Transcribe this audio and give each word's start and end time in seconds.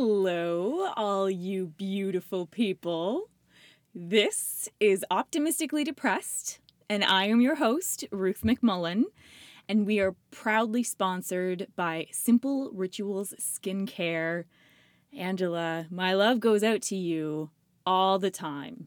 Hello, 0.00 0.92
all 0.96 1.28
you 1.28 1.72
beautiful 1.76 2.46
people. 2.46 3.30
This 3.92 4.68
is 4.78 5.04
Optimistically 5.10 5.82
Depressed, 5.82 6.60
and 6.88 7.02
I 7.02 7.24
am 7.24 7.40
your 7.40 7.56
host, 7.56 8.04
Ruth 8.12 8.42
McMullen, 8.42 9.06
and 9.68 9.84
we 9.84 9.98
are 9.98 10.14
proudly 10.30 10.84
sponsored 10.84 11.66
by 11.74 12.06
Simple 12.12 12.70
Rituals 12.72 13.34
Skincare. 13.40 14.44
Angela, 15.12 15.88
my 15.90 16.14
love 16.14 16.38
goes 16.38 16.62
out 16.62 16.80
to 16.82 16.94
you 16.94 17.50
all 17.84 18.20
the 18.20 18.30
time. 18.30 18.86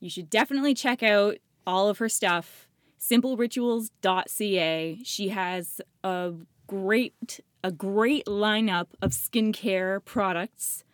You 0.00 0.08
should 0.08 0.30
definitely 0.30 0.72
check 0.72 1.02
out 1.02 1.36
all 1.66 1.90
of 1.90 1.98
her 1.98 2.08
stuff, 2.08 2.70
simplerituals.ca. 2.98 5.00
She 5.04 5.28
has 5.28 5.82
a 6.02 6.32
great 6.66 7.40
a 7.62 7.70
great 7.72 8.26
lineup 8.26 8.88
of 9.02 9.10
skincare 9.10 10.04
products. 10.04 10.84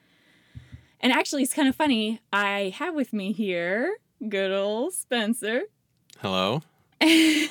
And 1.00 1.12
actually, 1.12 1.42
it's 1.42 1.54
kind 1.54 1.68
of 1.68 1.76
funny. 1.76 2.20
I 2.32 2.74
have 2.78 2.94
with 2.94 3.12
me 3.12 3.32
here 3.32 3.96
good 4.28 4.52
old 4.52 4.92
Spencer. 4.92 5.62
Hello. 6.20 6.62
and 7.00 7.50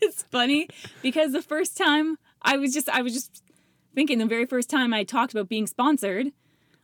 it's 0.00 0.22
funny 0.22 0.68
because 1.02 1.32
the 1.32 1.42
first 1.42 1.76
time 1.76 2.18
I 2.42 2.56
was 2.56 2.72
just 2.72 2.88
I 2.88 3.02
was 3.02 3.12
just 3.12 3.42
thinking 3.94 4.18
the 4.18 4.26
very 4.26 4.46
first 4.46 4.70
time 4.70 4.92
I 4.94 5.04
talked 5.04 5.32
about 5.32 5.48
being 5.48 5.66
sponsored 5.66 6.28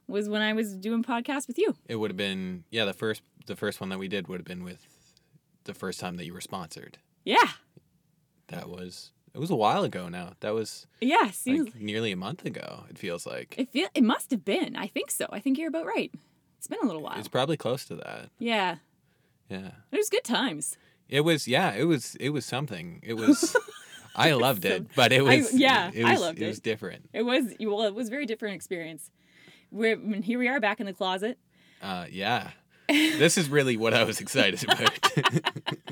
was 0.09 0.29
when 0.29 0.43
I 0.43 0.53
was 0.53 0.75
doing 0.75 1.05
podcast 1.05 1.47
with 1.47 1.59
you. 1.59 1.77
It 1.87 1.97
would 1.97 2.11
have 2.11 2.17
been 2.17 2.65
yeah 2.71 2.85
the 2.85 2.93
first 2.93 3.23
the 3.47 3.57
first 3.57 3.81
one 3.81 3.91
that 3.91 3.99
we 3.99 4.09
did 4.09 4.29
would 4.29 4.41
have 4.41 4.47
been 4.47 4.65
with 4.65 4.87
the 5.65 5.75
first 5.75 6.01
time 6.01 6.17
that 6.17 6.27
you 6.27 6.33
were 6.33 6.41
sponsored. 6.41 6.99
Yeah. 7.25 7.49
That 8.49 8.69
was 8.69 9.13
it 9.35 9.39
was 9.39 9.51
a 9.51 9.57
while 9.57 9.85
ago 9.85 10.09
now. 10.09 10.33
That 10.41 10.55
was 10.55 10.87
Yeah, 11.01 11.31
seems 11.31 11.67
like 11.75 11.81
nearly 11.83 12.13
a 12.13 12.17
month 12.17 12.45
ago. 12.45 12.85
It 12.91 12.99
feels 12.99 13.27
like 13.27 13.55
it 13.59 13.71
feel 13.73 13.89
it 13.95 14.05
must 14.05 14.31
have 14.31 14.45
been. 14.45 14.77
I 14.77 14.87
think 14.87 15.11
so. 15.11 15.27
I 15.31 15.41
think 15.41 15.59
you're 15.59 15.69
about 15.69 15.87
right. 15.87 16.13
It's 16.59 16.67
been 16.69 16.79
a 16.83 16.87
little 16.87 17.03
while. 17.03 17.19
it's 17.19 17.29
probably 17.29 17.57
close 17.57 17.85
to 17.87 17.97
that. 17.97 18.31
yeah. 18.39 18.77
Yeah. 19.49 19.73
It 19.91 19.97
was 19.99 20.09
good 20.09 20.25
times. 20.25 20.79
It 21.09 21.23
was 21.23 21.47
yeah. 21.47 21.73
It 21.75 21.85
was 21.85 22.15
it 22.17 22.31
was 22.31 22.45
something. 22.47 23.01
It 23.03 23.15
was. 23.15 23.55
I 24.17 24.33
loved 24.33 24.65
it, 24.67 24.87
but 24.95 25.11
it 25.13 25.21
I- 25.21 25.37
was 25.39 25.55
yeah, 25.55 25.91
It 25.93 26.05
I 26.05 26.17
loved 26.17 26.39
it. 26.39 26.45
It 26.45 26.49
was 26.49 26.61
different. 26.61 27.09
It 27.15 27.23
was 27.23 27.45
well, 27.61 27.83
it 27.83 27.95
was 27.95 28.09
a 28.09 28.11
very 28.11 28.27
different 28.27 28.55
experience. 28.57 29.11
We're 29.71 29.95
I 29.95 29.97
mean, 29.97 30.23
here 30.23 30.39
we 30.39 30.49
are 30.49 30.61
back 30.61 30.81
in 30.81 30.87
the 30.87 30.93
closet. 30.93 31.39
Uh, 31.83 32.07
yeah. 32.11 32.51
This 32.89 33.39
is 33.39 33.49
really 33.49 33.77
what 33.79 33.95
I 33.95 34.05
was 34.05 34.21
excited 34.21 34.63
about. 34.65 34.93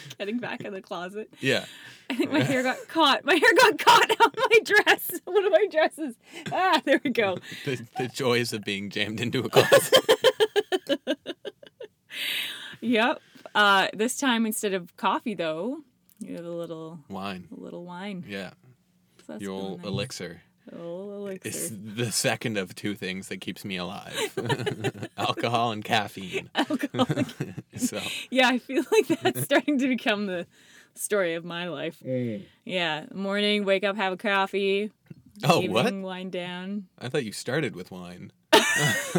Getting 0.18 0.38
back 0.38 0.62
in 0.62 0.72
the 0.72 0.80
closet. 0.82 1.32
yeah. 1.40 1.64
I 2.08 2.14
think 2.14 2.32
my 2.32 2.40
hair 2.42 2.62
got 2.64 2.76
caught. 2.88 3.24
My 3.24 3.34
hair 3.34 3.54
got 3.56 3.78
caught 3.78 4.10
on 4.20 4.30
my 4.36 4.58
dress. 4.64 5.10
One 5.24 5.44
of 5.46 5.52
my 5.52 5.66
dresses. 5.70 6.16
Ah, 6.52 6.82
there 6.84 7.00
we 7.04 7.10
go. 7.10 7.38
The, 7.64 7.86
the 7.98 8.08
joys 8.08 8.52
of 8.52 8.64
being 8.64 8.90
jammed 8.90 9.20
into 9.20 9.40
a 9.40 9.48
closet. 9.48 9.94
Yep. 12.80 13.20
Uh, 13.54 13.88
this 13.94 14.16
time 14.16 14.46
instead 14.46 14.74
of 14.74 14.96
coffee 14.96 15.34
though, 15.34 15.78
you 16.18 16.36
have 16.36 16.44
a 16.44 16.50
little 16.50 16.98
Wine. 17.08 17.48
a 17.56 17.60
little 17.60 17.84
wine. 17.84 18.24
Yeah. 18.26 18.50
So 19.26 19.34
really 19.38 19.76
nice. 19.76 19.86
elixir. 19.86 20.42
Old 20.78 21.12
elixir. 21.12 21.48
It's 21.48 21.70
the 21.70 22.12
second 22.12 22.56
of 22.56 22.74
two 22.74 22.94
things 22.94 23.28
that 23.28 23.40
keeps 23.40 23.64
me 23.64 23.76
alive 23.76 24.14
alcohol 25.18 25.72
and 25.72 25.84
caffeine. 25.84 26.48
Alcoholic. 26.54 27.26
so, 27.76 28.00
yeah, 28.30 28.48
I 28.48 28.58
feel 28.58 28.84
like 28.92 29.08
that's 29.08 29.42
starting 29.42 29.78
to 29.78 29.88
become 29.88 30.26
the 30.26 30.46
story 30.94 31.34
of 31.34 31.44
my 31.44 31.68
life. 31.68 31.98
Mm. 32.04 32.44
Yeah, 32.64 33.06
morning, 33.12 33.64
wake 33.64 33.84
up, 33.84 33.96
have 33.96 34.12
a 34.12 34.16
coffee. 34.16 34.92
oh, 35.44 35.62
evening, 35.62 36.02
what? 36.02 36.18
Wind 36.18 36.32
down. 36.32 36.86
I 36.98 37.08
thought 37.08 37.24
you 37.24 37.32
started 37.32 37.74
with 37.74 37.90
wine. 37.90 38.32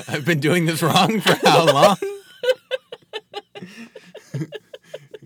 I've 0.07 0.25
been 0.25 0.39
doing 0.39 0.65
this 0.65 0.81
wrong 0.81 1.19
for 1.19 1.35
how 1.47 1.65
long? 1.65 1.97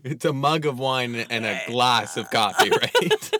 it's 0.03 0.25
a 0.25 0.33
mug 0.33 0.65
of 0.65 0.79
wine 0.79 1.15
and 1.15 1.45
a 1.45 1.61
glass 1.67 2.17
of 2.17 2.29
coffee, 2.31 2.69
right? 2.69 3.31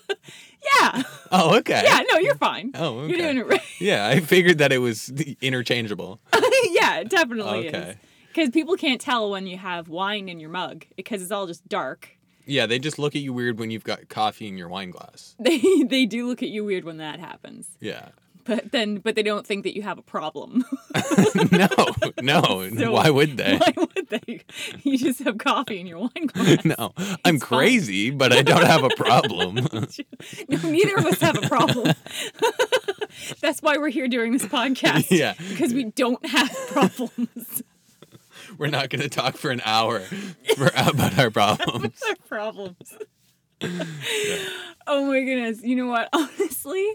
Oh, 1.38 1.58
okay. 1.58 1.82
Yeah. 1.84 2.02
No, 2.12 2.18
you're 2.20 2.36
fine. 2.36 2.72
Oh, 2.76 3.00
okay. 3.00 3.10
You're 3.10 3.18
doing 3.18 3.38
it 3.38 3.48
right. 3.48 3.62
Yeah, 3.80 4.08
I 4.08 4.22
figured 4.22 4.60
that 4.60 4.72
it 4.72 4.78
was 4.78 5.10
interchangeable. 5.42 6.20
yeah, 6.70 7.00
it 7.00 7.10
definitely 7.10 7.68
is. 7.68 7.74
Okay. 7.74 7.96
Because 8.28 8.50
people 8.52 8.76
can't 8.76 9.02
tell 9.02 9.30
when 9.30 9.46
you 9.48 9.58
have 9.58 9.90
wine 9.90 10.30
in 10.30 10.40
your 10.40 10.50
mug 10.50 10.86
because 10.96 11.22
it's 11.22 11.32
all 11.32 11.46
just 11.48 11.68
dark. 11.68 12.10
Yeah, 12.46 12.66
they 12.68 12.80
just 12.80 13.00
look 13.00 13.16
at 13.16 13.22
you 13.22 13.34
weird 13.34 13.60
when 13.60 13.72
you've 13.72 13.84
got 13.84 14.08
coffee 14.08 14.48
in 14.48 14.58
your 14.58 14.70
wine 14.70 14.92
glass. 14.92 15.36
They 15.40 15.84
they 15.84 16.06
do 16.06 16.28
look 16.28 16.42
at 16.44 16.50
you 16.50 16.64
weird 16.64 16.84
when 16.86 16.98
that 16.98 17.20
happens. 17.20 17.68
Yeah. 17.80 18.10
But 18.46 18.72
then 18.72 18.98
but 19.00 19.16
they 19.16 19.24
don't 19.24 19.46
think 19.46 19.64
that 19.64 19.76
you 19.76 19.82
have 19.82 19.98
a 19.98 20.02
problem. 20.04 20.64
no, 21.52 21.68
no. 22.22 22.70
So- 22.78 22.92
Why 22.92 23.10
would 23.10 23.38
they? 23.38 23.58
Why 23.58 23.74
would 23.76 24.08
they? 24.10 24.42
You 24.84 24.98
just 24.98 25.20
have 25.24 25.38
coffee 25.40 25.80
in 25.80 25.88
your 25.88 26.00
wine 26.00 26.28
glass. 26.28 26.64
No, 26.64 26.94
I'm 27.26 27.36
It's 27.36 27.44
fine. 27.46 27.60
crazy, 27.60 28.12
but 28.12 28.32
I 28.32 28.42
don't 28.44 28.64
have 28.66 28.84
a 28.84 28.90
problem. 28.90 29.56
no, 29.56 30.58
neither 30.70 30.96
of 30.98 31.06
us 31.06 31.20
have 31.22 31.44
a 31.44 31.48
problem. 31.48 31.94
That's 33.42 33.62
why 33.62 33.78
we're 33.78 33.90
here 33.90 34.08
doing 34.08 34.32
this 34.34 34.46
podcast. 34.46 35.10
Yeah. 35.10 35.34
Because 35.50 35.74
we 35.74 35.86
don't 35.86 36.24
have 36.26 36.50
problems. 36.68 37.64
We're 38.58 38.68
not 38.68 38.90
going 38.90 39.02
to 39.02 39.10
talk 39.10 39.38
for 39.38 39.50
an 39.50 39.62
hour 39.66 40.00
for, 40.56 40.68
about 40.76 41.18
our 41.18 41.32
problems. 41.32 42.00
our 42.08 42.16
problems. 42.28 42.96
Oh 44.88 45.06
my 45.08 45.22
goodness. 45.24 45.64
You 45.64 45.76
know 45.78 45.88
what? 45.88 46.10
Honestly, 46.14 46.88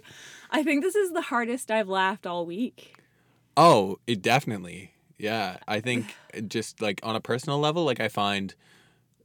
I 0.51 0.63
think 0.63 0.83
this 0.83 0.95
is 0.97 1.13
the 1.13 1.23
hardest 1.23 1.71
I've 1.71 1.89
laughed 1.89 2.27
all 2.27 2.45
week. 2.47 2.97
Oh, 3.57 3.99
it 4.07 4.23
definitely. 4.23 4.93
Yeah, 5.19 5.59
I 5.69 5.81
think 5.81 6.15
just 6.49 6.81
like 6.81 7.01
on 7.03 7.15
a 7.17 7.21
personal 7.21 7.59
level, 7.59 7.85
like 7.85 8.01
I 8.01 8.09
find 8.09 8.55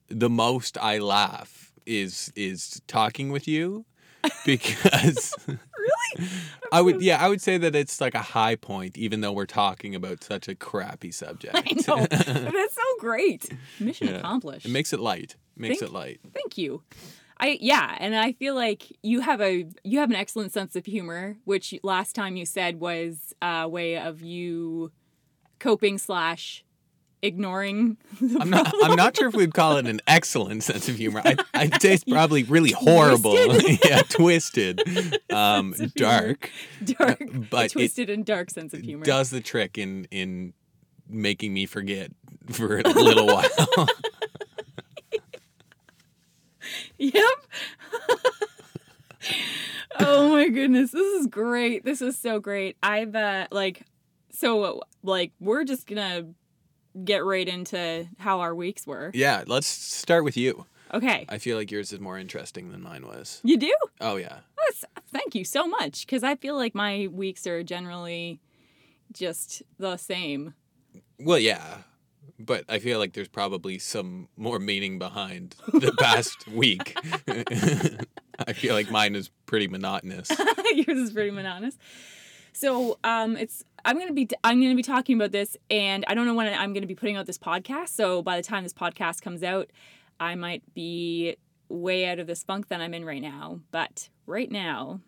the 0.10 0.30
most 0.30 0.78
I 0.78 0.98
laugh 1.00 1.72
is 1.86 2.32
is 2.36 2.82
talking 2.88 3.32
with 3.32 3.48
you 3.48 3.86
because 4.46 5.34
Really? 5.48 6.30
I 6.72 6.82
would 6.82 7.02
yeah, 7.02 7.24
I 7.24 7.30
would 7.30 7.42
say 7.42 7.58
that 7.60 7.76
it's 7.76 8.02
like 8.02 8.14
a 8.16 8.20
high 8.22 8.56
point 8.56 8.98
even 8.98 9.22
though 9.22 9.32
we're 9.32 9.46
talking 9.46 9.96
about 9.96 10.24
such 10.24 10.48
a 10.48 10.56
crappy 10.56 11.12
subject. 11.14 11.56
I 11.56 11.62
know. 11.88 12.06
That's 12.08 12.76
so 12.76 12.82
great. 13.00 13.50
Mission 13.80 14.08
Yeah. 14.08 14.16
accomplished. 14.16 14.66
It 14.66 14.70
makes 14.72 14.92
it 14.94 15.00
light. 15.00 15.36
Makes 15.56 15.80
Thank- 15.80 15.92
it 15.92 15.94
light. 15.94 16.20
Thank 16.34 16.58
you. 16.58 16.82
I 17.38 17.58
yeah, 17.60 17.96
and 18.00 18.16
I 18.16 18.32
feel 18.34 18.56
like 18.56 18.84
you 19.04 19.20
have 19.22 19.42
a 19.42 19.66
you 19.84 20.00
have 20.00 20.10
an 20.10 20.16
excellent 20.16 20.54
sense 20.54 20.76
of 20.76 20.86
humor, 20.86 21.38
which 21.44 21.74
last 21.84 22.16
time 22.16 22.36
you 22.36 22.46
said 22.46 22.80
was 22.80 23.34
a 23.42 23.68
way 23.68 23.98
of 23.98 24.22
you 24.22 24.92
coping 25.60 25.98
slash 25.98 26.64
ignoring. 27.22 27.98
The 28.22 28.40
I'm 28.40 28.50
not. 28.50 28.74
I'm 28.84 28.96
not 28.96 29.18
sure 29.18 29.28
if 29.28 29.36
we'd 29.36 29.54
call 29.54 29.78
it 29.78 29.86
an 29.88 30.00
excellent 30.08 30.64
sense 30.64 30.88
of 30.88 30.96
humor. 30.96 31.22
I, 31.54 31.68
say 31.80 31.94
it's 31.96 32.04
probably 32.10 32.44
really 32.44 32.72
horrible. 32.72 33.36
Twisted. 33.36 33.80
yeah, 33.90 34.02
twisted, 34.08 34.82
um, 35.30 35.74
Sense 35.74 35.92
of 35.92 35.94
humor. 35.96 36.12
dark, 36.12 36.52
dark, 36.86 37.22
but 37.50 37.72
twisted 37.72 38.10
and 38.10 38.26
dark 38.26 38.50
sense 38.50 38.74
of 38.74 38.82
humor. 38.82 39.04
does 39.04 39.30
the 39.30 39.42
trick 39.42 39.78
in 39.78 40.08
in 40.12 40.54
making 41.10 41.54
me 41.54 41.66
forget 41.66 42.12
for 42.52 42.80
a 42.80 42.84
little 42.90 43.28
while. 43.28 43.88
Yep. 46.98 47.24
oh 50.00 50.30
my 50.30 50.48
goodness, 50.50 50.92
this 50.92 51.22
is 51.22 51.28
great. 51.28 51.84
This 51.84 52.02
is 52.02 52.18
so 52.18 52.40
great. 52.40 52.78
I've 52.84 53.16
uh 53.16 53.48
like 53.52 53.84
so 54.32 54.82
like 55.04 55.32
we're 55.40 55.64
just 55.64 55.88
gonna 55.88 56.28
get 57.04 57.26
right 57.26 57.48
into 57.48 58.08
how 58.18 58.40
our 58.40 58.56
weeks 58.56 58.88
were. 58.88 59.12
yeah, 59.14 59.44
let's 59.48 59.68
start 59.68 60.24
with 60.24 60.38
you. 60.38 60.66
Okay. 60.94 61.26
I 61.28 61.40
feel 61.40 61.58
like 61.58 61.72
yours 61.72 61.92
is 61.92 62.00
more 62.00 62.18
interesting 62.18 62.72
than 62.72 62.82
mine 62.82 63.06
was. 63.06 63.42
You 63.44 63.58
do? 63.58 63.74
Oh 64.00 64.16
yeah, 64.16 64.40
That's, 64.66 64.86
thank 65.12 65.36
you 65.36 65.44
so 65.44 65.68
much 65.68 66.06
because 66.06 66.24
I 66.24 66.36
feel 66.36 66.56
like 66.56 66.74
my 66.76 67.08
weeks 67.12 67.46
are 67.48 67.64
generally 67.64 68.40
just 69.12 69.64
the 69.78 69.98
same. 69.98 70.54
well 71.20 71.40
yeah, 71.40 71.80
but 72.40 72.66
I 72.70 72.80
feel 72.80 73.00
like 73.00 73.14
there's 73.14 73.28
probably 73.28 73.80
some 73.80 74.28
more 74.38 74.60
meaning 74.60 75.00
behind 75.00 75.56
the 75.72 75.94
past 76.00 76.48
week. 76.48 76.96
I 78.48 78.54
feel 78.54 78.74
like 78.74 78.90
mine 78.92 79.16
is 79.16 79.30
pretty 79.46 79.68
monotonous. 79.68 80.30
Yours 80.74 80.98
is 80.98 81.12
pretty 81.12 81.32
monotonous. 81.32 81.78
So, 82.54 82.98
um, 83.04 83.36
it's 83.38 83.64
I'm 83.84 84.00
gonna 84.00 84.14
be 84.14 84.28
I'm 84.44 84.62
gonna 84.62 84.76
be 84.76 84.82
talking 84.84 85.16
about 85.16 85.32
this, 85.32 85.58
and 85.70 86.04
I 86.08 86.14
don't 86.16 86.26
know 86.26 86.34
when 86.34 86.48
I'm 86.54 86.74
gonna 86.74 86.88
be 86.88 86.96
putting 86.96 87.18
out 87.18 87.26
this 87.26 87.38
podcast. 87.38 87.90
So 87.90 88.22
by 88.22 88.38
the 88.38 88.44
time 88.44 88.64
this 88.64 88.74
podcast 88.74 89.22
comes 89.22 89.44
out, 89.44 89.70
I 90.20 90.36
might 90.36 90.64
be 90.74 91.36
way 91.70 92.06
out 92.08 92.20
of 92.20 92.28
this 92.28 92.44
funk 92.44 92.68
that 92.70 92.80
I'm 92.82 92.94
in 92.94 93.04
right 93.06 93.22
now. 93.22 93.60
But 93.72 94.10
right 94.26 94.50
now, 94.52 95.02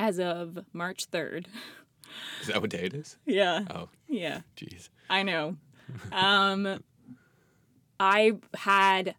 as 0.00 0.18
of 0.18 0.58
March 0.72 1.04
third, 1.06 1.48
Is 2.40 2.48
that 2.48 2.60
what 2.60 2.70
day 2.70 2.82
it 2.84 2.94
is? 2.94 3.16
yeah, 3.26 3.64
Oh, 3.70 3.88
yeah, 4.08 4.40
jeez. 4.56 4.88
I 5.10 5.22
know. 5.22 5.56
Um, 6.12 6.82
I 8.00 8.32
had 8.54 9.14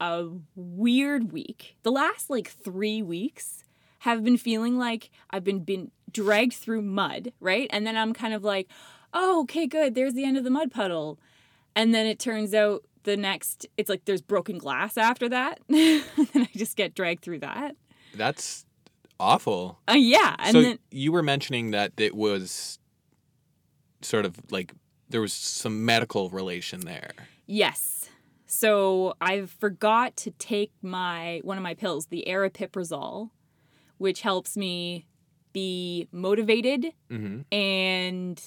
a 0.00 0.28
weird 0.54 1.32
week. 1.32 1.76
The 1.82 1.92
last 1.92 2.30
like 2.30 2.48
three 2.48 3.02
weeks 3.02 3.64
have 4.00 4.22
been 4.22 4.36
feeling 4.36 4.78
like 4.78 5.10
I've 5.30 5.44
been 5.44 5.60
been 5.60 5.90
dragged 6.10 6.54
through 6.54 6.82
mud, 6.82 7.32
right? 7.40 7.68
And 7.70 7.86
then 7.86 7.96
I'm 7.96 8.12
kind 8.12 8.34
of 8.34 8.44
like, 8.44 8.68
"Oh, 9.12 9.42
okay, 9.42 9.66
good. 9.66 9.94
There's 9.94 10.14
the 10.14 10.24
end 10.24 10.36
of 10.36 10.44
the 10.44 10.50
mud 10.50 10.70
puddle." 10.70 11.18
And 11.74 11.94
then 11.94 12.06
it 12.06 12.18
turns 12.18 12.54
out 12.54 12.84
the 13.02 13.16
next 13.16 13.66
it's 13.76 13.88
like 13.88 14.04
there's 14.04 14.22
broken 14.22 14.58
glass 14.58 14.96
after 14.96 15.28
that. 15.28 15.60
and 15.68 16.02
I 16.34 16.48
just 16.56 16.76
get 16.76 16.94
dragged 16.94 17.22
through 17.22 17.40
that. 17.40 17.76
That's 18.14 18.64
awful. 19.18 19.78
Uh, 19.88 19.94
yeah, 19.94 20.36
and 20.38 20.52
so 20.52 20.62
then 20.62 20.78
you 20.90 21.12
were 21.12 21.22
mentioning 21.22 21.70
that 21.72 21.92
it 21.96 22.14
was 22.14 22.78
sort 24.02 24.24
of 24.24 24.36
like 24.50 24.72
there 25.08 25.20
was 25.20 25.32
some 25.32 25.84
medical 25.84 26.30
relation 26.30 26.80
there. 26.80 27.12
Yes. 27.46 28.08
So 28.46 29.14
I 29.20 29.46
forgot 29.46 30.16
to 30.18 30.30
take 30.32 30.72
my 30.82 31.40
one 31.44 31.56
of 31.56 31.62
my 31.62 31.74
pills, 31.74 32.06
the 32.06 32.24
aripiprazole, 32.26 33.30
which 33.98 34.22
helps 34.22 34.56
me 34.56 35.06
be 35.52 36.06
motivated 36.12 36.86
Mm-hmm. 37.10 37.40
and 37.50 38.42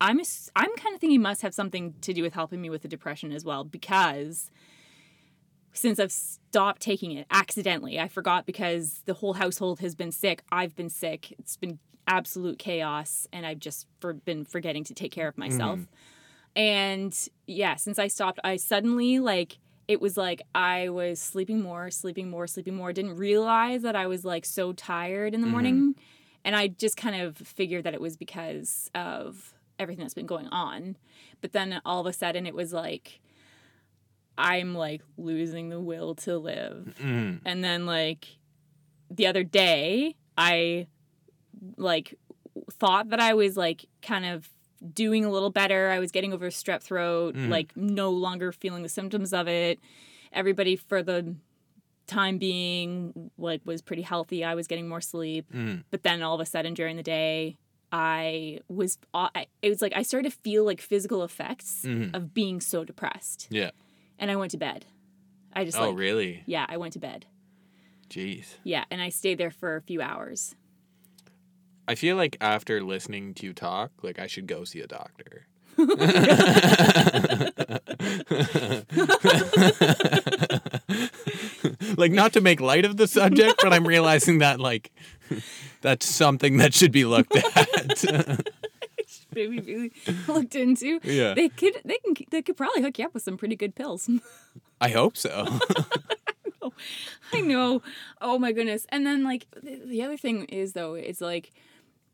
I'm 0.00 0.20
I'm 0.56 0.74
kind 0.76 0.94
of 0.94 1.00
thinking 1.00 1.20
must 1.22 1.42
have 1.42 1.54
something 1.54 1.94
to 2.00 2.12
do 2.12 2.22
with 2.22 2.32
helping 2.34 2.60
me 2.60 2.70
with 2.70 2.82
the 2.82 2.88
depression 2.88 3.32
as 3.32 3.44
well 3.44 3.64
because 3.64 4.50
since 5.72 5.98
I've 5.98 6.12
stopped 6.12 6.80
taking 6.82 7.12
it 7.12 7.26
accidentally, 7.30 7.98
I 7.98 8.08
forgot 8.08 8.46
because 8.46 9.02
the 9.06 9.14
whole 9.14 9.34
household 9.34 9.80
has 9.80 9.94
been 9.94 10.12
sick. 10.12 10.42
I've 10.50 10.74
been 10.76 10.88
sick. 10.88 11.32
It's 11.38 11.56
been 11.56 11.78
absolute 12.06 12.58
chaos, 12.58 13.26
and 13.32 13.46
I've 13.46 13.58
just 13.58 13.86
for, 14.00 14.12
been 14.12 14.44
forgetting 14.44 14.84
to 14.84 14.94
take 14.94 15.12
care 15.12 15.28
of 15.28 15.38
myself. 15.38 15.80
And 16.56 17.16
yeah, 17.46 17.76
since 17.76 17.98
I 17.98 18.08
stopped, 18.08 18.38
I 18.44 18.56
suddenly 18.56 19.18
like 19.18 19.58
it 19.88 20.00
was 20.00 20.16
like 20.16 20.42
I 20.54 20.88
was 20.88 21.20
sleeping 21.20 21.60
more, 21.60 21.90
sleeping 21.90 22.30
more, 22.30 22.46
sleeping 22.46 22.74
more. 22.74 22.92
Didn't 22.92 23.16
realize 23.16 23.82
that 23.82 23.96
I 23.96 24.06
was 24.06 24.24
like 24.24 24.44
so 24.46 24.72
tired 24.72 25.34
in 25.34 25.40
the 25.40 25.46
Mhm. 25.46 25.50
morning. 25.50 25.94
And 26.44 26.54
I 26.54 26.68
just 26.68 26.96
kind 26.96 27.20
of 27.20 27.36
figured 27.36 27.84
that 27.84 27.94
it 27.94 28.00
was 28.00 28.16
because 28.16 28.90
of 28.94 29.54
everything 29.78 30.04
that's 30.04 30.14
been 30.14 30.26
going 30.26 30.46
on. 30.48 30.96
But 31.40 31.52
then 31.52 31.80
all 31.84 32.00
of 32.00 32.06
a 32.06 32.12
sudden 32.12 32.46
it 32.46 32.54
was 32.54 32.72
like 32.72 33.20
I'm 34.36 34.74
like 34.74 35.02
losing 35.16 35.68
the 35.68 35.80
will 35.80 36.14
to 36.16 36.38
live. 36.38 36.96
Mm. 37.02 37.40
And 37.44 37.62
then 37.62 37.86
like 37.86 38.38
the 39.10 39.26
other 39.26 39.44
day, 39.44 40.16
I 40.36 40.86
like 41.76 42.14
thought 42.70 43.10
that 43.10 43.20
I 43.20 43.34
was 43.34 43.56
like 43.56 43.86
kind 44.02 44.24
of 44.24 44.48
doing 44.92 45.24
a 45.24 45.30
little 45.30 45.50
better. 45.50 45.90
I 45.90 45.98
was 45.98 46.10
getting 46.12 46.32
over 46.32 46.48
strep 46.50 46.82
throat, 46.82 47.34
Mhm. 47.34 47.48
like 47.48 47.76
no 47.76 48.10
longer 48.10 48.52
feeling 48.52 48.82
the 48.82 48.88
symptoms 48.88 49.32
of 49.32 49.48
it. 49.48 49.80
Everybody 50.32 50.76
for 50.76 51.02
the 51.02 51.34
time 52.06 52.36
being 52.38 53.30
like 53.38 53.62
was 53.64 53.80
pretty 53.80 54.02
healthy. 54.02 54.44
I 54.44 54.54
was 54.54 54.66
getting 54.66 54.88
more 54.88 55.00
sleep, 55.00 55.50
Mm. 55.52 55.84
but 55.90 56.02
then 56.02 56.22
all 56.22 56.34
of 56.34 56.40
a 56.40 56.44
sudden 56.46 56.74
during 56.74 56.96
the 56.96 57.02
day, 57.02 57.56
I 57.92 58.60
was 58.68 58.98
it 59.62 59.68
was 59.70 59.80
like 59.80 59.94
I 59.96 60.02
started 60.02 60.30
to 60.30 60.36
feel 60.38 60.64
like 60.64 60.80
physical 60.80 61.22
effects 61.24 61.82
Mhm. 61.86 62.14
of 62.14 62.34
being 62.34 62.60
so 62.60 62.84
depressed. 62.84 63.46
Yeah. 63.50 63.70
And 64.18 64.30
I 64.30 64.36
went 64.36 64.50
to 64.50 64.58
bed. 64.58 64.84
I 65.52 65.64
just 65.64 65.78
Oh, 65.78 65.90
like 65.90 65.98
really? 65.98 66.42
yeah, 66.46 66.66
I 66.68 66.76
went 66.76 66.92
to 66.94 66.98
bed. 66.98 67.26
Jeez. 68.10 68.56
Yeah, 68.64 68.84
and 68.90 69.00
I 69.00 69.08
stayed 69.08 69.38
there 69.38 69.50
for 69.50 69.76
a 69.76 69.80
few 69.82 70.02
hours. 70.02 70.56
I 71.86 71.94
feel 71.94 72.16
like 72.16 72.36
after 72.40 72.82
listening 72.82 73.34
to 73.34 73.46
you 73.46 73.52
talk, 73.52 73.92
like 74.02 74.18
I 74.18 74.26
should 74.26 74.46
go 74.46 74.64
see 74.64 74.80
a 74.80 74.86
doctor. 74.86 75.46
like 81.96 82.12
not 82.12 82.32
to 82.34 82.40
make 82.40 82.60
light 82.60 82.84
of 82.84 82.96
the 82.96 83.06
subject, 83.06 83.60
but 83.62 83.72
I'm 83.72 83.86
realizing 83.86 84.38
that 84.38 84.60
like 84.60 84.92
that's 85.80 86.06
something 86.06 86.58
that 86.58 86.74
should 86.74 86.92
be 86.92 87.04
looked 87.04 87.34
at. 87.56 88.04
Maybe 89.34 89.60
really 89.60 89.92
looked 90.28 90.54
into. 90.54 91.00
yeah. 91.02 91.34
They 91.34 91.48
could 91.48 91.80
they 91.84 91.98
can 92.04 92.14
they 92.30 92.42
could 92.42 92.56
probably 92.56 92.82
hook 92.82 92.98
you 92.98 93.06
up 93.06 93.14
with 93.14 93.22
some 93.22 93.36
pretty 93.36 93.56
good 93.56 93.74
pills. 93.74 94.08
I 94.80 94.90
hope 94.90 95.16
so. 95.16 95.58
I 97.32 97.40
know. 97.40 97.82
Oh 98.20 98.38
my 98.38 98.52
goodness. 98.52 98.86
And 98.90 99.06
then 99.06 99.24
like 99.24 99.46
the, 99.60 99.80
the 99.84 100.02
other 100.02 100.16
thing 100.16 100.44
is 100.46 100.72
though, 100.72 100.94
it's 100.94 101.20
like 101.20 101.52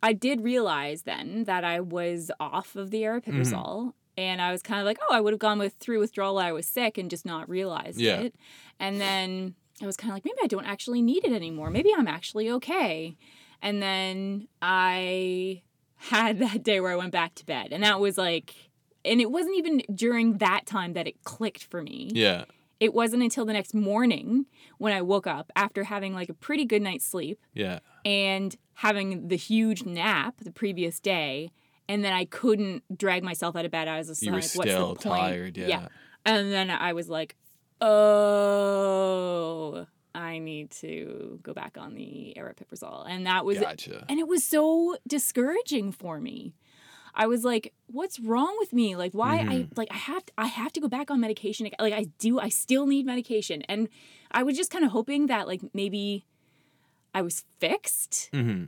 I 0.02 0.12
did 0.12 0.42
realize 0.42 1.02
then 1.02 1.44
that 1.44 1.64
I 1.64 1.80
was 1.80 2.30
off 2.40 2.76
of 2.76 2.90
the 2.90 3.02
aripiprazole. 3.02 3.52
Mm-hmm. 3.78 3.88
And 4.16 4.42
I 4.42 4.52
was 4.52 4.60
kind 4.60 4.80
of 4.80 4.84
like, 4.86 4.98
oh, 5.08 5.14
I 5.14 5.20
would 5.20 5.32
have 5.32 5.40
gone 5.40 5.58
with 5.58 5.74
through 5.74 5.98
withdrawal 6.00 6.34
while 6.34 6.46
I 6.46 6.52
was 6.52 6.66
sick 6.66 6.98
and 6.98 7.08
just 7.08 7.24
not 7.24 7.48
realized 7.48 7.98
Yeah. 8.00 8.20
it. 8.20 8.34
And 8.78 9.00
then 9.00 9.54
I 9.80 9.86
was 9.86 9.96
kind 9.96 10.10
of 10.10 10.16
like, 10.16 10.24
maybe 10.26 10.36
I 10.42 10.46
don't 10.46 10.66
actually 10.66 11.00
need 11.00 11.24
it 11.24 11.32
anymore. 11.32 11.70
Maybe 11.70 11.90
I'm 11.96 12.08
actually 12.08 12.50
okay. 12.50 13.16
And 13.62 13.80
then 13.82 14.48
I 14.60 15.62
had 15.96 16.38
that 16.40 16.62
day 16.62 16.80
where 16.80 16.92
I 16.92 16.96
went 16.96 17.12
back 17.12 17.34
to 17.36 17.46
bed. 17.46 17.68
And 17.72 17.82
that 17.82 17.98
was 17.98 18.18
like, 18.18 18.54
and 19.04 19.20
it 19.22 19.30
wasn't 19.30 19.56
even 19.56 19.82
during 19.94 20.38
that 20.38 20.66
time 20.66 20.92
that 20.94 21.06
it 21.06 21.24
clicked 21.24 21.64
for 21.64 21.82
me 21.82 22.10
yeah. 22.12 22.44
It 22.80 22.92
wasn't 22.94 23.22
until 23.22 23.44
the 23.44 23.52
next 23.52 23.74
morning 23.74 24.46
when 24.78 24.92
I 24.92 25.02
woke 25.02 25.26
up 25.26 25.52
after 25.54 25.84
having 25.84 26.14
like 26.14 26.28
a 26.30 26.34
pretty 26.34 26.64
good 26.64 26.80
night's 26.82 27.04
sleep 27.04 27.38
Yeah. 27.54 27.80
and 28.04 28.56
having 28.74 29.28
the 29.28 29.36
huge 29.36 29.84
nap 29.84 30.36
the 30.42 30.50
previous 30.50 30.98
day. 30.98 31.52
And 31.88 32.02
then 32.04 32.12
I 32.12 32.24
couldn't 32.24 32.82
drag 32.96 33.22
myself 33.22 33.54
out 33.56 33.64
of 33.64 33.70
bed. 33.70 33.86
I 33.88 33.98
was 33.98 34.06
just 34.08 34.22
You 34.22 34.30
were 34.32 34.38
like, 34.38 34.50
what's 34.54 34.70
still 34.70 34.94
the 34.94 35.00
point? 35.00 35.20
tired, 35.20 35.56
yeah. 35.58 35.88
And 36.24 36.50
then 36.52 36.70
I 36.70 36.92
was 36.92 37.08
like, 37.08 37.36
oh, 38.90 39.86
I 40.14 40.38
need 40.38 40.70
to 40.72 41.38
go 41.42 41.52
back 41.52 41.76
on 41.78 41.94
the 41.94 42.34
aripiprazole. 42.36 43.06
And 43.08 43.26
that 43.26 43.44
was 43.44 43.58
Gotcha. 43.58 44.04
and 44.08 44.18
it 44.18 44.26
was 44.28 44.44
so 44.44 44.96
discouraging 45.06 45.92
for 45.92 46.20
me 46.20 46.54
i 47.14 47.26
was 47.26 47.44
like 47.44 47.72
what's 47.86 48.18
wrong 48.20 48.54
with 48.58 48.72
me 48.72 48.96
like 48.96 49.12
why 49.12 49.38
i 49.40 49.54
Mhm. 49.60 49.76
like 49.76 49.88
i 49.90 49.96
have 49.96 50.24
to, 50.26 50.32
i 50.38 50.46
have 50.46 50.72
to 50.72 50.80
go 50.80 50.88
back 50.88 51.10
on 51.10 51.20
medication 51.20 51.68
like 51.78 51.92
i 51.92 52.04
do 52.18 52.38
i 52.40 52.48
still 52.48 52.86
need 52.86 53.04
medication 53.06 53.62
and 53.62 53.88
i 54.30 54.42
was 54.42 54.56
just 54.56 54.70
kind 54.70 54.84
of 54.84 54.90
hoping 54.92 55.26
that 55.26 55.46
like 55.46 55.60
maybe 55.74 56.24
i 57.14 57.22
was 57.22 57.44
fixed 57.58 58.28
hmm 58.32 58.64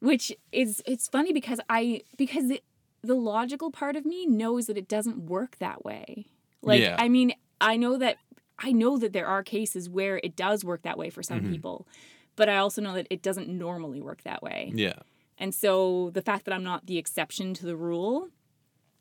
which 0.00 0.32
is 0.50 0.82
it's 0.86 1.06
funny 1.08 1.32
because 1.32 1.60
i 1.68 2.00
because 2.16 2.48
the, 2.48 2.60
the 3.02 3.14
logical 3.14 3.70
part 3.70 3.94
of 3.96 4.04
me 4.04 4.26
knows 4.26 4.66
that 4.66 4.76
it 4.76 4.88
doesn't 4.88 5.18
work 5.26 5.56
that 5.58 5.84
way 5.84 6.26
like 6.62 6.80
Yeah. 6.80 6.96
i 6.98 7.08
mean 7.08 7.32
i 7.60 7.76
know 7.76 7.96
that 7.98 8.16
i 8.58 8.72
know 8.72 8.98
that 8.98 9.12
there 9.12 9.26
are 9.26 9.42
cases 9.42 9.88
where 9.88 10.18
it 10.24 10.34
does 10.36 10.64
work 10.64 10.82
that 10.82 10.98
way 10.98 11.08
for 11.10 11.22
some 11.22 11.40
Mhm. 11.42 11.50
people 11.50 11.86
but 12.34 12.48
i 12.48 12.56
also 12.56 12.80
know 12.82 12.94
that 12.94 13.06
it 13.10 13.22
doesn't 13.22 13.48
normally 13.48 14.00
work 14.00 14.22
that 14.22 14.42
way 14.42 14.72
Yeah. 14.74 14.94
And 15.38 15.54
so 15.54 16.10
the 16.12 16.22
fact 16.22 16.44
that 16.44 16.54
I'm 16.54 16.64
not 16.64 16.86
the 16.86 16.98
exception 16.98 17.54
to 17.54 17.66
the 17.66 17.76
rule 17.76 18.28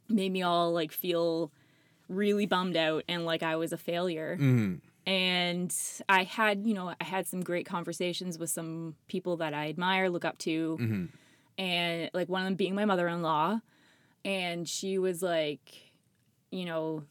made 0.09 0.31
me 0.31 0.41
all 0.41 0.71
like 0.71 0.91
feel 0.91 1.51
really 2.09 2.45
bummed 2.45 2.75
out 2.75 3.03
and 3.07 3.25
like 3.25 3.43
I 3.43 3.55
was 3.55 3.71
a 3.71 3.77
failure. 3.77 4.35
hmm 4.37 4.75
And 5.05 5.73
I 6.09 6.23
had, 6.23 6.65
you 6.67 6.73
know, 6.73 6.93
I 6.99 7.03
had 7.03 7.27
some 7.27 7.41
great 7.41 7.65
conversations 7.65 8.37
with 8.37 8.49
some 8.49 8.95
people 9.07 9.37
that 9.37 9.53
I 9.53 9.69
admire, 9.69 10.09
look 10.09 10.25
up 10.25 10.37
to, 10.39 10.77
hmm 10.77 11.05
and 11.57 12.09
like 12.13 12.29
one 12.29 12.41
of 12.41 12.45
them 12.45 12.55
being 12.55 12.75
my 12.75 12.85
mother-in-law. 12.85 13.59
And 14.25 14.67
she 14.67 14.97
was 14.97 15.21
like 15.21 15.73
you 16.51 16.65
know 16.65 17.03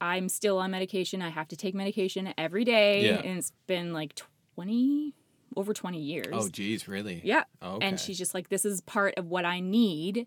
i'm 0.00 0.28
still 0.28 0.58
on 0.58 0.70
medication. 0.70 1.22
I 1.22 1.30
have 1.30 1.48
to 1.48 1.56
take 1.56 1.74
medication 1.74 2.32
every 2.36 2.64
day. 2.64 3.06
Yeah. 3.06 3.20
and 3.24 3.38
it's 3.38 3.52
been 3.66 3.92
like 3.92 4.14
20 4.54 5.14
over 5.56 5.72
20 5.74 5.98
years 5.98 6.26
Oh, 6.32 6.48
geez, 6.48 6.86
really? 6.88 7.20
yeah 7.24 7.44
Okay. 7.62 7.86
and 7.86 7.98
she's 8.00 8.18
just 8.18 8.34
like 8.34 8.48
this 8.48 8.64
is 8.64 8.80
part 8.82 9.14
of 9.16 9.26
what 9.26 9.44
i 9.44 9.60
need 9.60 10.26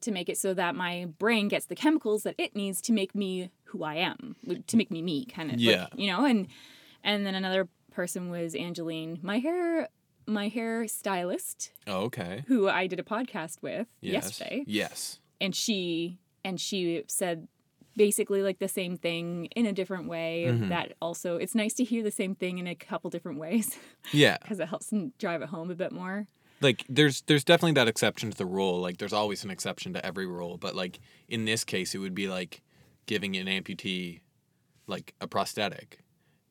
to 0.00 0.10
make 0.12 0.28
it 0.28 0.36
so 0.36 0.52
that 0.54 0.74
my 0.74 1.06
brain 1.18 1.48
gets 1.48 1.66
the 1.66 1.74
chemicals 1.74 2.24
that 2.24 2.34
it 2.38 2.54
needs 2.54 2.80
to 2.82 2.92
make 2.92 3.14
me 3.14 3.50
who 3.64 3.82
i 3.84 3.94
am 3.94 4.36
to 4.66 4.76
make 4.76 4.90
me 4.90 5.00
me 5.02 5.24
kind 5.24 5.50
of 5.50 5.58
Yeah. 5.60 5.82
like, 5.84 5.98
you 5.98 6.06
know 6.08 6.24
and 6.24 6.48
and 7.02 7.24
then 7.26 7.34
another 7.34 7.68
person 7.92 8.28
was 8.30 8.54
angeline 8.54 9.18
my 9.22 9.38
hair 9.38 9.88
my 10.26 10.48
hair 10.48 10.86
stylist 10.88 11.70
Oh, 11.86 12.04
okay. 12.04 12.44
who 12.48 12.66
I 12.68 12.86
did 12.86 12.98
a 12.98 13.02
podcast 13.02 13.60
with 13.62 13.86
Yes. 14.00 14.12
yesterday, 14.40 14.64
Yes. 14.66 15.20
and 15.40 15.54
she 15.54 16.18
and 16.44 16.58
she 16.60 17.04
said 17.08 17.46
basically 17.96 18.42
like 18.42 18.58
the 18.58 18.68
same 18.68 18.96
thing 18.96 19.46
in 19.56 19.66
a 19.66 19.72
different 19.72 20.08
way. 20.08 20.46
Mhm. 20.48 20.68
That 20.68 20.92
also 21.00 21.36
it's 21.36 21.54
nice 21.54 21.74
to 21.74 21.84
hear 21.84 22.02
the 22.02 22.10
same 22.10 22.34
thing 22.34 22.58
in 22.58 22.66
a 22.66 22.74
couple 22.74 23.10
different 23.10 23.38
ways 23.38 23.78
Yeah. 24.12 24.38
because 24.42 24.58
it 24.60 24.68
helps 24.68 24.92
drive 25.18 25.42
it 25.42 25.48
home 25.48 25.70
a 25.70 25.74
bit 25.74 25.92
more. 25.92 26.26
like 26.60 26.84
there's 26.88 27.22
there's 27.22 27.44
definitely 27.44 27.72
that 27.72 27.88
exception 27.88 28.30
to 28.30 28.36
the 28.38 28.46
rule 28.46 28.80
like 28.80 28.96
there's 28.98 29.12
always 29.12 29.44
an 29.44 29.50
exception 29.50 29.92
to 29.92 30.04
every 30.06 30.24
rule 30.26 30.56
but 30.56 30.74
like 30.74 31.00
in 31.28 31.44
this 31.44 31.64
case 31.64 31.94
it 31.94 31.98
would 31.98 32.14
be 32.14 32.28
like 32.28 32.62
giving 33.06 33.36
an 33.36 33.46
amputee 33.48 34.20
like 34.86 35.14
a 35.20 35.26
prosthetic 35.26 35.98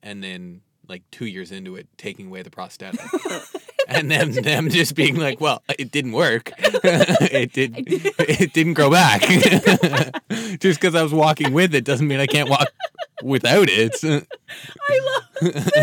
and 0.03 0.21
then 0.21 0.61
like 0.89 1.03
two 1.09 1.25
years 1.25 1.51
into 1.51 1.75
it 1.77 1.87
taking 1.97 2.27
away 2.27 2.41
the 2.43 2.49
prosthetic 2.51 2.99
and 3.87 4.09
then 4.09 4.31
them 4.31 4.69
just 4.69 4.95
being 4.95 5.15
like 5.15 5.39
well 5.41 5.61
it 5.79 5.91
didn't 5.91 6.13
work 6.13 6.51
it 6.57 7.53
did 7.53 7.73
it 7.87 8.53
didn't 8.53 8.73
grow 8.73 8.89
back 8.89 9.21
just 10.59 10.79
because 10.79 10.95
i 10.95 11.01
was 11.01 11.13
walking 11.13 11.53
with 11.53 11.73
it 11.75 11.83
doesn't 11.83 12.07
mean 12.07 12.19
i 12.19 12.27
can't 12.27 12.49
walk 12.49 12.67
without 13.21 13.69
it 13.69 13.95
I 14.03 14.99
love 14.99 15.53
that's 15.53 15.75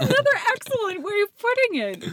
another 0.00 0.36
excellent 0.52 1.02
way 1.02 1.20
of 1.22 1.38
putting 1.38 1.80
it. 1.80 2.04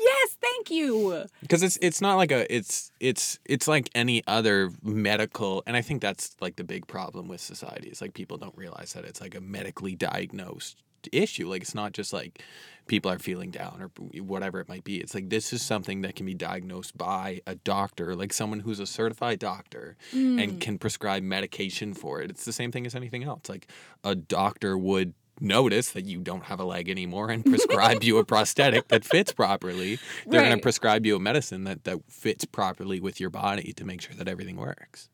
Yes, 0.00 0.36
thank 0.40 0.70
you. 0.70 1.26
because 1.42 1.62
it's 1.62 1.76
it's 1.82 2.00
not 2.00 2.16
like 2.16 2.30
a 2.30 2.52
it's 2.54 2.90
it's 3.00 3.38
it's 3.44 3.66
like 3.66 3.90
any 3.94 4.22
other 4.26 4.70
medical 4.82 5.62
and 5.66 5.76
i 5.76 5.82
think 5.82 6.00
that's 6.00 6.36
like 6.40 6.56
the 6.56 6.64
big 6.64 6.86
problem 6.86 7.28
with 7.28 7.40
society 7.40 7.88
is 7.88 8.00
like 8.00 8.14
people 8.14 8.36
don't 8.38 8.56
realize 8.56 8.92
that 8.92 9.04
it's 9.04 9.20
like 9.20 9.34
a 9.34 9.40
medically 9.40 9.94
diagnosed 9.96 10.82
issue 11.12 11.48
like 11.48 11.62
it's 11.62 11.74
not 11.74 11.92
just 11.92 12.12
like 12.12 12.42
people 12.86 13.10
are 13.10 13.18
feeling 13.18 13.50
down 13.50 13.80
or 13.82 14.20
whatever 14.22 14.60
it 14.60 14.68
might 14.68 14.84
be 14.84 14.98
it's 14.98 15.14
like 15.14 15.28
this 15.28 15.52
is 15.52 15.60
something 15.60 16.00
that 16.02 16.16
can 16.16 16.24
be 16.24 16.34
diagnosed 16.34 16.96
by 16.96 17.40
a 17.46 17.54
doctor 17.54 18.14
like 18.14 18.32
someone 18.32 18.60
who's 18.60 18.80
a 18.80 18.86
certified 18.86 19.38
doctor 19.38 19.96
and 20.12 20.38
mm. 20.38 20.60
can 20.60 20.78
prescribe 20.78 21.22
medication 21.22 21.92
for 21.92 22.22
it 22.22 22.30
it's 22.30 22.44
the 22.44 22.52
same 22.52 22.72
thing 22.72 22.86
as 22.86 22.94
anything 22.94 23.24
else 23.24 23.48
like 23.48 23.68
a 24.04 24.14
doctor 24.14 24.76
would 24.76 25.12
notice 25.40 25.90
that 25.90 26.04
you 26.04 26.18
don't 26.18 26.44
have 26.44 26.60
a 26.60 26.64
leg 26.64 26.88
anymore 26.88 27.30
and 27.30 27.44
prescribe 27.44 28.02
you 28.02 28.18
a 28.18 28.24
prosthetic 28.34 28.88
that 28.88 29.04
fits 29.04 29.32
properly 29.32 29.98
they're 30.26 30.42
going 30.42 30.56
to 30.56 30.62
prescribe 30.62 31.06
you 31.06 31.16
a 31.16 31.20
medicine 31.20 31.64
that, 31.64 31.84
that 31.84 31.98
fits 32.08 32.44
properly 32.44 33.00
with 33.00 33.20
your 33.20 33.30
body 33.30 33.72
to 33.72 33.84
make 33.84 34.00
sure 34.00 34.14
that 34.14 34.28
everything 34.28 34.56
works. 34.56 35.08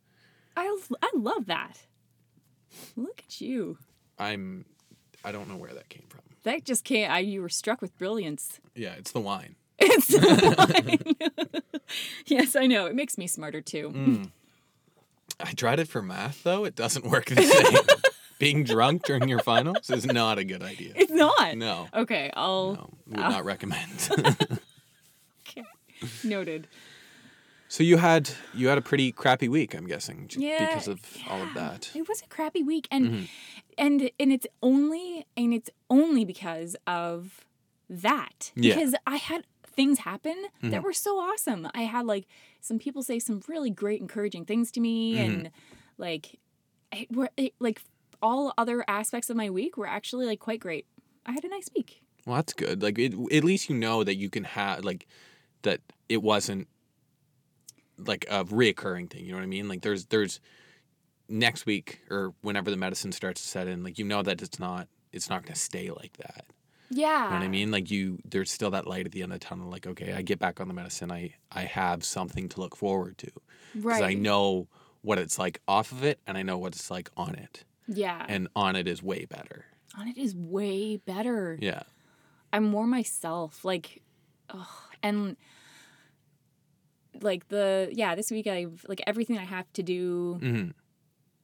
I, 0.57 0.77
I 1.03 1.11
love 1.15 1.47
that. 1.47 1.79
Look 2.97 3.23
at 3.27 3.41
you. 3.41 3.79
I'm, 4.19 4.65
I 5.25 5.33
don't 5.33 5.49
know 5.49 5.57
where 5.57 5.73
that 5.73 5.89
came 5.89 6.05
from. 6.09 6.21
That 6.43 6.65
just 6.65 6.85
can't. 6.85 7.11
I, 7.13 7.21
you 7.21 7.41
were 7.43 7.49
struck 7.49 7.81
with 7.81 7.97
brilliance. 7.99 8.61
Yeah, 8.75 8.93
it's 8.99 9.13
the 9.13 9.21
wine. 9.21 9.57
It's 9.79 10.07
the 10.07 10.55
wine. 10.57 11.73
yes, 12.27 12.55
I 12.55 12.67
know. 12.67 12.87
It 12.87 12.95
makes 12.95 13.19
me 13.19 13.27
smarter 13.27 13.61
too. 13.61 13.91
Mm. 13.91 14.31
I 15.41 15.53
tried 15.53 15.81
it 15.81 15.89
for 15.89 16.01
math 16.01 16.43
though. 16.45 16.65
It 16.65 16.77
doesn't 16.77 17.05
work 17.05 17.27
the 17.27 17.43
same. 17.43 17.83
Being 18.39 18.63
drunk 18.65 19.05
during 19.05 19.29
your 19.29 19.41
finals 19.41 19.91
is 19.91 20.07
not 20.07 20.39
a 20.39 20.45
good 20.45 20.63
idea. 20.63 20.93
It's 20.95 21.11
not. 21.11 21.57
No, 21.57 21.89
Okay, 21.95 22.31
I'll. 22.37 22.75
no, 22.75 22.91
would 23.07 23.17
not 23.19 23.45
recommend. 23.45 24.09
Okay. 25.49 25.65
Noted. 26.23 26.69
So 27.75 27.83
you 27.83 27.97
had 27.97 28.31
you 28.55 28.69
had 28.69 28.79
a 28.79 28.83
pretty 28.91 29.11
crappy 29.13 29.49
week, 29.49 29.75
I'm 29.75 29.87
guessing, 29.95 30.19
Yeah, 30.37 30.67
because 30.67 30.89
of 30.89 31.01
all 31.31 31.43
of 31.43 31.53
that. 31.55 31.91
It 31.95 32.09
was 32.09 32.23
a 32.23 32.29
crappy 32.37 32.63
week, 32.63 32.87
and 32.91 33.05
Mm-hmm. 33.05 33.25
and 33.85 34.11
and 34.21 34.33
it's 34.33 34.47
only 34.63 35.27
and 35.37 35.53
it's 35.59 35.71
only 35.91 36.25
because 36.25 36.77
of 36.87 37.45
that. 37.91 38.53
Yeah. 38.55 38.75
Mm-hmm. 38.75 38.79
Because 38.81 38.95
I 39.15 39.17
had 39.17 39.41
things 39.79 39.99
happen 40.11 40.37
that 40.63 40.83
were 40.85 40.93
so 40.93 41.13
awesome. 41.19 41.63
I 41.75 41.83
had 41.95 42.07
like 42.07 42.27
some 42.61 42.79
people 42.79 43.03
say 43.03 43.19
some 43.19 43.43
really 43.49 43.71
great 43.71 44.01
encouraging 44.01 44.45
things 44.45 44.71
to 44.73 44.81
me, 44.81 45.17
Mm-hmm. 45.17 45.25
and 45.25 45.51
like 45.99 46.39
it, 46.93 47.11
were 47.11 47.31
it, 47.37 47.55
like 47.59 47.83
all 48.23 48.55
other 48.57 48.85
aspects 48.89 49.29
of 49.31 49.37
my 49.37 49.51
week 49.51 49.77
were 49.77 49.89
actually 49.99 50.27
like 50.27 50.39
quite 50.39 50.61
great. 50.61 50.87
I 51.27 51.33
had 51.33 51.45
a 51.45 51.49
nice 51.49 51.69
week. 51.77 52.03
Well, 52.25 52.37
that's 52.37 52.53
good. 52.55 52.83
Like, 52.83 52.99
it, 52.99 53.13
at 53.33 53.45
least 53.45 53.69
you 53.69 53.77
know 53.77 54.05
that 54.05 54.17
you 54.17 54.31
can 54.31 54.45
have 54.45 54.85
like 54.85 55.07
that. 55.63 55.81
It 56.09 56.23
wasn't 56.23 56.69
like 57.99 58.27
a 58.31 58.45
reoccurring 58.45 59.11
thing. 59.11 59.25
You 59.25 59.33
know 59.33 59.39
what 59.39 59.45
I 59.45 59.47
mean? 59.47 59.69
Like, 59.69 59.83
there's 59.83 60.07
there's 60.07 60.41
next 61.29 61.65
week 61.67 62.01
or 62.11 62.35
whenever 62.43 62.71
the 62.71 62.77
medicine 62.77 63.13
starts 63.13 63.41
to 63.43 63.49
set 63.49 63.67
in, 63.69 63.83
like 63.83 63.99
you 63.99 64.05
know 64.05 64.23
that 64.23 64.43
it's 64.43 64.59
not 64.59 64.89
it's 65.13 65.31
not 65.31 65.43
going 65.43 65.55
to 65.55 65.61
stay 65.61 65.91
like 65.91 66.17
that. 66.19 66.45
Yeah. 66.91 67.25
You 67.25 67.31
know 67.31 67.37
what 67.39 67.45
I 67.45 67.49
mean? 67.49 67.71
Like 67.71 67.91
you, 67.91 68.19
there's 68.25 68.51
still 68.51 68.71
that 68.73 68.87
light 68.87 69.07
at 69.07 69.13
the 69.13 69.23
end 69.23 69.33
of 69.33 69.41
the 69.41 69.45
tunnel. 69.47 69.71
Like, 69.71 69.87
okay, 69.87 70.13
I 70.13 70.23
get 70.23 70.39
back 70.39 70.61
on 70.61 70.69
the 70.69 70.75
medicine. 70.75 71.11
I 71.11 71.35
I 71.51 71.63
have 71.63 72.05
something 72.05 72.49
to 72.51 72.61
look 72.61 72.77
forward 72.77 73.17
to 73.19 73.31
Right. 73.75 73.95
because 73.97 74.03
I 74.03 74.15
know 74.15 74.69
what 75.03 75.19
it's 75.19 75.39
like 75.39 75.61
off 75.67 75.93
of 75.93 76.05
it, 76.05 76.19
and 76.27 76.37
I 76.39 76.43
know 76.43 76.59
what 76.59 76.75
it's 76.75 76.91
like 76.91 77.11
on 77.17 77.35
it, 77.35 77.65
Yeah. 77.89 78.25
and 78.29 78.49
on 78.57 78.77
it 78.77 78.87
is 78.89 79.03
way 79.03 79.25
better. 79.25 79.67
On 79.99 80.09
it 80.09 80.17
is 80.19 80.35
way 80.35 80.97
better. 80.97 81.59
Yeah. 81.61 81.83
I'm 82.53 82.65
more 82.65 82.87
myself. 82.87 83.65
Like, 83.65 84.03
ugh, 84.51 84.67
and 85.03 85.37
like 87.25 87.49
the 87.49 87.89
yeah, 87.93 88.15
this 88.15 88.31
week 88.31 88.47
I've 88.47 88.85
like 88.89 89.03
everything 89.07 89.37
I 89.39 89.45
have 89.45 89.69
to 89.73 89.83
do 89.83 90.39
hmm 90.41 90.69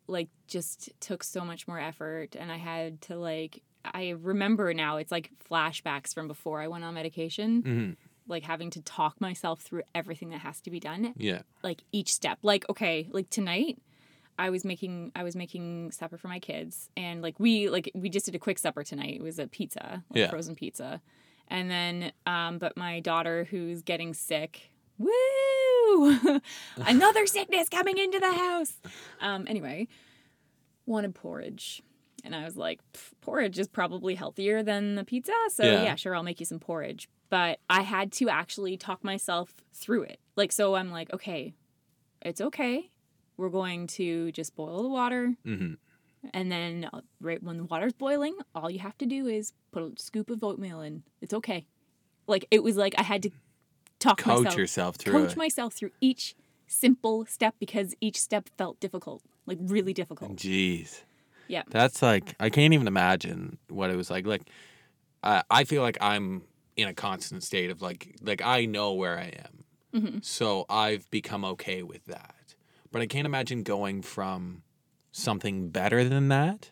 like 0.06 0.28
just 0.48 0.90
took 1.00 1.22
so 1.22 1.44
much 1.44 1.68
more 1.68 1.78
effort, 1.78 2.34
and 2.38 2.50
I 2.50 2.56
had 2.56 3.00
to 3.02 3.16
like 3.16 3.62
I 3.84 4.10
remember 4.10 4.74
now 4.74 4.96
it's 4.98 5.10
like 5.12 5.30
flashbacks 5.48 6.12
from 6.14 6.28
before 6.28 6.60
I 6.60 6.68
went 6.68 6.84
on 6.84 6.94
medication, 6.94 7.62
hmm 7.62 7.90
like 8.28 8.44
having 8.44 8.70
to 8.70 8.80
talk 8.82 9.20
myself 9.20 9.60
through 9.60 9.82
everything 9.94 10.30
that 10.30 10.40
has 10.40 10.60
to 10.60 10.70
be 10.70 10.78
done, 10.78 11.14
Yeah. 11.16 11.42
like 11.64 11.82
each 11.90 12.12
step. 12.12 12.38
Like 12.42 12.68
okay, 12.70 13.08
like 13.10 13.28
tonight. 13.30 13.78
I 14.38 14.48
was 14.48 14.64
making 14.64 15.12
I 15.14 15.22
was 15.22 15.36
making 15.36 15.92
supper 15.92 16.16
for 16.16 16.28
my 16.28 16.38
kids 16.38 16.88
and 16.96 17.20
like 17.20 17.38
we 17.38 17.68
like 17.68 17.90
we 17.94 18.08
just 18.08 18.24
did 18.24 18.34
a 18.34 18.38
quick 18.38 18.58
supper 18.58 18.82
tonight. 18.82 19.16
It 19.16 19.22
was 19.22 19.38
a 19.38 19.46
pizza, 19.46 20.02
like 20.10 20.20
Yeah. 20.20 20.30
frozen 20.30 20.54
pizza. 20.54 21.02
And 21.48 21.70
then 21.70 22.12
um 22.24 22.56
but 22.58 22.74
my 22.76 23.00
daughter 23.00 23.44
who's 23.50 23.82
getting 23.82 24.14
sick, 24.14 24.70
woo! 24.96 25.10
Another 26.86 27.26
sickness 27.26 27.68
coming 27.68 27.98
into 27.98 28.18
the 28.18 28.32
house. 28.32 28.74
Um 29.20 29.44
anyway, 29.48 29.88
wanted 30.86 31.14
porridge. 31.14 31.82
And 32.24 32.34
I 32.34 32.44
was 32.44 32.56
like, 32.56 32.80
porridge 33.22 33.58
is 33.58 33.66
probably 33.68 34.14
healthier 34.14 34.62
than 34.62 34.94
the 34.94 35.04
pizza. 35.04 35.32
So 35.50 35.64
Yeah. 35.64 35.82
yeah, 35.84 35.94
sure, 35.94 36.14
I'll 36.14 36.22
make 36.22 36.40
you 36.40 36.46
some 36.46 36.58
porridge. 36.60 37.08
But 37.30 37.60
I 37.70 37.82
had 37.82 38.12
to 38.12 38.28
actually 38.28 38.76
talk 38.76 39.02
myself 39.04 39.54
through 39.72 40.02
it. 40.02 40.18
Like 40.36 40.52
so 40.52 40.74
I'm 40.74 40.90
like, 40.90 41.12
okay, 41.12 41.54
it's 42.22 42.40
okay. 42.40 42.90
We're 43.36 43.48
going 43.48 43.86
to 43.88 44.32
just 44.32 44.54
boil 44.54 44.82
the 44.82 44.88
water. 44.88 45.34
hmm 45.44 45.74
And 46.34 46.52
then, 46.52 46.90
uh, 46.92 47.00
right 47.22 47.42
when 47.42 47.56
the 47.56 47.64
water's 47.64 47.94
boiling, 47.94 48.36
all 48.54 48.70
you 48.70 48.80
have 48.80 48.98
to 48.98 49.06
do 49.06 49.26
is 49.26 49.54
put 49.72 49.82
a 49.82 49.92
scoop 49.96 50.28
of 50.28 50.44
oatmeal 50.44 50.82
in. 50.82 51.04
It's 51.22 51.32
okay. 51.32 51.66
Like, 52.26 52.44
it 52.50 52.62
was 52.62 52.76
like 52.76 52.94
I 52.98 53.02
had 53.02 53.22
to 53.22 53.30
talk 54.00 54.18
Coach 54.18 54.44
myself, 54.44 54.56
yourself 54.58 54.96
through 54.96 55.12
coach 55.12 55.32
it. 55.32 55.36
myself 55.36 55.74
through 55.74 55.92
each 56.00 56.34
simple 56.66 57.24
step 57.26 57.54
because 57.60 57.94
each 58.00 58.20
step 58.20 58.48
felt 58.58 58.80
difficult, 58.80 59.22
like 59.46 59.58
really 59.60 59.92
difficult. 59.92 60.34
Jeez. 60.36 61.02
Yeah. 61.46 61.62
That's 61.68 62.02
like 62.02 62.34
I 62.40 62.50
can't 62.50 62.74
even 62.74 62.88
imagine 62.88 63.58
what 63.68 63.90
it 63.90 63.96
was 63.96 64.10
like. 64.10 64.26
Like 64.26 64.42
I 65.22 65.42
I 65.50 65.64
feel 65.64 65.82
like 65.82 65.98
I'm 66.00 66.42
in 66.76 66.88
a 66.88 66.94
constant 66.94 67.42
state 67.42 67.70
of 67.70 67.82
like 67.82 68.16
like 68.22 68.42
I 68.42 68.66
know 68.66 68.94
where 68.94 69.18
I 69.18 69.32
am. 69.44 69.64
Mm-hmm. 69.94 70.18
So 70.22 70.66
I've 70.68 71.10
become 71.10 71.44
okay 71.44 71.82
with 71.82 72.04
that. 72.06 72.54
But 72.92 73.02
I 73.02 73.06
can't 73.06 73.26
imagine 73.26 73.62
going 73.62 74.02
from 74.02 74.62
something 75.12 75.70
better 75.70 76.04
than 76.08 76.28
that 76.28 76.70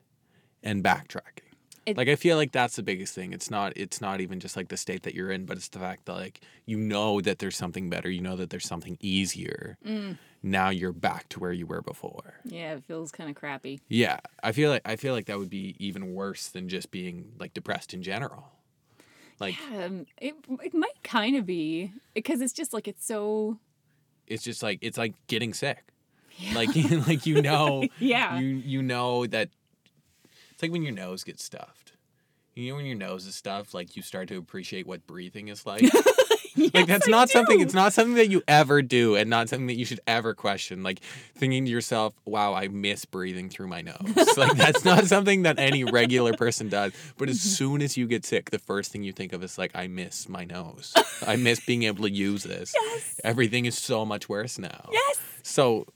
and 0.63 0.83
backtracking. 0.83 1.48
It- 1.91 1.97
like 1.97 2.09
I 2.09 2.17
feel 2.17 2.37
like 2.37 2.53
that's 2.53 2.77
the 2.77 2.83
biggest 2.83 3.15
thing. 3.15 3.33
It's 3.33 3.51
not 3.51 3.73
it's 3.77 4.01
not 4.01 4.21
even 4.21 4.41
just 4.41 4.57
like 4.57 4.69
the 4.69 4.77
state 4.77 5.03
that 5.05 5.15
you're 5.15 5.31
in, 5.31 5.45
but 5.47 5.57
it's 5.57 5.69
the 5.69 5.79
fact 5.79 6.05
that 6.07 6.15
like 6.15 6.41
you 6.67 6.77
know 6.79 7.21
that 7.21 7.39
there's 7.39 7.57
something 7.57 7.89
better, 7.91 8.11
you 8.11 8.21
know 8.21 8.37
that 8.37 8.51
there's 8.51 8.67
something 8.67 8.97
easier. 9.01 9.77
Mm. 9.87 10.19
Now 10.43 10.71
you're 10.71 10.93
back 10.93 11.29
to 11.31 11.41
where 11.41 11.53
you 11.53 11.67
were 11.67 11.83
before. 11.83 12.35
Yeah, 12.45 12.75
it 12.75 12.85
feels 12.87 13.11
kind 13.11 13.29
of 13.29 13.35
crappy. 13.35 13.81
Yeah, 13.89 14.21
I 14.43 14.53
feel 14.53 14.71
like 14.71 14.83
I 14.85 14.97
feel 14.97 15.13
like 15.15 15.27
that 15.27 15.39
would 15.39 15.51
be 15.51 15.75
even 15.79 16.15
worse 16.15 16.49
than 16.49 16.69
just 16.69 16.91
being 16.91 17.33
like 17.39 17.55
depressed 17.55 17.93
in 17.95 18.03
general. 18.03 18.53
Like 19.41 19.57
Um, 19.73 20.07
it, 20.21 20.35
it 20.65 20.75
might 20.75 21.03
kind 21.05 21.37
of 21.37 21.47
be 21.47 21.93
because 22.15 22.41
it's 22.41 22.53
just 22.53 22.73
like 22.73 22.87
it's 22.89 23.05
so. 23.07 23.59
it's 24.27 24.43
just 24.43 24.63
like 24.63 24.79
it's 24.83 24.99
like 24.99 25.15
getting 25.29 25.55
sick. 25.55 25.85
Like 26.55 26.69
like 27.09 27.27
you 27.27 27.41
know 27.43 27.85
Yeah. 27.99 28.39
you 28.39 28.49
you 28.49 28.83
know 28.83 29.27
that 29.27 29.49
it's 30.53 30.63
like 30.63 30.73
when 30.73 30.83
your 30.83 30.93
nose 30.93 31.23
gets 31.25 31.43
stuffed. 31.45 31.78
You 32.59 32.71
know 32.73 32.77
when 32.77 32.87
your 32.87 32.97
nose 32.97 33.25
is 33.25 33.37
stuffed, 33.37 33.73
like 33.73 33.95
you 33.95 34.03
start 34.03 34.27
to 34.29 34.37
appreciate 34.37 34.85
what 34.87 35.07
breathing 35.07 35.47
is 35.47 35.65
like. 35.67 35.83
like 36.75 36.87
that's 36.89 37.07
I 37.07 37.11
not 37.13 37.31
something 37.31 37.61
it's 37.61 37.73
not 37.73 37.93
something 37.93 38.15
that 38.17 38.31
you 38.31 38.43
ever 38.49 38.83
do 38.83 39.15
and 39.15 39.31
not 39.31 39.49
something 39.49 39.69
that 39.69 39.77
you 39.77 39.85
should 39.85 40.01
ever 40.09 40.35
question 40.35 40.83
like 40.83 40.99
thinking 41.37 41.65
to 41.67 41.71
yourself 41.71 42.15
wow 42.25 42.53
i 42.53 42.67
miss 42.67 43.05
breathing 43.05 43.49
through 43.49 43.69
my 43.69 43.81
nose 43.81 43.97
like 44.37 44.57
that's 44.57 44.85
not 44.85 45.05
something 45.05 45.43
that 45.43 45.61
any 45.61 45.85
regular 45.85 46.33
person 46.33 46.69
does 46.69 46.93
but 47.17 47.29
as 47.29 47.41
soon 47.59 47.81
as 47.81 47.97
you 47.97 48.09
get 48.09 48.25
sick 48.25 48.51
the 48.51 48.59
first 48.59 48.91
thing 48.91 49.05
you 49.05 49.13
think 49.13 49.33
of 49.33 49.45
is 49.45 49.57
like 49.57 49.71
i 49.77 49.87
miss 49.87 50.29
my 50.29 50.45
nose 50.45 50.93
i 51.29 51.37
miss 51.37 51.61
being 51.65 51.85
able 51.85 52.03
to 52.03 52.11
use 52.11 52.43
this 52.43 52.75
Yes. 52.75 53.21
everything 53.23 53.65
is 53.67 53.79
so 53.79 54.05
much 54.05 54.29
worse 54.29 54.59
now 54.59 54.89
Yes. 54.93 55.21
so 55.45 55.87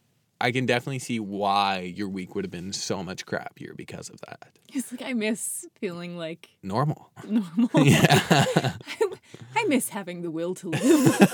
i 0.43 0.51
can 0.53 0.67
definitely 0.67 0.99
see 0.99 1.19
why 1.21 1.79
your 1.81 2.09
week 2.09 2.35
would 2.35 2.45
have 2.45 2.51
been 2.51 2.73
so 2.73 3.03
much 3.03 3.25
crappier 3.27 3.77
because 3.77 4.09
of 4.11 4.21
that 4.23 4.51
It's 4.73 4.91
like 4.93 5.03
I 5.03 5.13
miss 5.15 5.67
feeling 5.81 6.17
like 6.19 6.51
normal 6.63 7.11
normal. 7.29 7.71
yeah 7.87 8.75
I 9.57 9.65
miss 9.69 9.89
having 9.91 10.23
the 10.23 10.31
will 10.31 10.55
to 10.57 10.69
live. 10.71 11.33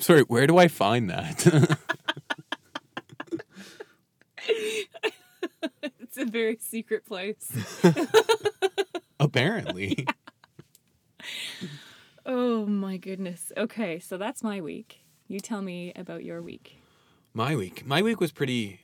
sorry 0.00 0.22
where 0.22 0.46
do 0.46 0.56
i 0.58 0.68
find 0.68 1.10
that 1.10 1.76
it's 5.82 6.16
a 6.16 6.24
very 6.24 6.56
secret 6.60 7.04
place. 7.04 7.50
apparently 9.20 10.06
Oh 12.30 12.66
my 12.66 12.98
goodness. 12.98 13.52
Okay, 13.56 13.98
so 14.00 14.18
that's 14.18 14.42
my 14.42 14.60
week. 14.60 15.00
You 15.28 15.40
tell 15.40 15.60
me 15.60 15.92
about 15.94 16.24
your 16.24 16.40
week. 16.40 16.80
My 17.34 17.54
week. 17.54 17.86
My 17.86 18.00
week 18.00 18.18
was 18.18 18.32
pretty 18.32 18.80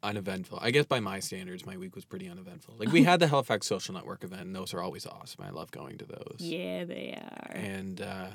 uneventful. 0.00 0.60
I 0.62 0.70
guess 0.70 0.86
by 0.86 1.00
my 1.00 1.18
standards, 1.18 1.66
my 1.66 1.76
week 1.76 1.96
was 1.96 2.04
pretty 2.04 2.28
uneventful. 2.28 2.74
Like 2.78 2.92
we 2.92 3.02
had 3.10 3.18
the 3.18 3.26
Halifax 3.26 3.66
Social 3.66 3.92
Network 3.92 4.22
event, 4.22 4.42
and 4.42 4.54
those 4.54 4.72
are 4.72 4.80
always 4.80 5.06
awesome. 5.06 5.44
I 5.44 5.50
love 5.50 5.72
going 5.72 5.98
to 5.98 6.04
those. 6.06 6.36
Yeah, 6.38 6.84
they 6.84 7.18
are. 7.20 7.56
And 7.56 8.00
uh, 8.00 8.28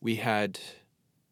we 0.00 0.16
had, 0.16 0.60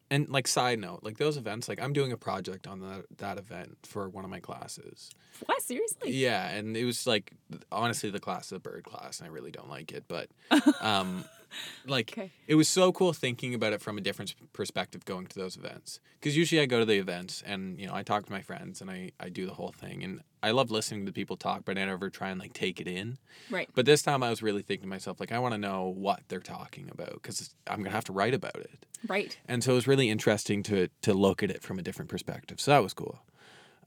and 0.09 0.27
like 0.27 0.47
side 0.47 0.79
note, 0.79 0.99
like 1.01 1.17
those 1.17 1.37
events, 1.37 1.69
like 1.69 1.81
I'm 1.81 1.93
doing 1.93 2.11
a 2.11 2.17
project 2.17 2.67
on 2.67 2.81
that 2.81 3.05
that 3.19 3.37
event 3.37 3.77
for 3.83 4.09
one 4.09 4.25
of 4.25 4.29
my 4.29 4.41
classes. 4.41 5.11
What? 5.45 5.61
Seriously? 5.61 6.11
Yeah, 6.11 6.49
and 6.49 6.75
it 6.75 6.83
was 6.83 7.07
like 7.07 7.31
honestly 7.71 8.09
the 8.09 8.19
class 8.19 8.47
is 8.47 8.51
a 8.53 8.59
bird 8.59 8.83
class, 8.83 9.19
and 9.19 9.29
I 9.29 9.31
really 9.31 9.51
don't 9.51 9.69
like 9.69 9.93
it, 9.93 10.03
but 10.09 10.27
um, 10.81 11.23
like 11.85 12.11
Okay. 12.13 12.31
it 12.47 12.55
was 12.55 12.67
so 12.67 12.91
cool 12.91 13.13
thinking 13.13 13.53
about 13.53 13.73
it 13.73 13.81
from 13.81 13.97
a 13.97 14.01
different 14.01 14.35
perspective 14.53 15.05
going 15.05 15.27
to 15.27 15.37
those 15.39 15.55
events 15.57 15.99
because 16.19 16.35
usually 16.37 16.61
i 16.61 16.65
go 16.65 16.79
to 16.79 16.85
the 16.85 16.97
events 16.97 17.41
and 17.45 17.79
you 17.79 17.87
know 17.87 17.93
i 17.95 18.03
talk 18.03 18.25
to 18.25 18.31
my 18.31 18.41
friends 18.41 18.81
and 18.81 18.89
I, 18.91 19.11
I 19.19 19.29
do 19.29 19.45
the 19.45 19.53
whole 19.53 19.71
thing 19.71 20.03
and 20.03 20.21
i 20.43 20.51
love 20.51 20.71
listening 20.71 21.05
to 21.07 21.11
people 21.11 21.37
talk 21.37 21.63
but 21.65 21.77
i 21.77 21.85
never 21.85 22.09
try 22.09 22.29
and 22.29 22.39
like 22.39 22.53
take 22.53 22.79
it 22.79 22.87
in 22.87 23.17
Right. 23.49 23.69
but 23.75 23.85
this 23.85 24.01
time 24.01 24.21
i 24.23 24.29
was 24.29 24.41
really 24.43 24.61
thinking 24.61 24.83
to 24.83 24.89
myself 24.89 25.19
like 25.19 25.31
i 25.31 25.39
want 25.39 25.53
to 25.53 25.57
know 25.57 25.87
what 25.87 26.21
they're 26.27 26.39
talking 26.39 26.89
about 26.91 27.13
because 27.13 27.53
i'm 27.67 27.77
gonna 27.79 27.89
have 27.95 28.05
to 28.05 28.13
write 28.13 28.33
about 28.33 28.55
it 28.57 28.85
Right. 29.07 29.37
and 29.47 29.63
so 29.63 29.71
it 29.71 29.75
was 29.75 29.87
really 29.87 30.09
interesting 30.09 30.61
to 30.63 30.87
to 31.01 31.13
look 31.13 31.41
at 31.43 31.49
it 31.49 31.61
from 31.63 31.79
a 31.79 31.81
different 31.81 32.09
perspective 32.09 32.59
so 32.61 32.71
that 32.71 32.83
was 32.83 32.93
cool 32.93 33.19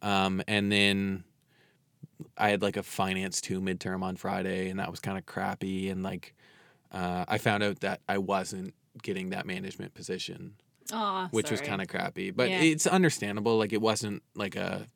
um, 0.03 0.43
and 0.49 0.71
then 0.73 1.25
i 2.37 2.49
had 2.51 2.63
like 2.63 2.77
a 2.77 2.83
finance 2.83 3.41
2 3.41 3.61
midterm 3.61 4.03
on 4.03 4.17
friday 4.17 4.69
and 4.69 4.79
that 4.81 4.91
was 4.91 5.01
kind 5.01 5.19
of 5.19 5.27
crappy 5.27 5.89
and 5.89 6.03
like 6.03 6.35
uh, 6.95 7.25
i 7.29 7.37
found 7.39 7.63
out 7.63 7.81
that 7.81 8.01
i 8.09 8.17
wasn't 8.17 8.73
getting 9.03 9.31
that 9.31 9.45
management 9.47 9.93
position 9.95 10.55
Aw, 10.93 11.29
which 11.31 11.51
was 11.51 11.59
sorry. 11.61 11.69
kind 11.69 11.83
of 11.83 11.89
crappy 11.89 12.31
but 12.31 12.49
Yeah. 12.51 12.61
it's 12.61 12.87
understandable 12.87 13.59
like 13.59 13.73
it 13.73 13.81
wasn't 13.83 14.23
like 14.35 14.57
a 14.57 14.89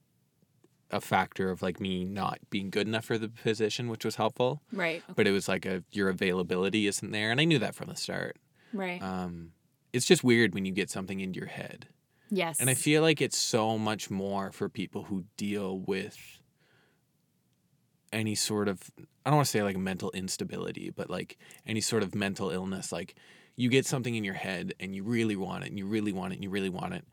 a 0.91 1.01
factor 1.03 1.51
of 1.51 1.61
like 1.61 1.81
me 1.81 2.05
not 2.05 2.39
being 2.49 2.71
good 2.71 2.87
enough 2.87 3.05
for 3.05 3.19
the 3.19 3.29
position 3.29 3.89
which 3.89 4.05
was 4.07 4.17
helpful 4.17 4.63
right. 4.73 5.03
but 5.17 5.27
it 5.27 5.33
was 5.33 5.47
like 5.49 5.67
a 5.67 5.83
your 5.93 6.09
availability 6.09 6.87
isn't 6.87 7.11
there 7.11 7.31
and 7.31 7.41
i 7.41 7.45
knew 7.45 7.59
that 7.59 7.75
from 7.75 7.89
the 7.89 7.97
start 7.97 8.37
Right. 8.73 9.03
um, 9.03 9.53
it's 9.93 10.05
just 10.07 10.23
weird 10.25 10.55
when 10.55 10.65
you 10.67 10.73
get 10.73 10.89
something 10.91 11.21
into 11.21 11.39
your 11.41 11.49
head 11.49 11.89
yes. 12.31 12.61
and 12.61 12.69
I 12.69 12.75
feel 12.75 13.01
like 13.01 13.21
it's 13.23 13.39
so 13.39 13.79
much 13.79 14.11
more 14.11 14.53
for 14.53 14.69
people 14.69 15.05
who 15.05 15.25
deal 15.39 15.79
with 15.79 16.17
any 18.13 18.35
sort 18.35 18.69
of 18.69 18.91
I 19.27 19.31
don't 19.31 19.37
want 19.37 19.47
to 19.47 19.51
say 19.51 19.63
like 19.63 19.77
mental 19.77 20.11
instability, 20.13 20.91
but 20.91 21.11
like 21.11 21.39
any 21.67 21.81
sort 21.81 22.03
of 22.03 22.15
mental 22.15 22.51
illness. 22.51 22.93
Like 22.93 23.15
you 23.57 23.69
get 23.69 23.85
something 23.87 24.15
in 24.15 24.25
your 24.25 24.35
head 24.35 24.73
and 24.81 24.95
you 24.95 25.03
really 25.03 25.37
want 25.37 25.65
it 25.65 25.69
and 25.71 25.79
you 25.79 25.87
really 25.87 26.13
want 26.13 26.33
it 26.33 26.37
and 26.37 26.45
you 26.45 26.51
really 26.51 26.71
want 26.71 26.95
it. 26.95 27.05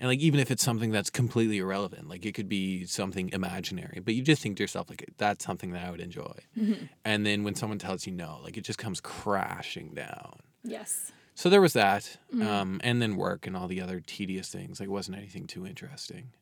And 0.00 0.08
like 0.08 0.18
even 0.18 0.40
if 0.40 0.50
it's 0.50 0.62
something 0.64 0.90
that's 0.90 1.10
completely 1.10 1.58
irrelevant, 1.58 2.08
like 2.08 2.26
it 2.26 2.32
could 2.34 2.48
be 2.48 2.84
something 2.86 3.30
imaginary, 3.32 4.00
but 4.04 4.14
you 4.14 4.22
just 4.22 4.42
think 4.42 4.56
to 4.56 4.62
yourself 4.62 4.90
like 4.90 5.04
that's 5.16 5.44
something 5.44 5.70
that 5.72 5.86
I 5.86 5.90
would 5.90 6.00
enjoy. 6.00 6.34
Mhm. 6.58 6.88
And 7.04 7.24
then 7.24 7.44
when 7.44 7.54
someone 7.54 7.78
tells 7.78 8.06
you 8.06 8.12
no, 8.12 8.40
like 8.42 8.56
it 8.56 8.64
just 8.64 8.78
comes 8.80 9.00
crashing 9.00 9.94
down. 9.94 10.40
Yes. 10.64 11.12
So 11.34 11.48
there 11.48 11.60
was 11.62 11.72
that, 11.72 12.18
Mhm. 12.34 12.44
um, 12.44 12.80
and 12.84 13.00
then 13.00 13.16
work 13.16 13.46
and 13.46 13.56
all 13.56 13.68
the 13.68 13.80
other 13.80 14.00
tedious 14.00 14.50
things. 14.50 14.80
Like, 14.80 14.90
wasn't 14.90 15.16
anything 15.16 15.46
too 15.46 15.64
interesting. 15.66 16.32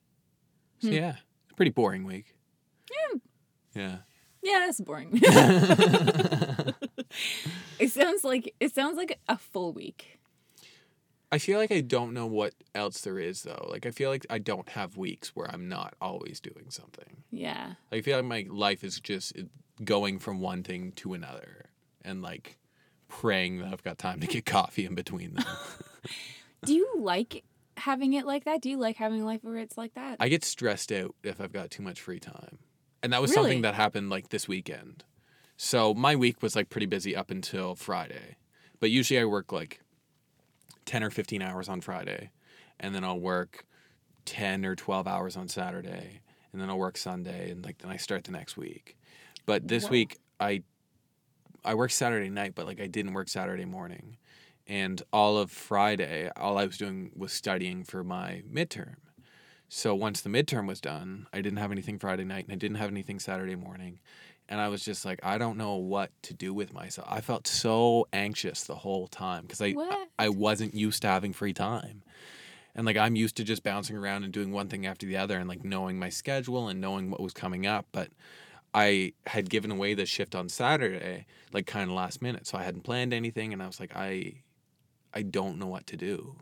So 0.80 0.88
Hmm. 0.88 0.94
yeah, 0.94 1.16
pretty 1.54 1.70
boring 1.70 2.02
week. 2.04 2.34
Yeah. 2.90 3.18
Yeah. 3.74 3.98
Yeah, 4.42 4.68
it's 4.68 4.80
boring. 4.80 5.10
it 7.78 7.90
sounds 7.90 8.24
like 8.24 8.54
it 8.58 8.74
sounds 8.74 8.96
like 8.96 9.18
a 9.28 9.36
full 9.36 9.72
week. 9.72 10.18
I 11.32 11.38
feel 11.38 11.58
like 11.58 11.70
I 11.70 11.80
don't 11.80 12.12
know 12.12 12.26
what 12.26 12.54
else 12.74 13.02
there 13.02 13.18
is 13.18 13.42
though. 13.42 13.68
Like, 13.70 13.86
I 13.86 13.90
feel 13.90 14.10
like 14.10 14.26
I 14.30 14.38
don't 14.38 14.68
have 14.70 14.96
weeks 14.96 15.36
where 15.36 15.48
I'm 15.50 15.68
not 15.68 15.94
always 16.00 16.40
doing 16.40 16.70
something. 16.70 17.22
Yeah. 17.30 17.74
Like, 17.90 17.98
I 17.98 18.02
feel 18.02 18.16
like 18.16 18.26
my 18.26 18.46
life 18.48 18.82
is 18.82 18.98
just 18.98 19.36
going 19.84 20.18
from 20.18 20.40
one 20.40 20.62
thing 20.62 20.92
to 20.96 21.14
another, 21.14 21.66
and 22.02 22.22
like 22.22 22.58
praying 23.08 23.58
that 23.58 23.72
I've 23.72 23.82
got 23.84 23.98
time 23.98 24.20
to 24.20 24.26
get 24.26 24.46
coffee 24.46 24.86
in 24.86 24.94
between 24.94 25.34
them. 25.34 25.44
Do 26.64 26.74
you 26.74 26.94
like 26.98 27.44
having 27.76 28.14
it 28.14 28.26
like 28.26 28.44
that? 28.44 28.60
Do 28.62 28.70
you 28.70 28.78
like 28.78 28.96
having 28.96 29.22
a 29.22 29.24
life 29.24 29.40
where 29.42 29.56
it's 29.56 29.78
like 29.78 29.94
that? 29.94 30.16
I 30.18 30.28
get 30.28 30.44
stressed 30.44 30.90
out 30.92 31.14
if 31.22 31.40
I've 31.40 31.52
got 31.52 31.70
too 31.70 31.82
much 31.82 32.00
free 32.00 32.20
time. 32.20 32.58
And 33.02 33.12
that 33.12 33.20
was 33.22 33.30
Really? 33.30 33.42
something 33.42 33.62
that 33.62 33.74
happened 33.74 34.10
like 34.10 34.28
this 34.28 34.46
weekend. 34.46 35.04
So 35.56 35.94
my 35.94 36.16
week 36.16 36.42
was 36.42 36.56
like 36.56 36.70
pretty 36.70 36.86
busy 36.86 37.14
up 37.14 37.30
until 37.30 37.74
Friday. 37.74 38.36
But 38.78 38.90
usually 38.90 39.20
I 39.20 39.24
work 39.24 39.52
like 39.52 39.80
10 40.86 41.02
or 41.02 41.10
15 41.10 41.42
hours 41.42 41.68
on 41.68 41.80
Friday. 41.80 42.30
And 42.78 42.94
then 42.94 43.04
I'll 43.04 43.20
work 43.20 43.66
10 44.24 44.64
or 44.64 44.74
12 44.74 45.06
hours 45.06 45.36
on 45.36 45.48
Saturday. 45.48 46.20
And 46.52 46.60
then 46.60 46.70
I'll 46.70 46.78
work 46.78 46.96
Sunday. 46.96 47.50
And 47.50 47.64
like 47.64 47.78
then 47.78 47.90
I 47.90 47.96
start 47.96 48.24
the 48.24 48.32
next 48.32 48.56
week. 48.56 48.96
But 49.46 49.68
this 49.68 49.84
Whoa. 49.84 49.90
week 49.90 50.18
I 50.38 50.62
I 51.64 51.74
worked 51.74 51.92
Saturday 51.92 52.30
night, 52.30 52.54
but 52.54 52.66
like 52.66 52.80
I 52.80 52.86
didn't 52.86 53.12
work 53.12 53.28
Saturday 53.28 53.66
morning. 53.66 54.16
And 54.66 55.02
all 55.12 55.36
of 55.36 55.50
Friday, 55.50 56.30
all 56.36 56.56
I 56.56 56.64
was 56.64 56.78
doing 56.78 57.10
was 57.14 57.32
studying 57.32 57.84
for 57.84 58.02
my 58.04 58.42
midterm. 58.50 58.96
So 59.72 59.94
once 59.94 60.20
the 60.20 60.28
midterm 60.28 60.66
was 60.66 60.80
done, 60.80 61.28
I 61.32 61.40
didn't 61.40 61.60
have 61.60 61.70
anything 61.70 62.00
Friday 62.00 62.24
night 62.24 62.42
and 62.44 62.52
I 62.52 62.56
didn't 62.56 62.78
have 62.78 62.90
anything 62.90 63.20
Saturday 63.20 63.54
morning. 63.54 64.00
And 64.48 64.60
I 64.60 64.66
was 64.66 64.84
just 64.84 65.04
like, 65.04 65.20
I 65.22 65.38
don't 65.38 65.56
know 65.56 65.76
what 65.76 66.10
to 66.22 66.34
do 66.34 66.52
with 66.52 66.74
myself. 66.74 67.06
I 67.08 67.20
felt 67.20 67.46
so 67.46 68.08
anxious 68.12 68.64
the 68.64 68.74
whole 68.74 69.06
time 69.06 69.42
because 69.42 69.62
I? 69.62 69.74
I 70.18 70.28
wasn't 70.28 70.74
used 70.74 71.02
to 71.02 71.08
having 71.08 71.32
free 71.32 71.52
time. 71.52 72.02
And 72.74 72.84
like 72.84 72.96
I'm 72.96 73.14
used 73.14 73.36
to 73.36 73.44
just 73.44 73.62
bouncing 73.62 73.96
around 73.96 74.24
and 74.24 74.32
doing 74.32 74.50
one 74.50 74.66
thing 74.66 74.86
after 74.86 75.06
the 75.06 75.16
other 75.16 75.38
and 75.38 75.48
like 75.48 75.64
knowing 75.64 76.00
my 76.00 76.08
schedule 76.08 76.68
and 76.68 76.80
knowing 76.80 77.08
what 77.08 77.20
was 77.20 77.32
coming 77.32 77.64
up. 77.64 77.86
But 77.92 78.08
I 78.74 79.12
had 79.28 79.48
given 79.50 79.70
away 79.70 79.94
the 79.94 80.04
shift 80.04 80.34
on 80.34 80.48
Saturday, 80.48 81.26
like 81.52 81.68
kind 81.68 81.88
of 81.88 81.94
last 81.94 82.20
minute. 82.20 82.48
So 82.48 82.58
I 82.58 82.64
hadn't 82.64 82.82
planned 82.82 83.14
anything 83.14 83.52
and 83.52 83.62
I 83.62 83.68
was 83.68 83.78
like, 83.78 83.94
I 83.94 84.42
I 85.14 85.22
don't 85.22 85.58
know 85.60 85.68
what 85.68 85.86
to 85.86 85.96
do. 85.96 86.34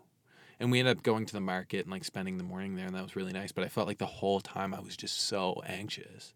And 0.61 0.73
we 0.73 0.81
ended 0.81 0.97
up 0.97 1.03
going 1.05 1.25
to 1.27 1.33
the 1.33 1.41
market 1.41 1.81
and 1.85 1.91
like 1.91 2.05
spending 2.05 2.37
the 2.37 2.45
morning 2.45 2.75
there 2.75 2.87
and 2.87 2.95
that 2.95 3.03
was 3.03 3.15
really 3.15 3.33
nice. 3.33 3.53
But 3.53 3.65
I 3.65 3.69
felt 3.69 3.87
like 3.87 3.99
the 3.99 4.07
whole 4.07 4.41
time 4.41 4.75
I 4.75 4.81
was 4.81 4.97
just 4.97 5.21
so 5.21 5.63
anxious. 5.67 6.35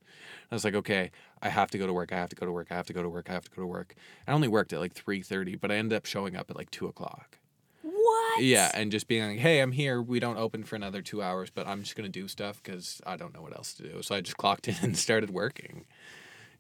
I 0.51 0.55
was 0.55 0.65
like, 0.65 0.75
okay, 0.75 1.11
I 1.43 1.49
have 1.49 1.71
to 1.73 1.79
go 1.79 1.87
to 1.87 1.93
work, 1.93 2.13
I 2.13 2.17
have 2.17 2.29
to 2.29 2.37
go 2.37 2.47
to 2.47 2.53
work, 2.53 2.69
I 2.71 2.75
have 2.75 2.87
to 2.87 2.93
go 2.93 3.03
to 3.03 3.09
work, 3.09 3.29
I 3.29 3.33
have 3.33 3.45
to 3.45 3.51
go 3.51 3.63
to 3.63 3.67
work. 3.67 3.95
I 4.29 4.33
only 4.33 4.49
worked 4.49 4.73
at 4.73 4.79
like 4.79 4.93
three 4.93 5.23
thirty, 5.23 5.57
but 5.57 5.71
I 5.73 5.77
ended 5.77 5.97
up 5.97 6.07
showing 6.07 6.37
up 6.37 6.51
at 6.51 6.57
like 6.57 6.71
two 6.71 6.87
o'clock. 6.87 7.39
what? 7.83 8.43
Yeah, 8.43 8.71
and 8.75 8.93
just 8.93 9.09
being 9.09 9.29
like, 9.29 9.39
"Hey, 9.41 9.61
I'm 9.61 9.73
here. 9.73 10.01
We 10.01 10.21
don't 10.21 10.39
open 10.39 10.63
for 10.63 10.77
another 10.77 11.03
two 11.03 11.21
hours, 11.21 11.51
but 11.51 11.67
I'm 11.67 11.83
just 11.83 11.97
gonna 11.97 12.09
do 12.09 12.29
stuff 12.29 12.63
because 12.63 13.01
I 13.05 13.17
don't 13.17 13.35
know 13.35 13.43
what 13.43 13.57
else 13.57 13.75
to 13.75 13.83
do." 13.83 14.03
So 14.03 14.15
I 14.15 14.21
just 14.21 14.37
clocked 14.37 14.69
in 14.69 14.77
and 14.83 14.97
started 14.97 15.31
working. 15.31 15.85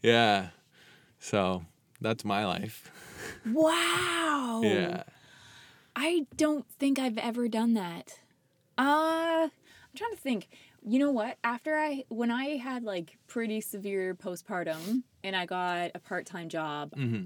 Yeah, 0.02 0.48
so 1.20 1.64
that's 2.00 2.24
my 2.24 2.44
life. 2.44 2.90
Wow. 3.46 4.60
Yeah, 4.64 5.04
I 5.94 6.26
don't 6.36 6.66
think 6.78 6.98
I've 6.98 7.18
ever 7.18 7.48
done 7.48 7.74
that. 7.74 8.18
Uh, 8.78 9.48
I'm 9.48 9.50
trying 9.96 10.12
to 10.12 10.16
think. 10.16 10.48
You 10.84 10.98
know 10.98 11.10
what? 11.10 11.36
After 11.44 11.76
I, 11.76 12.04
when 12.08 12.30
I 12.30 12.56
had 12.56 12.82
like 12.82 13.18
pretty 13.28 13.60
severe 13.60 14.14
postpartum 14.14 15.02
and 15.22 15.36
I 15.36 15.46
got 15.46 15.92
a 15.94 15.98
part 16.00 16.26
time 16.26 16.48
job, 16.48 16.92
hmm 16.94 17.24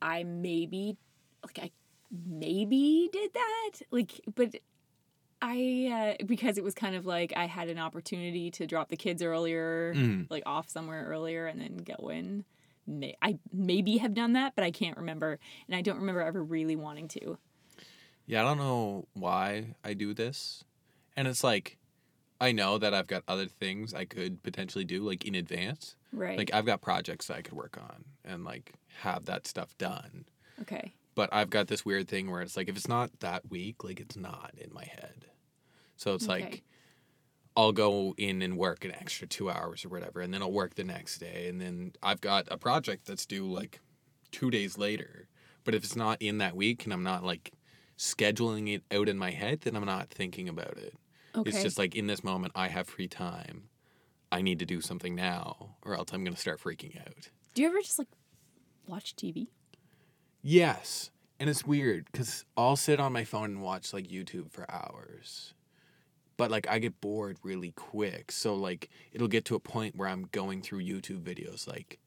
I 0.00 0.24
maybe, 0.24 0.96
like, 1.44 1.58
I 1.62 1.70
maybe 2.26 3.08
did 3.12 3.32
that. 3.34 3.70
Like, 3.92 4.20
but 4.34 4.56
I, 5.40 6.16
uh, 6.20 6.24
because 6.26 6.58
it 6.58 6.64
was 6.64 6.74
kind 6.74 6.96
of 6.96 7.06
like 7.06 7.32
I 7.36 7.46
had 7.46 7.68
an 7.68 7.78
opportunity 7.78 8.50
to 8.52 8.66
drop 8.66 8.88
the 8.88 8.96
kids 8.96 9.22
earlier, 9.22 9.94
Mhm. 9.94 10.26
like 10.28 10.42
off 10.44 10.68
somewhere 10.68 11.04
earlier 11.06 11.46
and 11.46 11.60
then 11.60 11.76
go 11.78 12.08
in. 12.08 12.44
May, 12.86 13.14
I 13.22 13.38
maybe 13.52 13.98
have 13.98 14.12
done 14.12 14.32
that, 14.32 14.54
but 14.56 14.64
I 14.64 14.72
can't 14.72 14.96
remember. 14.96 15.38
And 15.68 15.76
I 15.76 15.82
don't 15.82 15.98
remember 15.98 16.20
ever 16.20 16.42
really 16.42 16.74
wanting 16.76 17.06
to. 17.08 17.38
Yeah. 18.32 18.40
I 18.40 18.44
don't 18.44 18.58
know 18.58 19.06
why 19.14 19.74
I 19.84 19.94
do 19.94 20.14
this, 20.14 20.64
and 21.16 21.28
it's 21.28 21.44
like, 21.44 21.78
I 22.40 22.52
know 22.52 22.78
that 22.78 22.92
I've 22.94 23.06
got 23.06 23.22
other 23.28 23.46
things 23.46 23.94
I 23.94 24.04
could 24.04 24.42
potentially 24.42 24.84
do 24.84 25.02
like 25.02 25.24
in 25.24 25.34
advance. 25.34 25.96
Right. 26.12 26.36
Like 26.38 26.50
I've 26.52 26.66
got 26.66 26.80
projects 26.80 27.26
that 27.28 27.36
I 27.36 27.42
could 27.42 27.54
work 27.54 27.78
on 27.80 28.04
and 28.24 28.44
like 28.44 28.72
have 29.00 29.24
that 29.26 29.46
stuff 29.46 29.76
done. 29.78 30.24
okay. 30.60 30.92
but 31.14 31.28
I've 31.32 31.50
got 31.50 31.68
this 31.68 31.84
weird 31.84 32.08
thing 32.08 32.30
where 32.30 32.42
it's 32.42 32.56
like 32.56 32.68
if 32.68 32.76
it's 32.76 32.88
not 32.88 33.20
that 33.20 33.48
week, 33.50 33.84
like 33.84 34.00
it's 34.00 34.16
not 34.16 34.52
in 34.58 34.72
my 34.72 34.84
head. 34.84 35.26
So 35.96 36.14
it's 36.14 36.28
Okay. 36.28 36.42
like 36.42 36.62
I'll 37.56 37.72
go 37.72 38.14
in 38.18 38.42
and 38.42 38.56
work 38.56 38.84
an 38.84 38.92
extra 38.92 39.26
two 39.26 39.50
hours 39.50 39.84
or 39.84 39.88
whatever, 39.90 40.20
and 40.20 40.32
then 40.34 40.42
I'll 40.42 40.50
work 40.52 40.74
the 40.74 40.84
next 40.84 41.18
day, 41.18 41.48
and 41.48 41.60
then 41.60 41.92
I've 42.02 42.20
got 42.20 42.48
a 42.50 42.56
project 42.58 43.06
that's 43.06 43.26
due 43.26 43.46
like 43.46 43.80
two 44.30 44.50
days 44.50 44.76
later. 44.78 45.28
But 45.64 45.74
if 45.74 45.84
it's 45.84 45.94
not 45.96 46.20
in 46.20 46.38
that 46.38 46.56
week 46.56 46.84
and 46.84 46.92
I'm 46.92 47.02
not 47.04 47.22
like 47.24 47.52
scheduling 48.02 48.74
it 48.74 48.82
out 48.90 49.08
in 49.08 49.16
my 49.16 49.30
head, 49.30 49.60
then 49.60 49.76
I'm 49.76 49.84
not 49.84 50.10
thinking 50.10 50.48
about 50.48 50.76
it. 50.76 50.94
Okay. 51.36 51.48
It's 51.48 51.62
just 51.62 51.78
like 51.78 51.94
in 51.94 52.08
this 52.08 52.24
moment 52.24 52.52
I 52.56 52.66
have 52.66 52.88
free 52.88 53.06
time. 53.06 53.68
I 54.32 54.42
need 54.42 54.58
to 54.58 54.66
do 54.66 54.80
something 54.80 55.14
now, 55.14 55.76
or 55.82 55.94
else 55.94 56.08
I'm 56.12 56.24
gonna 56.24 56.36
start 56.36 56.60
freaking 56.60 57.00
out. 57.00 57.30
Do 57.54 57.62
you 57.62 57.68
ever 57.68 57.80
just 57.80 57.98
like 57.98 58.08
watch 58.88 59.14
TV? 59.14 59.48
Yes. 60.42 61.10
And 61.38 61.48
it's 61.48 61.64
weird 61.64 62.06
because 62.10 62.44
I'll 62.56 62.76
sit 62.76 62.98
on 62.98 63.12
my 63.12 63.24
phone 63.24 63.50
and 63.50 63.62
watch 63.62 63.92
like 63.92 64.08
YouTube 64.08 64.50
for 64.50 64.68
hours. 64.68 65.54
but 66.36 66.50
like 66.50 66.68
I 66.68 66.80
get 66.80 67.00
bored 67.00 67.38
really 67.42 67.70
quick. 67.72 68.32
So 68.32 68.54
like 68.54 68.88
it'll 69.12 69.28
get 69.28 69.44
to 69.46 69.54
a 69.54 69.60
point 69.60 69.94
where 69.96 70.08
I'm 70.08 70.28
going 70.32 70.62
through 70.62 70.82
YouTube 70.82 71.22
videos 71.22 71.68
like 71.68 71.98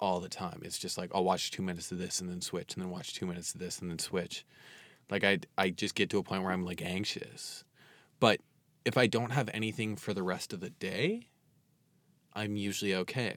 all 0.00 0.18
the 0.18 0.30
time. 0.30 0.62
It's 0.64 0.78
just 0.78 0.96
like 0.98 1.10
I'll 1.14 1.24
watch 1.24 1.50
2 1.50 1.62
minutes 1.62 1.92
of 1.92 1.98
this 1.98 2.20
and 2.20 2.30
then 2.30 2.40
switch 2.40 2.74
and 2.74 2.82
then 2.82 2.90
watch 2.90 3.14
2 3.14 3.26
minutes 3.26 3.54
of 3.54 3.60
this 3.60 3.80
and 3.80 3.90
then 3.90 3.98
switch. 3.98 4.46
Like 5.10 5.24
I 5.24 5.40
I 5.58 5.70
just 5.70 5.94
get 5.94 6.10
to 6.10 6.18
a 6.18 6.22
point 6.22 6.42
where 6.42 6.52
I'm 6.52 6.64
like 6.64 6.82
anxious. 6.82 7.64
But 8.20 8.40
if 8.84 8.96
I 8.96 9.06
don't 9.06 9.32
have 9.32 9.50
anything 9.52 9.96
for 9.96 10.14
the 10.14 10.22
rest 10.22 10.52
of 10.52 10.60
the 10.60 10.70
day, 10.70 11.28
I'm 12.32 12.56
usually 12.56 12.94
okay. 12.94 13.36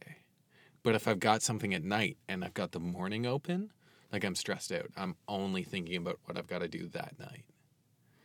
But 0.83 0.95
if 0.95 1.07
I've 1.07 1.19
got 1.19 1.41
something 1.41 1.73
at 1.73 1.83
night 1.83 2.17
and 2.29 2.43
I've 2.43 2.53
got 2.53 2.71
the 2.71 2.79
morning 2.79 3.25
open, 3.25 3.71
like 4.11 4.23
I'm 4.23 4.35
stressed 4.35 4.71
out. 4.71 4.91
I'm 4.95 5.15
only 5.27 5.63
thinking 5.63 5.97
about 5.97 6.19
what 6.25 6.37
I've 6.37 6.47
got 6.47 6.59
to 6.59 6.67
do 6.67 6.87
that 6.89 7.19
night. 7.19 7.45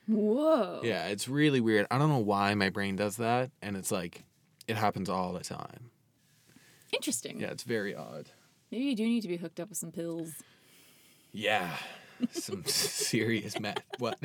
Whoa. 0.06 0.80
Yeah, 0.82 1.06
it's 1.06 1.28
really 1.28 1.60
weird. 1.60 1.86
I 1.90 1.98
don't 1.98 2.08
know 2.08 2.18
why 2.18 2.54
my 2.54 2.68
brain 2.68 2.96
does 2.96 3.16
that, 3.16 3.50
and 3.62 3.76
it's 3.76 3.90
like 3.90 4.24
it 4.66 4.76
happens 4.76 5.08
all 5.08 5.32
the 5.32 5.40
time. 5.40 5.90
Interesting. 6.92 7.40
Yeah, 7.40 7.48
it's 7.48 7.62
very 7.62 7.94
odd. 7.94 8.30
Maybe 8.70 8.84
you 8.84 8.96
do 8.96 9.04
need 9.04 9.22
to 9.22 9.28
be 9.28 9.36
hooked 9.36 9.60
up 9.60 9.68
with 9.68 9.78
some 9.78 9.92
pills. 9.92 10.32
Yeah, 11.32 11.70
some 12.32 12.64
serious 12.64 13.58
meth. 13.58 13.82
What? 13.98 14.18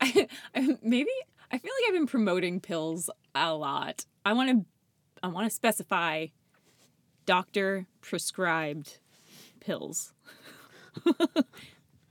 I, 0.00 0.28
I, 0.54 0.76
maybe 0.82 1.10
I 1.50 1.58
feel 1.58 1.70
like 1.80 1.88
I've 1.88 1.94
been 1.94 2.06
promoting 2.06 2.60
pills 2.60 3.10
a 3.34 3.54
lot. 3.54 4.06
I 4.24 4.32
want 4.32 4.50
to 4.50 4.64
I 5.22 5.28
want 5.28 5.48
to 5.48 5.54
specify 5.54 6.26
doctor 7.26 7.86
prescribed 8.00 8.98
pills. 9.60 10.12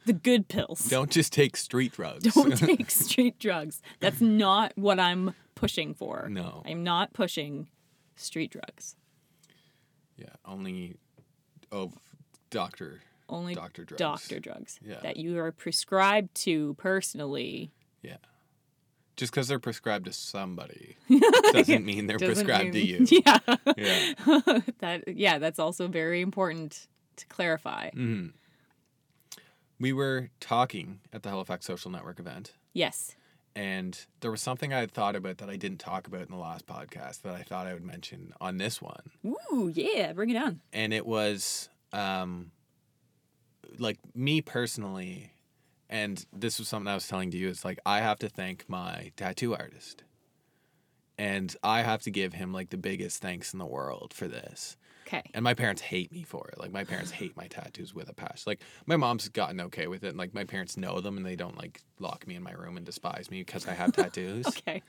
the 0.06 0.14
good 0.14 0.48
pills. 0.48 0.86
don't 0.86 1.12
just 1.12 1.34
take 1.34 1.58
street 1.58 1.92
drugs. 1.92 2.34
Don't 2.34 2.58
take 2.58 2.90
street 2.90 3.38
drugs. 3.40 3.82
That's 4.00 4.22
not 4.22 4.74
what 4.76 5.00
I'm 5.00 5.36
pushing 5.56 5.94
for. 5.94 6.28
No. 6.30 6.64
I'm 6.66 6.84
not 6.84 7.14
pushing 7.14 7.68
street 8.16 8.52
drugs. 8.52 8.96
yeah, 10.16 10.30
only 10.46 10.96
of 11.72 11.94
doctor 12.50 13.02
Only 13.30 13.56
doctor 13.56 13.84
drugs. 13.86 14.00
doctor 14.00 14.40
drugs 14.40 14.80
Yeah. 14.86 15.00
that 15.02 15.18
you 15.18 15.40
are 15.40 15.52
prescribed 15.52 16.36
to 16.44 16.74
personally. 16.76 17.72
Yeah. 18.02 18.18
Just 19.16 19.32
because 19.32 19.48
they're 19.48 19.60
prescribed 19.60 20.06
to 20.06 20.14
somebody 20.14 20.98
doesn't 21.54 21.86
mean 21.86 22.08
they're 22.08 22.18
doesn't 22.18 22.46
prescribed 22.46 22.74
mean- 22.74 23.06
to 23.06 23.14
you. 23.14 23.22
Yeah. 23.26 23.40
Yeah. 23.78 24.60
that 24.80 25.04
yeah, 25.08 25.38
that's 25.40 25.60
also 25.60 25.88
very 25.88 26.22
important 26.22 26.88
to 27.18 27.26
clarify. 27.28 27.90
hmm 27.92 28.28
We 29.80 29.94
were 29.94 30.30
talking 30.40 31.00
at 31.14 31.24
the 31.24 31.30
Halifax 31.30 31.66
Social 31.66 31.92
Network 31.92 32.20
event, 32.20 32.54
Yes. 32.74 33.16
And 33.56 33.98
there 34.22 34.32
was 34.32 34.42
something 34.42 34.74
I 34.74 34.80
had 34.80 34.92
thought 34.92 35.16
about 35.16 35.38
that 35.40 35.50
I 35.50 35.56
didn't 35.56 35.80
talk 35.80 36.08
about 36.08 36.22
in 36.22 36.32
the 36.32 36.38
last 36.38 36.66
podcast 36.66 37.22
that 37.24 37.36
I 37.36 37.44
thought 37.44 37.68
I 37.68 37.74
would 37.74 37.84
mention 37.84 38.34
on 38.40 38.58
this 38.58 38.82
one. 38.82 39.12
Ooh, 39.26 39.72
yeah, 39.74 40.14
bring 40.14 40.30
it 40.30 40.38
on. 40.38 40.62
And 40.72 40.94
it 40.94 41.06
was 41.06 41.70
um, 41.92 42.52
like 43.78 44.00
me 44.16 44.42
personally, 44.42 45.32
and 45.90 46.26
this 46.32 46.60
was 46.60 46.68
something 46.68 46.88
I 46.88 46.96
was 46.96 47.08
telling 47.08 47.32
to 47.32 47.38
you. 47.38 47.50
It's 47.50 47.66
like 47.66 47.80
I 47.86 48.00
have 48.00 48.20
to 48.20 48.30
thank 48.30 48.66
my 48.70 49.12
tattoo 49.18 49.54
artist, 49.54 50.04
and 51.18 51.56
I 51.64 51.82
have 51.82 52.02
to 52.04 52.12
give 52.12 52.34
him 52.34 52.54
like 52.54 52.70
the 52.70 52.78
biggest 52.78 53.22
thanks 53.22 53.54
in 53.54 53.60
the 53.60 53.66
world 53.66 54.14
for 54.14 54.28
this. 54.28 54.78
Okay. 55.12 55.30
And 55.34 55.44
my 55.44 55.54
parents 55.54 55.82
hate 55.82 56.12
me 56.12 56.24
for 56.24 56.48
it. 56.50 56.60
Like 56.60 56.72
my 56.72 56.84
parents 56.84 57.12
hate 57.22 57.36
my 57.36 57.48
tattoos 57.48 57.94
with 57.94 58.10
a 58.10 58.14
passion. 58.14 58.44
Like 58.46 58.62
my 58.86 58.96
mom's 58.96 59.28
gotten 59.30 59.60
okay 59.62 59.88
with 59.88 60.04
it. 60.04 60.10
And 60.10 60.18
like 60.18 60.34
my 60.34 60.46
parents 60.46 60.78
know 60.78 61.02
them 61.02 61.18
and 61.18 61.26
they 61.26 61.36
don't 61.36 61.58
like 61.58 61.82
lock 62.00 62.26
me 62.28 62.36
in 62.36 62.44
my 62.44 62.54
room 62.54 62.78
and 62.78 62.86
despise 62.86 63.30
me 63.30 63.42
because 63.42 63.68
I 63.68 63.74
have 63.74 63.92
tattoos. 63.96 64.48
Okay. 64.48 64.82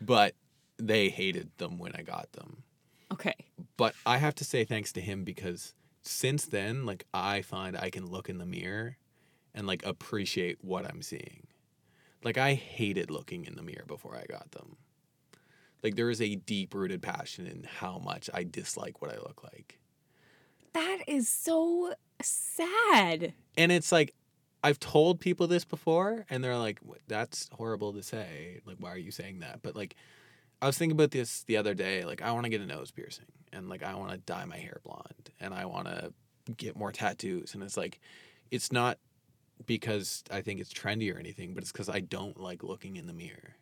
But 0.00 0.34
they 0.78 1.08
hated 1.10 1.50
them 1.58 1.78
when 1.78 1.92
I 1.94 2.02
got 2.02 2.32
them. 2.32 2.62
Okay. 3.12 3.34
But 3.76 3.94
I 4.04 4.16
have 4.16 4.34
to 4.36 4.44
say 4.44 4.64
thanks 4.64 4.92
to 4.94 5.00
him 5.00 5.24
because 5.24 5.74
since 6.02 6.46
then, 6.46 6.86
like 6.86 7.04
I 7.12 7.42
find 7.42 7.76
I 7.76 7.90
can 7.90 8.06
look 8.06 8.28
in 8.28 8.38
the 8.38 8.46
mirror 8.46 8.96
and 9.54 9.66
like 9.66 9.84
appreciate 9.84 10.58
what 10.62 10.86
I'm 10.86 11.02
seeing. 11.02 11.46
Like 12.24 12.38
I 12.38 12.54
hated 12.54 13.10
looking 13.10 13.44
in 13.44 13.56
the 13.56 13.62
mirror 13.62 13.84
before 13.86 14.16
I 14.16 14.24
got 14.24 14.52
them. 14.52 14.76
Like 15.82 15.96
there 15.96 16.10
is 16.10 16.20
a 16.20 16.34
deep 16.34 16.74
rooted 16.74 17.02
passion 17.02 17.46
in 17.46 17.64
how 17.64 17.98
much 17.98 18.28
I 18.32 18.44
dislike 18.44 19.00
what 19.00 19.12
I 19.12 19.16
look 19.16 19.42
like. 19.44 19.78
That 20.72 20.98
is 21.06 21.28
so 21.28 21.94
sad. 22.22 23.32
And 23.56 23.72
it's 23.72 23.92
like 23.92 24.14
I've 24.62 24.80
told 24.80 25.20
people 25.20 25.46
this 25.46 25.64
before 25.64 26.26
and 26.28 26.42
they're 26.42 26.58
like 26.58 26.80
that's 27.08 27.48
horrible 27.52 27.92
to 27.92 28.02
say. 28.02 28.60
Like 28.66 28.76
why 28.78 28.90
are 28.90 28.98
you 28.98 29.10
saying 29.10 29.40
that? 29.40 29.62
But 29.62 29.76
like 29.76 29.96
I 30.60 30.66
was 30.66 30.76
thinking 30.76 30.96
about 30.96 31.10
this 31.12 31.44
the 31.44 31.56
other 31.56 31.74
day 31.74 32.04
like 32.04 32.22
I 32.22 32.32
want 32.32 32.44
to 32.44 32.50
get 32.50 32.60
a 32.60 32.66
nose 32.66 32.90
piercing 32.90 33.26
and 33.52 33.68
like 33.68 33.82
I 33.82 33.94
want 33.94 34.10
to 34.12 34.18
dye 34.18 34.44
my 34.44 34.56
hair 34.56 34.80
blonde 34.84 35.30
and 35.40 35.54
I 35.54 35.66
want 35.66 35.86
to 35.86 36.12
get 36.56 36.76
more 36.76 36.92
tattoos 36.92 37.54
and 37.54 37.62
it's 37.62 37.76
like 37.76 38.00
it's 38.50 38.72
not 38.72 38.98
because 39.66 40.22
I 40.30 40.42
think 40.42 40.60
it's 40.60 40.72
trendy 40.72 41.14
or 41.14 41.18
anything, 41.18 41.54
but 41.54 41.62
it's 41.62 41.72
cuz 41.72 41.88
I 41.88 42.00
don't 42.00 42.38
like 42.38 42.62
looking 42.62 42.96
in 42.96 43.06
the 43.06 43.12
mirror. 43.12 43.56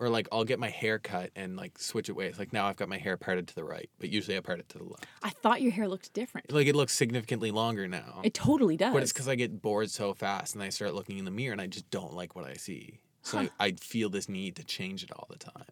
Or 0.00 0.08
like 0.08 0.28
I'll 0.30 0.44
get 0.44 0.60
my 0.60 0.70
hair 0.70 0.98
cut 0.98 1.30
and 1.34 1.56
like 1.56 1.78
switch 1.78 2.08
it 2.08 2.12
ways. 2.12 2.38
Like 2.38 2.52
now 2.52 2.66
I've 2.66 2.76
got 2.76 2.88
my 2.88 2.98
hair 2.98 3.16
parted 3.16 3.48
to 3.48 3.54
the 3.54 3.64
right, 3.64 3.90
but 3.98 4.10
usually 4.10 4.36
I 4.36 4.40
part 4.40 4.60
it 4.60 4.68
to 4.70 4.78
the 4.78 4.84
left. 4.84 5.06
I 5.22 5.30
thought 5.30 5.60
your 5.60 5.72
hair 5.72 5.88
looked 5.88 6.12
different. 6.12 6.52
Like 6.52 6.68
it 6.68 6.76
looks 6.76 6.92
significantly 6.92 7.50
longer 7.50 7.88
now. 7.88 8.20
It 8.22 8.32
totally 8.32 8.76
does. 8.76 8.92
But 8.92 9.02
it's 9.02 9.12
because 9.12 9.26
I 9.26 9.34
get 9.34 9.60
bored 9.60 9.90
so 9.90 10.14
fast 10.14 10.54
and 10.54 10.62
I 10.62 10.68
start 10.68 10.94
looking 10.94 11.18
in 11.18 11.24
the 11.24 11.32
mirror 11.32 11.52
and 11.52 11.60
I 11.60 11.66
just 11.66 11.90
don't 11.90 12.14
like 12.14 12.36
what 12.36 12.44
I 12.44 12.54
see. 12.54 13.00
So 13.22 13.38
I, 13.38 13.50
I 13.58 13.72
feel 13.72 14.08
this 14.08 14.28
need 14.28 14.54
to 14.56 14.64
change 14.64 15.02
it 15.02 15.10
all 15.10 15.26
the 15.28 15.36
time. 15.36 15.64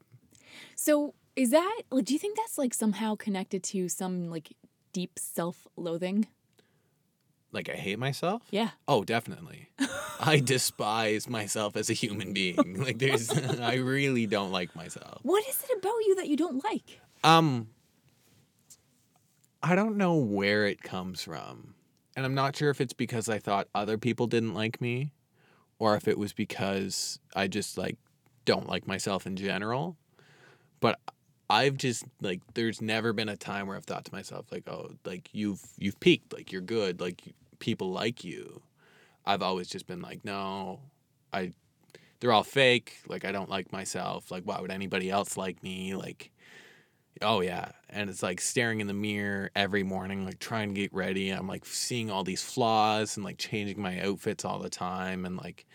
So 0.75 1.15
is 1.37 1.51
that 1.51 1.83
like 1.91 2.05
do 2.05 2.12
you 2.12 2.19
think 2.19 2.37
that's 2.37 2.59
like 2.59 2.75
somehow 2.75 3.15
connected 3.15 3.62
to 3.65 3.89
some 3.89 4.29
like 4.29 4.55
deep 4.93 5.19
self-loathing? 5.19 6.27
Like 7.57 7.71
I 7.71 7.77
hate 7.77 7.99
myself? 7.99 8.42
Yeah. 8.51 8.71
Oh, 8.87 9.03
definitely. 9.03 9.71
I 10.21 10.40
despise 10.45 11.27
myself 11.27 11.75
as 11.75 11.88
a 11.88 11.95
human 11.95 12.35
being. 12.35 12.77
Like 12.87 12.99
there's 12.99 13.31
I 13.61 13.77
really 13.77 14.27
don't 14.27 14.53
like 14.53 14.77
myself. 14.77 15.21
What 15.23 15.42
is 15.49 15.64
it 15.64 15.79
about 15.79 15.97
you 16.07 16.14
that 16.16 16.29
you 16.29 16.37
don't 16.37 16.62
like? 16.62 17.01
Um 17.25 17.69
I 19.62 19.75
don't 19.75 19.97
know 19.97 20.16
where 20.16 20.66
it 20.66 20.83
comes 20.83 21.23
from. 21.23 21.75
And 22.14 22.27
I'm 22.27 22.35
not 22.35 22.55
sure 22.55 22.69
if 22.69 22.81
it's 22.83 22.92
because 22.92 23.29
I 23.31 23.38
thought 23.38 23.69
other 23.75 23.97
people 23.97 24.27
didn't 24.27 24.53
like 24.53 24.81
me 24.81 25.12
or 25.79 25.97
if 25.97 26.07
it 26.07 26.19
was 26.19 26.35
because 26.35 27.19
I 27.35 27.49
just 27.49 27.79
like 27.79 27.97
don't 28.45 28.69
like 28.69 28.87
myself 28.87 29.27
in 29.27 29.35
general. 29.37 29.97
But 30.81 31.01
I've 31.49 31.79
just 31.79 32.05
like 32.21 32.42
there's 32.53 32.83
never 32.83 33.14
been 33.14 33.31
a 33.31 33.37
time 33.37 33.66
where 33.66 33.79
I've 33.79 33.87
thought 33.87 34.05
to 34.05 34.12
myself 34.12 34.47
like 34.53 34.69
oh 34.69 34.90
like 35.07 35.31
you've 35.33 35.62
you've 35.79 35.99
peaked 36.01 36.35
like 36.35 36.53
you're 36.53 36.61
good 36.61 37.01
like 37.01 37.23
people 37.59 37.90
like 37.92 38.25
you. 38.25 38.62
I've 39.25 39.42
always 39.42 39.69
just 39.69 39.87
been 39.87 40.03
like 40.03 40.25
no 40.25 40.81
I 41.33 41.53
they're 42.21 42.33
all 42.33 42.45
fake 42.45 42.99
like 43.09 43.25
I 43.25 43.33
don't 43.33 43.51
like 43.51 43.73
myself 43.73 44.31
like 44.31 44.45
why 44.45 44.61
would 44.61 44.71
anybody 44.73 45.11
else 45.11 45.37
like 45.37 45.62
me 45.62 45.95
like 45.97 46.33
Oh 47.23 47.40
yeah, 47.40 47.73
and 47.88 48.11
it's 48.11 48.23
like 48.23 48.40
staring 48.40 48.81
in 48.81 48.88
the 48.88 48.95
mirror 48.95 49.51
every 49.57 49.83
morning, 49.83 50.27
like 50.27 50.38
trying 50.38 50.75
to 50.75 50.81
get 50.81 50.92
ready. 50.92 51.31
I'm 51.31 51.47
like 51.47 51.64
seeing 51.64 52.11
all 52.11 52.25
these 52.25 52.42
flaws 52.42 53.16
and 53.16 53.25
like 53.25 53.38
changing 53.38 53.81
my 53.81 54.01
outfits 54.01 54.45
all 54.45 54.59
the 54.59 54.69
time, 54.69 55.25
and 55.25 55.37
like 55.38 55.66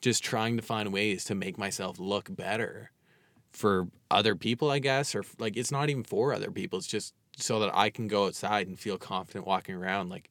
just 0.00 0.24
trying 0.24 0.56
to 0.56 0.62
find 0.62 0.92
ways 0.92 1.24
to 1.26 1.34
make 1.34 1.58
myself 1.58 1.98
look 1.98 2.34
better 2.34 2.90
for 3.52 3.88
other 4.10 4.36
people, 4.36 4.70
I 4.70 4.78
guess, 4.80 5.14
or 5.14 5.24
like 5.38 5.56
it's 5.56 5.72
not 5.72 5.90
even 5.90 6.04
for 6.04 6.32
other 6.34 6.50
people. 6.50 6.78
It's 6.78 6.88
just 6.88 7.14
so 7.36 7.60
that 7.60 7.76
I 7.76 7.90
can 7.90 8.08
go 8.08 8.26
outside 8.26 8.68
and 8.68 8.78
feel 8.78 8.98
confident 8.98 9.46
walking 9.46 9.74
around, 9.76 10.10
like 10.10 10.30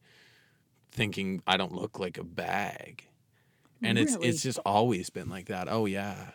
thinking 0.98 1.42
I 1.48 1.56
don't 1.56 1.72
look 1.74 2.00
like 2.00 2.18
a 2.18 2.24
bag. 2.24 3.06
And 3.82 3.98
it's 3.98 4.14
Really? 4.16 4.28
it's 4.30 4.42
just 4.44 4.60
always 4.66 5.10
been 5.10 5.30
like 5.30 5.46
that. 5.46 5.68
Oh 5.70 5.86
yeah, 5.86 6.32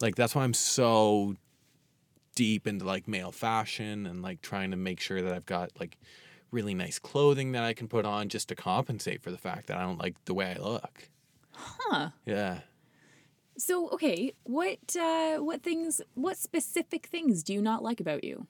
like 0.00 0.16
that's 0.16 0.34
why 0.34 0.42
I'm 0.42 0.54
so 0.54 1.36
deep 2.34 2.66
into 2.66 2.84
like 2.84 3.06
male 3.06 3.30
fashion 3.32 4.06
and 4.06 4.22
like 4.22 4.40
trying 4.40 4.70
to 4.70 4.76
make 4.76 4.98
sure 5.00 5.20
that 5.20 5.32
I've 5.32 5.46
got 5.46 5.70
like 5.78 5.98
really 6.50 6.72
nice 6.74 6.98
clothing 6.98 7.52
that 7.52 7.62
I 7.64 7.74
can 7.74 7.88
put 7.88 8.06
on 8.06 8.28
just 8.30 8.48
to 8.48 8.54
compensate 8.54 9.22
for 9.22 9.30
the 9.30 9.36
fact 9.38 9.66
that 9.66 9.76
I 9.76 9.82
don't 9.82 9.98
like 9.98 10.24
the 10.24 10.32
way 10.34 10.54
I 10.56 10.62
look. 10.62 11.10
Huh. 11.52 12.10
Yeah. 12.24 12.60
So 13.58 13.88
okay, 13.90 14.32
what 14.44 14.78
uh 14.98 15.38
what 15.38 15.62
things 15.62 16.00
what 16.14 16.38
specific 16.38 17.06
things 17.06 17.42
do 17.42 17.52
you 17.52 17.60
not 17.60 17.82
like 17.82 18.00
about 18.00 18.24
you? 18.24 18.46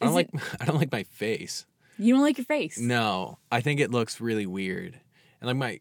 I 0.00 0.06
don't 0.06 0.10
Is 0.10 0.14
like 0.14 0.30
it- 0.32 0.40
I 0.60 0.64
don't 0.64 0.76
like 0.78 0.92
my 0.92 1.02
face. 1.02 1.66
You 2.00 2.14
don't 2.14 2.22
like 2.22 2.38
your 2.38 2.44
face. 2.46 2.78
No, 2.78 3.38
I 3.52 3.60
think 3.60 3.78
it 3.80 3.90
looks 3.90 4.20
really 4.20 4.46
weird. 4.46 4.98
And 5.40 5.46
like 5.48 5.56
my 5.56 5.80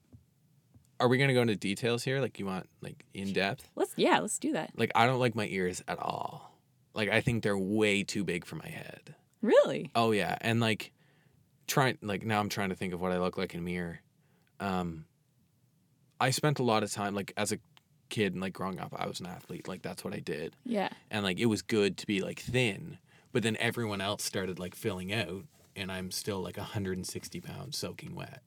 Are 0.99 1.07
we 1.07 1.17
going 1.17 1.29
to 1.29 1.33
go 1.33 1.41
into 1.41 1.55
details 1.55 2.03
here? 2.03 2.19
Like 2.21 2.39
you 2.39 2.45
want 2.45 2.67
like 2.81 3.05
in 3.13 3.33
depth? 3.33 3.69
Let's 3.75 3.93
yeah, 3.95 4.19
let's 4.19 4.37
do 4.37 4.53
that. 4.53 4.71
Like 4.75 4.91
I 4.95 5.05
don't 5.05 5.19
like 5.19 5.35
my 5.35 5.47
ears 5.47 5.81
at 5.87 5.97
all. 5.99 6.59
Like 6.93 7.09
I 7.09 7.21
think 7.21 7.43
they're 7.43 7.57
way 7.57 8.03
too 8.03 8.23
big 8.23 8.45
for 8.45 8.55
my 8.57 8.67
head. 8.67 9.15
Really? 9.41 9.91
Oh 9.95 10.11
yeah, 10.11 10.37
and 10.41 10.59
like 10.59 10.91
trying 11.67 11.97
like 12.01 12.25
now 12.25 12.39
I'm 12.39 12.49
trying 12.49 12.69
to 12.69 12.75
think 12.75 12.93
of 12.93 12.99
what 13.01 13.11
I 13.13 13.19
look 13.19 13.37
like 13.37 13.53
in 13.53 13.61
a 13.61 13.63
mirror. 13.63 14.01
Um 14.59 15.05
I 16.19 16.31
spent 16.31 16.59
a 16.59 16.63
lot 16.63 16.83
of 16.83 16.91
time 16.91 17.15
like 17.15 17.31
as 17.37 17.51
a 17.53 17.59
kid 18.09 18.33
and 18.33 18.41
like 18.41 18.53
growing 18.53 18.79
up, 18.79 18.93
I 18.97 19.07
was 19.07 19.19
an 19.21 19.27
athlete. 19.27 19.67
Like 19.67 19.81
that's 19.83 20.03
what 20.03 20.13
I 20.13 20.19
did, 20.19 20.55
Yeah. 20.65 20.89
and 21.11 21.23
like 21.23 21.39
it 21.39 21.45
was 21.45 21.61
good 21.61 21.95
to 21.97 22.07
be 22.07 22.21
like 22.21 22.39
thin. 22.39 22.97
But 23.31 23.43
then 23.43 23.55
everyone 23.59 24.01
else 24.01 24.23
started 24.23 24.59
like 24.59 24.75
filling 24.75 25.13
out, 25.13 25.45
and 25.79 25.91
I'm 25.91 26.11
still 26.11 26.41
like 26.41 26.57
160 26.57 27.41
pounds 27.41 27.77
soaking 27.77 28.15
wet. 28.15 28.41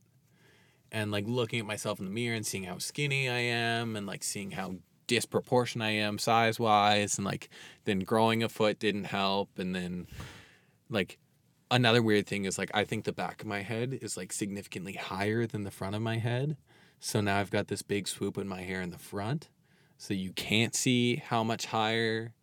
And 0.90 1.10
like 1.10 1.24
looking 1.26 1.58
at 1.58 1.66
myself 1.66 1.98
in 1.98 2.04
the 2.04 2.10
mirror 2.10 2.36
and 2.36 2.46
seeing 2.46 2.64
how 2.64 2.78
skinny 2.78 3.28
I 3.28 3.38
am, 3.38 3.96
and 3.96 4.06
like 4.06 4.22
seeing 4.22 4.52
how 4.52 4.76
disproportionate 5.06 5.86
I 5.86 5.90
am 5.92 6.18
size 6.18 6.60
wise, 6.60 7.18
and 7.18 7.24
like 7.24 7.48
then 7.84 8.00
growing 8.00 8.42
a 8.42 8.48
foot 8.48 8.78
didn't 8.78 9.04
help, 9.04 9.58
and 9.58 9.74
then 9.74 10.06
like 10.90 11.18
another 11.70 12.02
weird 12.02 12.26
thing 12.26 12.44
is 12.44 12.58
like 12.58 12.70
I 12.74 12.84
think 12.84 13.04
the 13.04 13.12
back 13.12 13.40
of 13.40 13.48
my 13.48 13.62
head 13.62 13.98
is 14.02 14.16
like 14.16 14.32
significantly 14.32 14.92
higher 14.92 15.46
than 15.46 15.64
the 15.64 15.70
front 15.70 15.96
of 15.96 16.02
my 16.02 16.18
head. 16.18 16.56
So 17.00 17.20
now 17.20 17.38
I've 17.38 17.50
got 17.50 17.68
this 17.68 17.82
big 17.82 18.06
swoop 18.06 18.38
in 18.38 18.46
my 18.46 18.60
hair 18.60 18.80
in 18.80 18.90
the 18.90 18.98
front. 18.98 19.48
So 19.96 20.14
you 20.14 20.32
can't 20.32 20.74
see 20.74 21.16
how 21.16 21.42
much 21.42 21.66
higher 21.66 22.34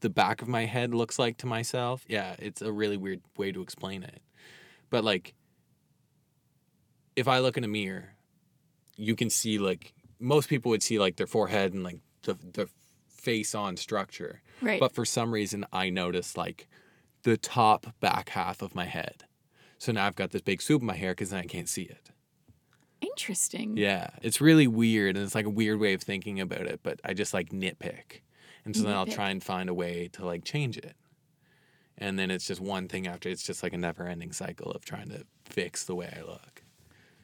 the 0.00 0.10
back 0.10 0.42
of 0.42 0.48
my 0.48 0.64
head 0.64 0.94
looks 0.94 1.18
like 1.18 1.38
to 1.38 1.46
myself. 1.46 2.04
Yeah, 2.08 2.36
it's 2.38 2.62
a 2.62 2.72
really 2.72 2.96
weird 2.96 3.20
way 3.36 3.52
to 3.52 3.62
explain 3.62 4.02
it. 4.02 4.20
But 4.90 5.04
like 5.04 5.34
if 7.16 7.26
I 7.26 7.40
look 7.40 7.56
in 7.56 7.64
a 7.64 7.68
mirror, 7.68 8.14
you 8.96 9.16
can 9.16 9.30
see 9.30 9.58
like 9.58 9.92
most 10.20 10.48
people 10.48 10.70
would 10.70 10.82
see 10.82 10.98
like 10.98 11.16
their 11.16 11.26
forehead 11.26 11.72
and 11.74 11.82
like 11.82 12.00
the 12.22 12.34
the 12.34 12.68
face 13.08 13.54
on 13.54 13.76
structure. 13.76 14.42
Right. 14.62 14.80
But 14.80 14.92
for 14.92 15.04
some 15.04 15.32
reason, 15.32 15.66
I 15.72 15.90
notice 15.90 16.36
like 16.36 16.68
the 17.22 17.36
top 17.36 17.86
back 18.00 18.30
half 18.30 18.62
of 18.62 18.74
my 18.74 18.84
head. 18.84 19.24
So 19.78 19.92
now 19.92 20.06
I've 20.06 20.16
got 20.16 20.30
this 20.30 20.42
big 20.42 20.62
swoop 20.62 20.80
in 20.80 20.86
my 20.86 20.96
hair 20.96 21.12
because 21.12 21.30
then 21.30 21.40
I 21.40 21.46
can't 21.46 21.68
see 21.68 21.82
it. 21.82 22.10
Interesting. 23.00 23.76
Yeah, 23.76 24.10
it's 24.22 24.40
really 24.40 24.66
weird, 24.66 25.16
and 25.16 25.24
it's 25.24 25.34
like 25.34 25.46
a 25.46 25.50
weird 25.50 25.78
way 25.78 25.94
of 25.94 26.02
thinking 26.02 26.40
about 26.40 26.62
it. 26.62 26.80
But 26.82 27.00
I 27.04 27.14
just 27.14 27.32
like 27.32 27.50
nitpick, 27.50 28.22
and 28.68 28.76
so 28.76 28.84
then 28.84 28.94
I'll 28.96 29.06
try 29.06 29.30
and 29.30 29.42
find 29.42 29.68
a 29.68 29.74
way 29.74 30.08
to 30.12 30.24
like 30.24 30.44
change 30.44 30.76
it. 30.78 30.96
And 31.96 32.18
then 32.18 32.30
it's 32.30 32.46
just 32.46 32.60
one 32.60 32.86
thing 32.88 33.06
after. 33.06 33.28
It's 33.28 33.42
just 33.42 33.62
like 33.62 33.72
a 33.72 33.78
never-ending 33.78 34.32
cycle 34.32 34.70
of 34.70 34.84
trying 34.84 35.08
to 35.08 35.24
fix 35.44 35.84
the 35.84 35.94
way 35.94 36.12
I 36.16 36.22
look. 36.22 36.62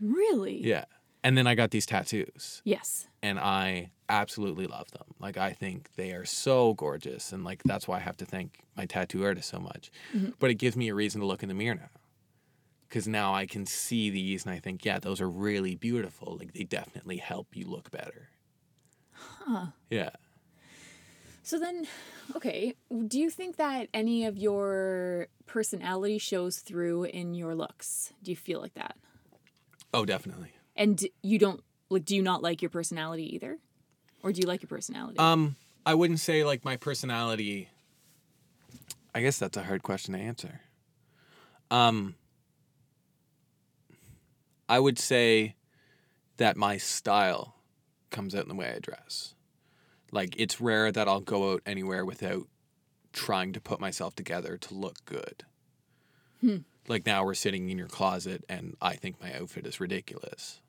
Really? 0.01 0.65
Yeah, 0.65 0.85
and 1.23 1.37
then 1.39 1.47
I 1.47 1.55
got 1.55 1.71
these 1.71 1.87
tattoos, 1.87 2.63
Yes. 2.65 3.09
and 3.23 3.39
I 3.39 3.93
absolutely 4.09 4.67
love 4.67 4.91
them. 4.91 5.15
Like 5.21 5.37
I 5.37 5.53
think 5.53 5.91
they 5.97 6.13
are 6.13 6.25
so 6.25 6.75
gorgeous, 6.75 7.33
and 7.33 7.45
like 7.45 7.63
that's 7.65 7.87
why 7.87 7.97
I 7.97 8.01
have 8.01 8.17
to 8.19 8.27
thank 8.27 8.61
my 8.77 8.87
tattoo 8.87 9.25
artist 9.25 9.49
so 9.49 9.61
much. 9.61 9.91
Mhm. 10.15 10.35
But 10.39 10.51
it 10.51 10.57
gives 10.57 10.77
me 10.77 10.89
a 10.89 10.95
reason 10.95 11.21
to 11.21 11.27
look 11.27 11.43
in 11.43 11.49
the 11.49 11.55
mirror 11.55 11.77
now, 11.77 11.91
because 12.89 13.09
now 13.09 13.35
I 13.35 13.47
can 13.47 13.67
see 13.67 14.11
these, 14.11 14.45
and 14.47 14.55
I 14.55 14.59
think, 14.61 14.85
yeah, 14.85 14.99
those 14.99 15.21
are 15.21 15.31
really 15.31 15.77
beautiful. 15.77 16.37
Like 16.39 16.53
they 16.55 16.65
definitely 16.65 17.19
help 17.19 17.57
you 17.57 17.67
look 17.67 17.91
better. 17.91 18.31
Huh. 19.13 19.67
Yeah. 19.91 20.11
So 21.45 21.59
then, 21.59 21.87
okay, 22.35 22.75
do 23.07 23.21
you 23.21 23.29
think 23.29 23.57
that 23.57 23.89
any 23.93 24.25
of 24.25 24.39
your 24.39 25.29
personality 25.45 26.17
shows 26.17 26.61
through 26.61 27.05
in 27.05 27.35
your 27.35 27.55
looks? 27.55 28.15
Do 28.23 28.31
you 28.31 28.37
feel 28.37 28.63
like 28.63 28.73
that? 28.75 28.97
Oh, 29.93 30.07
definitely. 30.07 30.53
And 30.75 31.07
you 31.23 31.39
don't 31.39 31.63
like 31.91 32.07
do 32.07 32.17
you 32.17 32.23
not 32.23 32.43
like 32.43 32.63
your 32.63 32.71
personality 32.71 33.35
either? 33.35 33.59
Or 34.23 34.33
do 34.33 34.41
you 34.41 34.47
like 34.47 34.63
your 34.63 34.69
personality? 34.69 35.19
Um, 35.19 35.57
I 35.85 35.93
wouldn't 35.93 36.21
say 36.21 36.45
like 36.45 36.65
my 36.65 36.79
personality. 36.79 37.69
I 39.15 39.21
guess 39.21 39.39
that's 39.39 39.59
a 39.59 39.63
hard 39.63 39.83
question 39.83 40.15
to 40.15 40.21
answer. 40.21 40.63
Um, 41.71 42.15
I 44.67 44.81
would 44.81 44.99
say 44.99 45.57
that 46.39 46.57
my 46.57 46.79
style 46.79 47.55
comes 48.11 48.35
out 48.35 48.45
in 48.45 48.49
the 48.49 48.55
way 48.55 48.73
I 48.75 48.79
dress. 48.79 49.34
Like 50.15 50.35
it's 50.39 50.61
rare 50.61 50.91
that 50.93 51.09
I'll 51.09 51.21
go 51.21 51.53
out 51.53 51.63
anywhere 51.67 52.05
without 52.05 52.47
trying 53.13 53.53
to 53.53 53.61
put 53.61 53.81
myself 53.81 54.15
together 54.15 54.57
to 54.57 54.75
look 54.75 55.05
good. 55.05 55.45
Hmm. 56.41 56.59
Like 56.89 57.05
now 57.05 57.25
we're 57.25 57.35
sitting 57.35 57.69
in 57.69 57.77
your 57.79 57.89
closet 57.89 58.45
and 58.49 58.77
I 58.81 58.95
think 58.95 59.21
my 59.21 59.35
outfit 59.35 59.67
is 59.67 59.81
ridiculous. 59.81 60.61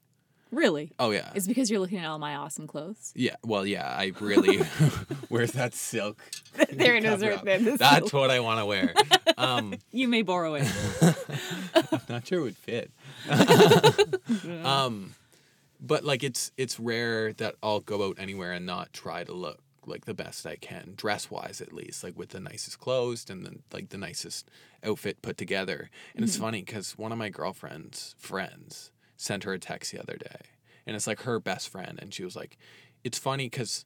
really? 0.51 0.91
Oh 0.97 1.11
yeah. 1.11 1.31
It's 1.35 1.47
because 1.47 1.69
you're 1.69 1.79
looking 1.79 1.97
at 1.99 2.05
all 2.07 2.17
my 2.19 2.35
awesome 2.35 2.65
clothes. 2.67 3.11
Yeah, 3.15 3.35
well, 3.43 3.65
yeah, 3.65 3.85
I 3.87 4.13
really. 4.19 4.57
Where's 5.29 5.51
that 5.51 5.73
silk? 5.73 6.17
there 6.71 6.95
it 6.95 7.03
is 7.05 7.21
right 7.21 7.43
there. 7.43 7.59
the 7.59 7.77
That's 7.77 8.09
silk. 8.09 8.13
what 8.13 8.31
I 8.31 8.39
want 8.39 8.59
to 8.59 8.65
wear. 8.65 8.93
Um, 9.37 9.75
You 9.91 10.07
may 10.07 10.21
borrow 10.21 10.53
it. 10.55 10.65
I'm 11.91 11.99
not 12.07 12.25
sure 12.25 12.39
it 12.39 12.43
would 12.43 12.55
fit. 12.57 12.89
um, 14.63 15.13
but 15.85 16.03
like 16.03 16.23
it's 16.23 16.51
it's 16.57 16.79
rare 16.79 17.33
that 17.33 17.55
I'll 17.63 17.79
go 17.81 18.07
out 18.07 18.17
anywhere 18.19 18.51
and 18.53 18.65
not 18.65 18.93
try 18.93 19.23
to 19.23 19.33
look 19.33 19.61
like 19.87 20.05
the 20.05 20.15
best 20.15 20.45
I 20.47 20.55
can, 20.55 20.93
dress 20.97 21.29
wise 21.29 21.61
at 21.61 21.71
least, 21.71 22.03
like 22.03 22.17
with 22.17 22.29
the 22.29 22.39
nicest 22.39 22.79
clothes 22.79 23.29
and 23.29 23.45
then 23.45 23.63
like 23.71 23.89
the 23.89 23.97
nicest 23.99 24.49
outfit 24.83 25.21
put 25.21 25.37
together. 25.37 25.89
And 26.15 26.23
it's 26.25 26.37
Mhm. 26.37 26.39
funny 26.39 26.61
because 26.63 26.97
one 26.97 27.11
of 27.11 27.17
my 27.19 27.29
girlfriend's 27.29 28.15
friends 28.17 28.91
sent 29.17 29.43
her 29.43 29.53
a 29.53 29.59
text 29.59 29.91
the 29.91 29.99
other 30.01 30.17
day, 30.17 30.41
and 30.87 30.95
it's 30.95 31.07
like 31.07 31.21
her 31.21 31.39
best 31.39 31.69
friend, 31.69 31.99
and 32.01 32.13
she 32.13 32.23
was 32.23 32.35
like, 32.35 32.57
"It's 33.03 33.19
funny 33.19 33.45
because." 33.47 33.85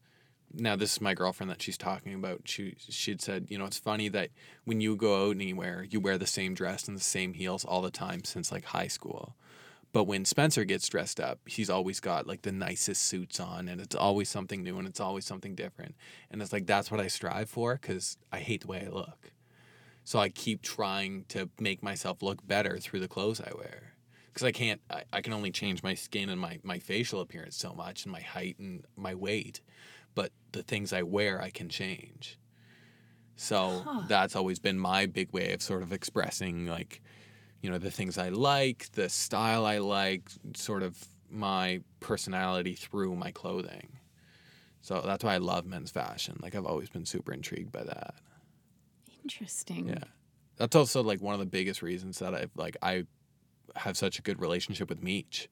Now 0.51 0.75
this 0.75 0.93
is 0.93 1.01
my 1.01 1.13
girlfriend 1.13 1.51
that 1.51 1.61
she's 1.61 1.77
talking 1.77 2.13
about. 2.15 2.41
She 2.47 2.75
she'd 2.79 3.21
said, 3.21 3.47
you 3.51 3.57
know, 3.59 3.65
it's 3.65 3.77
funny 3.77 4.09
that 4.09 4.31
when 4.65 4.81
you 4.81 4.95
go 4.95 5.27
out 5.29 5.35
anywhere, 5.35 5.83
you 5.83 5.99
wear 5.99 6.17
the 6.17 6.25
same 6.25 6.55
dress 6.55 6.87
and 6.87 6.97
the 6.97 7.01
same 7.03 7.33
heels 7.35 7.63
all 7.63 7.83
the 7.83 7.91
time 7.91 8.23
since 8.23 8.51
like 8.51 8.65
high 8.65 8.87
school. 8.87 9.35
But 9.91 10.03
when 10.05 10.25
Spencer 10.25 10.65
gets 10.65 10.87
dressed 10.87 11.19
up, 11.19 11.39
he's 11.47 11.69
always 11.69 11.99
got 11.99 12.27
like 12.27 12.43
the 12.43 12.51
nicest 12.51 13.01
suits 13.03 13.39
on 13.39 13.67
and 13.67 13.81
it's 13.81 13.95
always 13.95 14.29
something 14.29 14.63
new 14.63 14.77
and 14.77 14.87
it's 14.87 14.99
always 14.99 15.25
something 15.25 15.55
different. 15.55 15.95
And 16.29 16.41
it's 16.41 16.53
like 16.53 16.67
that's 16.67 16.91
what 16.91 16.99
I 16.99 17.07
strive 17.07 17.49
for 17.49 17.77
cuz 17.77 18.17
I 18.31 18.39
hate 18.39 18.61
the 18.61 18.67
way 18.67 18.85
I 18.85 18.89
look. 18.89 19.31
So 20.03 20.19
I 20.19 20.29
keep 20.29 20.61
trying 20.61 21.25
to 21.29 21.49
make 21.59 21.83
myself 21.83 22.21
look 22.23 22.45
better 22.47 22.79
through 22.79 23.01
the 23.01 23.07
clothes 23.07 23.41
I 23.41 23.51
wear. 23.55 23.95
Cuz 24.33 24.43
I 24.43 24.51
can't 24.51 24.81
I, 24.89 25.03
I 25.13 25.21
can 25.21 25.33
only 25.33 25.51
change 25.51 25.83
my 25.83 25.95
skin 25.95 26.29
and 26.29 26.39
my 26.41 26.59
my 26.63 26.79
facial 26.79 27.21
appearance 27.21 27.57
so 27.57 27.73
much 27.73 28.05
and 28.05 28.11
my 28.11 28.21
height 28.21 28.59
and 28.59 28.85
my 28.95 29.15
weight. 29.15 29.61
But 30.15 30.33
the 30.51 30.63
things 30.63 30.93
I 30.93 31.03
wear 31.03 31.41
I 31.41 31.49
can 31.51 31.69
change. 31.69 32.39
So 33.35 33.83
Huh. 33.85 34.01
that's 34.01 34.35
always 34.35 34.59
been 34.59 34.77
my 34.79 35.05
big 35.05 35.31
way 35.31 35.53
of 35.53 35.61
sort 35.61 35.83
of 35.83 35.93
expressing 35.93 36.65
like 36.65 37.01
you 37.61 37.69
know 37.69 37.77
the 37.77 37.91
things 37.91 38.17
I 38.17 38.29
like, 38.29 38.91
the 38.93 39.09
style 39.09 39.65
I 39.65 39.77
like, 39.79 40.29
sort 40.55 40.83
of 40.83 40.97
my 41.29 41.81
personality 41.99 42.73
through 42.73 43.15
my 43.15 43.31
clothing. 43.31 43.99
So 44.81 45.01
that's 45.05 45.23
why 45.23 45.35
I 45.35 45.37
love 45.37 45.65
men's 45.65 45.91
fashion. 45.91 46.37
Like 46.41 46.55
I've 46.55 46.65
always 46.65 46.89
been 46.89 47.05
super 47.05 47.33
intrigued 47.33 47.71
by 47.71 47.83
that. 47.83 48.15
Interesting. 49.23 49.89
Yeah. 49.89 50.03
That's 50.57 50.75
also 50.75 51.03
like 51.03 51.21
one 51.21 51.33
of 51.33 51.39
the 51.39 51.45
biggest 51.45 51.81
reasons 51.81 52.19
that 52.19 52.33
I've 52.33 52.51
like 52.55 52.77
I 52.81 53.03
have 53.75 53.97
such 53.97 54.19
a 54.19 54.21
good 54.21 54.39
relationship 54.41 54.89
with 54.89 55.01
Meech. 55.03 55.49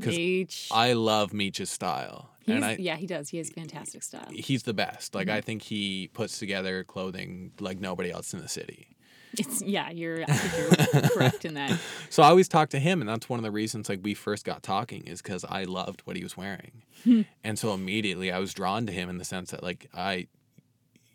'Cause 0.00 0.14
H. 0.18 0.68
I 0.72 0.92
love 0.94 1.32
Meech's 1.32 1.70
style. 1.70 2.30
He's, 2.40 2.56
and 2.56 2.64
I 2.64 2.76
yeah, 2.78 2.96
he 2.96 3.06
does. 3.06 3.28
He 3.28 3.38
has 3.38 3.50
fantastic 3.50 4.02
style. 4.02 4.26
he's 4.30 4.64
the 4.64 4.74
best. 4.74 5.14
Like 5.14 5.28
Mhm. 5.28 5.32
I 5.34 5.40
think 5.40 5.62
he 5.62 6.08
puts 6.08 6.38
together 6.38 6.82
clothing 6.84 7.52
like 7.60 7.78
nobody 7.78 8.10
else 8.10 8.34
in 8.34 8.40
the 8.40 8.48
city. 8.48 8.93
It's 9.38 9.62
yeah, 9.62 9.90
you're 9.90 10.18
you're 10.20 11.02
correct 11.14 11.44
in 11.44 11.54
that. 11.54 11.78
So 12.10 12.22
I 12.22 12.28
always 12.28 12.46
talk 12.48 12.68
to 12.70 12.78
him, 12.78 13.00
and 13.00 13.08
that's 13.08 13.28
one 13.28 13.40
of 13.40 13.42
the 13.42 13.50
reasons 13.50 13.88
like 13.88 13.98
we 14.02 14.14
first 14.14 14.44
got 14.44 14.62
talking 14.62 15.02
is 15.06 15.20
because 15.20 15.44
I 15.44 15.64
loved 15.64 16.02
what 16.04 16.16
he 16.16 16.22
was 16.22 16.36
wearing, 16.36 16.82
Hmm. 17.02 17.22
and 17.42 17.58
so 17.58 17.74
immediately 17.74 18.30
I 18.30 18.38
was 18.38 18.54
drawn 18.54 18.86
to 18.86 18.92
him 18.92 19.08
in 19.10 19.18
the 19.18 19.24
sense 19.24 19.50
that 19.50 19.62
like 19.62 19.88
I, 19.92 20.28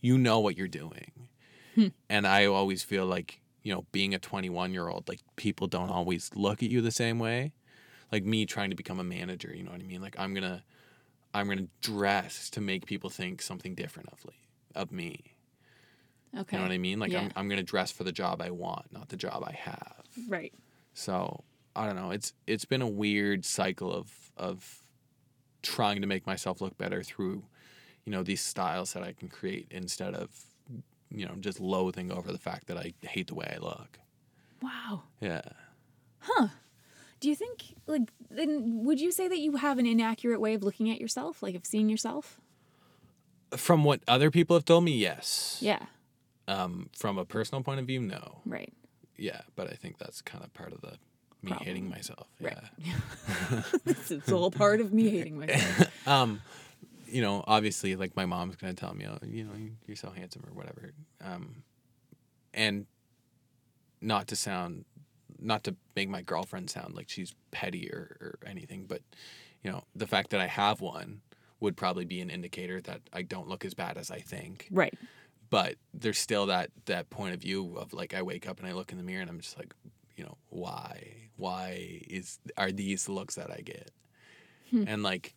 you 0.02 0.18
know 0.18 0.40
what 0.40 0.58
you're 0.58 0.68
doing, 0.68 1.12
Hmm. 1.76 1.88
and 2.10 2.28
I 2.28 2.46
always 2.46 2.84
feel 2.84 3.06
like 3.06 3.40
you 3.64 3.74
know 3.74 3.86
being 3.94 4.14
a 4.14 4.20
21 4.20 4.74
year 4.74 4.90
old 4.90 5.08
like 5.08 5.22
people 5.38 5.68
don't 5.68 5.90
always 5.90 6.30
look 6.36 6.62
at 6.64 6.70
you 6.70 6.82
the 6.82 6.92
same 6.92 7.18
way, 7.20 7.54
like 8.12 8.26
me 8.26 8.46
trying 8.46 8.70
to 8.72 8.76
become 8.76 9.00
a 9.00 9.04
manager. 9.06 9.54
You 9.56 9.64
know 9.64 9.72
what 9.72 9.80
I 9.82 9.86
mean? 9.86 10.02
Like 10.02 10.16
I'm 10.20 10.34
gonna, 10.34 10.64
I'm 11.34 11.48
gonna 11.48 11.68
dress 11.82 12.50
to 12.52 12.62
make 12.62 12.86
people 12.86 13.10
think 13.10 13.42
something 13.42 13.74
different 13.76 14.10
of, 14.12 14.26
of 14.76 14.92
me. 14.92 15.36
Okay. 16.38 16.56
You 16.56 16.62
know 16.62 16.68
what 16.68 16.74
I 16.74 16.78
mean? 16.78 17.00
Like 17.00 17.12
Yeah. 17.12 17.22
I'm, 17.22 17.32
I'm 17.36 17.50
gonna 17.50 17.64
dress 17.64 17.92
for 17.92 18.04
the 18.04 18.12
job 18.12 18.42
I 18.42 18.52
want, 18.52 18.92
not 18.92 19.10
the 19.10 19.18
job 19.18 19.44
I 19.46 19.54
have. 19.54 20.04
Right. 20.28 20.54
So 20.94 21.44
I 21.76 21.86
don't 21.86 21.96
know. 21.96 22.12
It's 22.12 22.34
it's 22.48 22.66
been 22.66 22.82
a 22.82 22.88
weird 22.88 23.46
cycle 23.46 23.92
of 23.94 24.12
of 24.38 24.80
trying 25.62 26.02
to 26.02 26.08
make 26.08 26.26
myself 26.26 26.62
look 26.62 26.78
better 26.78 27.04
through, 27.04 27.44
you 28.06 28.12
know, 28.12 28.24
these 28.24 28.42
styles 28.42 28.94
that 28.94 29.04
I 29.04 29.14
can 29.14 29.28
create 29.28 29.68
instead 29.72 30.14
of, 30.16 30.30
you 31.10 31.26
know, 31.26 31.36
just 31.40 31.60
loathing 31.60 32.12
over 32.12 32.32
the 32.32 32.38
fact 32.38 32.68
that 32.68 32.78
I 32.78 32.94
hate 33.02 33.28
the 33.28 33.36
way 33.36 33.54
I 33.56 33.60
look. 33.60 34.00
Wow. 34.62 35.04
Yeah. 35.20 35.42
Huh. 36.20 36.50
Do 37.20 37.28
you 37.28 37.36
think 37.36 37.76
like 37.88 38.12
then 38.30 38.84
would 38.84 39.00
you 39.00 39.12
say 39.12 39.28
that 39.28 39.40
you 39.40 39.58
have 39.58 39.78
an 39.78 39.86
inaccurate 39.86 40.40
way 40.40 40.54
of 40.54 40.64
looking 40.64 40.90
at 40.90 41.02
yourself, 41.02 41.44
like 41.44 41.56
of 41.56 41.66
seeing 41.66 41.90
yourself? 41.90 42.40
From 43.58 43.84
what 43.84 44.02
other 44.08 44.30
people 44.30 44.56
have 44.56 44.66
told 44.66 44.84
me, 44.84 44.96
yes. 44.96 45.58
Yeah. 45.60 45.88
Um, 46.50 46.90
from 46.98 47.18
a 47.20 47.26
personal 47.26 47.64
point 47.64 47.80
of 47.80 47.86
view, 47.86 48.02
no. 48.02 48.42
Right. 48.46 48.74
Yeah, 49.18 49.42
but 49.56 49.68
I 49.68 49.76
think 49.76 50.00
that's 50.00 50.22
kind 50.22 50.44
of 50.44 50.54
part 50.54 50.74
of 50.74 50.82
the 50.82 50.98
me 51.42 51.54
hating 51.62 51.90
myself. 51.90 52.28
Right. 52.42 52.58
Yeah. 52.78 53.62
it's, 53.86 54.12
it's 54.12 54.32
all 54.32 54.52
part 54.52 54.82
of 54.82 54.92
me 54.92 55.10
hating 55.10 55.40
myself. 55.40 55.92
um, 56.08 56.42
you 57.06 57.22
know, 57.22 57.44
obviously, 57.48 57.96
like 57.96 58.16
my 58.16 58.26
mom's 58.26 58.56
gonna 58.56 58.74
tell 58.74 58.94
me, 58.94 59.06
oh, 59.08 59.20
you 59.26 59.44
know, 59.44 59.52
you're 59.86 59.96
so 59.96 60.10
handsome 60.10 60.44
or 60.48 60.54
whatever. 60.54 60.92
Um, 61.24 61.64
and 62.54 62.88
not 64.02 64.28
to 64.30 64.36
sound, 64.36 64.86
not 65.40 65.64
to 65.66 65.76
make 65.96 66.10
my 66.10 66.22
girlfriend 66.22 66.70
sound 66.70 66.96
like 66.96 67.10
she's 67.10 67.36
petty 67.52 67.90
or, 67.92 68.18
or 68.20 68.40
anything, 68.50 68.86
but 68.88 69.02
you 69.64 69.72
know, 69.72 69.84
the 69.96 70.08
fact 70.08 70.32
that 70.32 70.42
I 70.42 70.48
have 70.48 70.82
one 70.82 71.22
would 71.60 71.76
probably 71.76 72.06
be 72.06 72.22
an 72.22 72.30
indicator 72.30 72.82
that 72.82 73.02
I 73.12 73.22
don't 73.22 73.48
look 73.48 73.66
as 73.66 73.74
bad 73.74 73.98
as 73.98 74.10
I 74.10 74.20
think. 74.20 74.68
Right. 74.72 74.98
But 75.50 75.76
there's 75.94 76.20
still 76.20 76.46
that 76.48 76.72
that 76.86 77.10
point 77.10 77.34
of 77.34 77.42
view 77.42 77.76
of 77.78 77.94
like 77.94 78.14
I 78.14 78.22
wake 78.22 78.48
up 78.48 78.60
and 78.60 78.68
I 78.68 78.74
look 78.74 78.92
in 78.92 78.98
the 78.98 79.04
mirror 79.04 79.22
and 79.22 79.30
I'm 79.30 79.40
just 79.40 79.58
like, 79.58 79.74
you 80.16 80.24
know, 80.24 80.38
why? 80.50 81.30
Why 81.38 82.02
is 82.08 82.40
are 82.58 82.72
these 82.72 83.06
the 83.06 83.14
looks 83.14 83.36
that 83.36 83.52
I 83.52 83.62
get? 83.62 83.92
Hmm. 84.72 84.84
And 84.88 85.04
like, 85.04 85.36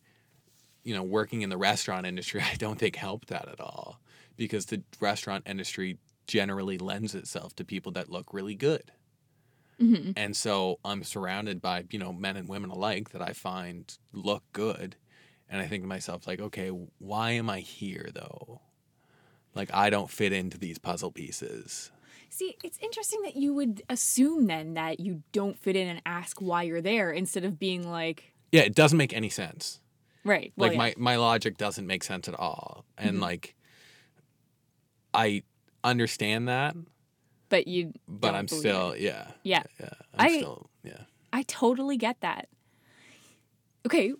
you 0.83 0.93
know, 0.95 1.03
working 1.03 1.41
in 1.41 1.49
the 1.49 1.57
restaurant 1.57 2.05
industry, 2.05 2.41
I 2.51 2.55
don't 2.55 2.79
think 2.79 2.95
helped 2.95 3.29
that 3.29 3.47
at 3.49 3.59
all 3.59 4.01
because 4.37 4.67
the 4.67 4.83
restaurant 5.01 5.45
industry 5.47 5.99
generally 6.27 6.77
lends 6.77 7.15
itself 7.15 7.55
to 7.57 7.65
people 7.65 7.91
that 7.93 8.09
look 8.09 8.33
really 8.33 8.55
good. 8.55 8.91
hmm 9.79 10.13
And 10.15 10.35
so 10.35 10.79
I'm 10.85 11.03
surrounded 11.03 11.61
by, 11.61 11.85
you 11.89 11.99
know, 11.99 12.13
men 12.13 12.37
and 12.37 12.47
women 12.47 12.69
alike 12.69 13.09
that 13.09 13.21
I 13.21 13.33
find 13.33 13.95
look 14.11 14.43
good. 14.53 14.95
And 15.49 15.61
I 15.61 15.67
think 15.67 15.83
to 15.83 15.87
myself, 15.87 16.25
like, 16.27 16.39
okay, 16.39 16.69
why 16.69 17.31
am 17.31 17.49
I 17.49 17.59
here 17.59 18.09
though? 18.13 18.61
Like, 19.55 19.73
I 19.73 19.89
don't 19.89 20.09
fit 20.09 20.33
into 20.33 20.57
these 20.57 20.77
puzzle 20.79 21.11
pieces. 21.11 21.91
See, 22.29 22.55
it's 22.63 22.79
interesting 22.81 23.21
that 23.23 23.35
you 23.35 23.53
would 23.53 23.83
assume 23.89 24.47
then 24.47 24.73
that 24.73 24.99
you 24.99 25.21
don't 25.31 25.57
fit 25.59 25.75
in 25.75 25.87
and 25.87 26.01
ask 26.05 26.41
why 26.41 26.63
you're 26.63 26.81
there 26.81 27.11
instead 27.11 27.43
of 27.45 27.59
being 27.59 27.87
like, 27.89 28.33
Yeah, 28.51 28.61
it 28.61 28.73
doesn't 28.73 28.97
make 28.97 29.13
any 29.13 29.29
sense. 29.29 29.79
right. 30.23 30.51
Well, 30.55 30.69
Like, 30.69 30.73
yeah. 30.73 30.77
my, 30.79 30.93
my 30.97 31.15
logic 31.17 31.57
doesn't 31.57 31.85
make 31.85 32.03
sense 32.03 32.27
at 32.27 32.33
all. 32.39 32.85
And, 32.97 33.17
Mhm. 33.17 33.21
like, 33.21 33.55
I 35.13 35.43
understand 35.83 36.47
that, 36.47 36.75
but 37.49 37.67
you. 37.67 37.93
but 38.07 38.33
I'm 38.33 38.47
still, 38.47 38.95
yeah. 38.97 39.27
Yeah. 39.43 39.63
Yeah. 39.79 39.89
I'm 40.15 40.25
I- 40.27 40.37
still, 40.37 40.69
yeah. 40.83 41.01
I 41.31 41.43
totally 41.43 41.97
get 41.97 42.19
that. 42.21 42.47
Okay, 43.85 44.13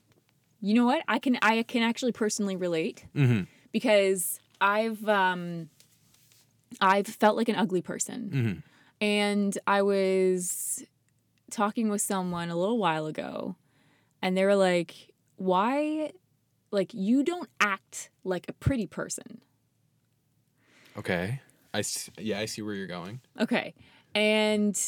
you 0.61 0.73
know 0.73 0.85
what? 0.85 1.03
I 1.07 1.19
can 1.19 1.37
I 1.41 1.63
can 1.63 1.83
actually 1.83 2.11
personally 2.11 2.55
relate 2.55 3.05
hmm 3.13 3.41
because 3.71 4.39
I've 4.63 5.07
um 5.07 5.69
I've 6.81 7.05
felt 7.07 7.37
like 7.37 7.49
an 7.49 7.55
ugly 7.55 7.81
person. 7.81 8.31
hmm 8.31 9.05
And 9.05 9.57
I 9.67 9.81
was 9.83 10.83
talking 11.51 11.89
with 11.89 12.01
someone 12.01 12.49
a 12.49 12.55
little 12.55 12.79
while 12.79 13.05
ago, 13.05 13.55
and 14.21 14.35
they 14.35 14.45
were 14.45 14.55
like, 14.55 15.11
Why, 15.35 16.11
like, 16.71 16.93
you 16.93 17.23
don't 17.23 17.49
act 17.59 18.09
like 18.23 18.45
a 18.49 18.53
pretty 18.53 18.87
person. 18.87 19.41
Okay. 20.97 21.41
I, 21.73 21.79
s- 21.79 22.09
yeah, 22.19 22.39
I 22.39 22.45
see 22.45 22.61
where 22.61 22.75
you're 22.75 22.87
going. 22.87 23.19
Okay. 23.39 23.73
And 24.15 24.79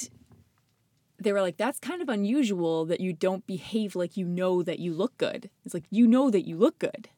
they 1.20 1.34
were 1.34 1.42
like, 1.42 1.58
That's 1.58 1.80
kind 1.80 2.02
of 2.02 2.10
unusual 2.10 2.86
that 2.86 3.00
you 3.02 3.14
don't 3.14 3.46
behave 3.46 3.96
like 3.96 4.16
you 4.18 4.26
know 4.26 4.64
that 4.64 4.80
you 4.80 4.94
look 4.94 5.18
good. 5.18 5.50
It's 5.66 5.74
like, 5.74 5.86
you 5.92 6.08
know 6.08 6.30
that 6.32 6.48
you 6.48 6.58
look 6.58 6.80
good. 6.80 7.10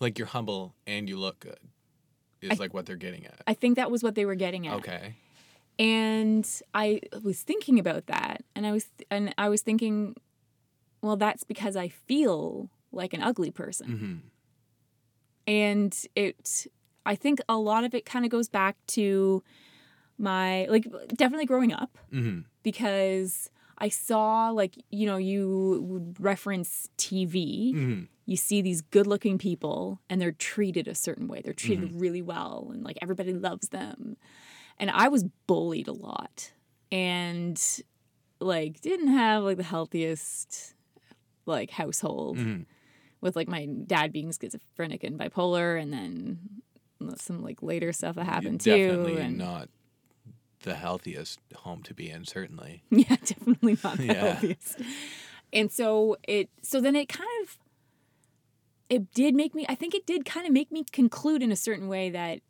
Like, 0.00 0.18
you're 0.18 0.28
humble 0.28 0.74
and 0.86 1.08
you 1.08 1.18
look 1.18 1.40
good, 1.40 1.58
is 2.42 2.52
I- 2.58 2.62
like 2.62 2.74
what 2.74 2.86
they're 2.86 2.96
getting 2.96 3.24
at. 3.26 3.40
I 3.46 3.54
think 3.54 3.76
that 3.76 3.90
was 3.90 4.02
what 4.02 4.14
they 4.14 4.24
were 4.24 4.34
getting 4.34 4.66
at. 4.66 4.74
Okay. 4.76 5.14
And 5.78 6.46
I 6.74 7.00
was 7.22 7.40
thinking 7.42 7.78
about 7.78 8.06
that, 8.06 8.44
and 8.54 8.66
I 8.66 8.72
was 8.72 8.86
and 9.10 9.34
I 9.38 9.48
was 9.48 9.62
thinking, 9.62 10.14
well, 11.00 11.16
that's 11.16 11.42
because 11.44 11.74
I 11.74 11.88
feel 11.88 12.68
like 12.92 13.14
an 13.14 13.22
ugly 13.22 13.50
person, 13.50 13.86
hmm 13.86 14.16
and 15.46 16.06
it. 16.14 16.66
I 17.06 17.14
think 17.16 17.40
a 17.48 17.56
lot 17.56 17.84
of 17.84 17.94
it 17.94 18.04
kind 18.04 18.24
of 18.26 18.30
goes 18.30 18.48
back 18.48 18.76
to 18.88 19.42
my 20.18 20.66
like 20.66 20.84
definitely 21.16 21.46
growing 21.46 21.72
up 21.72 21.96
hmm 22.10 22.40
because 22.62 23.48
I 23.78 23.88
saw 23.88 24.50
like 24.50 24.76
you 24.90 25.06
know 25.06 25.16
you 25.16 25.80
would 25.88 26.16
reference 26.20 26.90
TV. 26.98 27.72
hmm 27.72 28.00
You 28.30 28.36
see 28.36 28.62
these 28.62 28.80
good-looking 28.80 29.38
people, 29.38 30.00
and 30.08 30.20
they're 30.20 30.30
treated 30.30 30.86
a 30.86 30.94
certain 30.94 31.26
way. 31.26 31.40
They're 31.42 31.52
treated 31.52 32.00
really 32.00 32.22
well, 32.22 32.70
and 32.72 32.84
like 32.84 32.96
everybody 33.02 33.32
loves 33.32 33.70
them. 33.70 34.16
And 34.78 34.88
I 34.88 35.08
was 35.08 35.24
bullied 35.48 35.88
a 35.88 35.92
lot, 35.92 36.52
and 36.92 37.60
like 38.38 38.80
didn't 38.82 39.08
have 39.08 39.42
like 39.42 39.56
the 39.56 39.64
healthiest 39.64 40.74
like 41.44 41.70
household 41.72 42.38
hmm 42.38 42.60
with 43.20 43.34
like 43.34 43.48
my 43.48 43.66
dad 43.66 44.12
being 44.12 44.32
schizophrenic 44.32 45.02
and 45.02 45.18
bipolar, 45.18 45.82
and 45.82 45.92
then 45.92 46.38
some 47.16 47.42
like 47.42 47.64
later 47.64 47.92
stuff 47.92 48.14
that 48.14 48.26
happened 48.26 48.60
too. 48.60 48.70
Definitely 48.70 49.22
and 49.22 49.38
not 49.38 49.68
the 50.62 50.76
healthiest 50.76 51.40
home 51.56 51.82
to 51.82 51.94
be 51.94 52.10
in, 52.10 52.24
certainly. 52.26 52.84
Yeah, 52.90 53.16
definitely 53.24 53.76
not 53.82 53.96
the 53.98 54.04
Yeah. 54.14 54.20
healthiest. 54.34 54.80
And 55.52 55.72
so 55.72 56.16
it 56.28 56.48
so 56.62 56.80
then 56.80 56.94
it 56.94 57.08
kind 57.08 57.28
of 57.42 57.58
it 58.90 59.12
did 59.14 59.34
make 59.34 59.54
me 59.54 59.64
I 59.68 59.74
think 59.74 59.94
it 59.94 60.04
did 60.06 60.24
kind 60.26 60.46
of 60.46 60.52
make 60.52 60.70
me 60.70 60.84
conclude 60.92 61.42
in 61.42 61.50
a 61.50 61.56
certain 61.56 61.88
way 61.88 62.10
that 62.10 62.40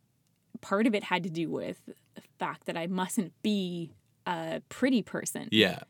part 0.61 0.87
of 0.87 0.94
it 0.94 1.05
had 1.05 1.22
to 1.22 1.31
do 1.31 1.48
with 1.50 1.81
the 2.14 2.22
fact 2.38 2.66
that 2.66 2.76
I 2.76 2.87
mustn't 2.88 3.33
be 3.42 3.92
a 4.26 4.61
pretty 4.68 5.03
person 5.03 5.48
Yeah. 5.53 5.81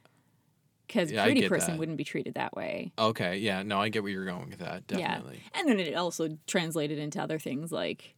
because 0.87 1.11
Yeah, 1.11 1.25
pretty 1.25 1.49
person 1.49 1.73
that. 1.73 1.79
wouldn't 1.79 1.99
be 1.99 2.05
treated 2.05 2.35
that 2.35 2.55
way. 2.55 2.93
Okay. 2.99 3.39
Yeah. 3.39 3.63
No, 3.63 3.81
I 3.81 3.89
get 3.89 4.03
where 4.03 4.13
you're 4.13 4.25
going 4.27 4.51
with 4.51 4.59
that. 4.59 4.87
Definitely. 4.87 5.01
Yeah. 5.03 5.09
Definitely. 5.09 5.43
And 5.55 5.69
then 5.69 5.79
it 5.81 5.95
also 5.95 6.29
translated 6.47 6.99
into 6.99 7.21
other 7.23 7.39
things 7.39 7.73
like 7.73 8.15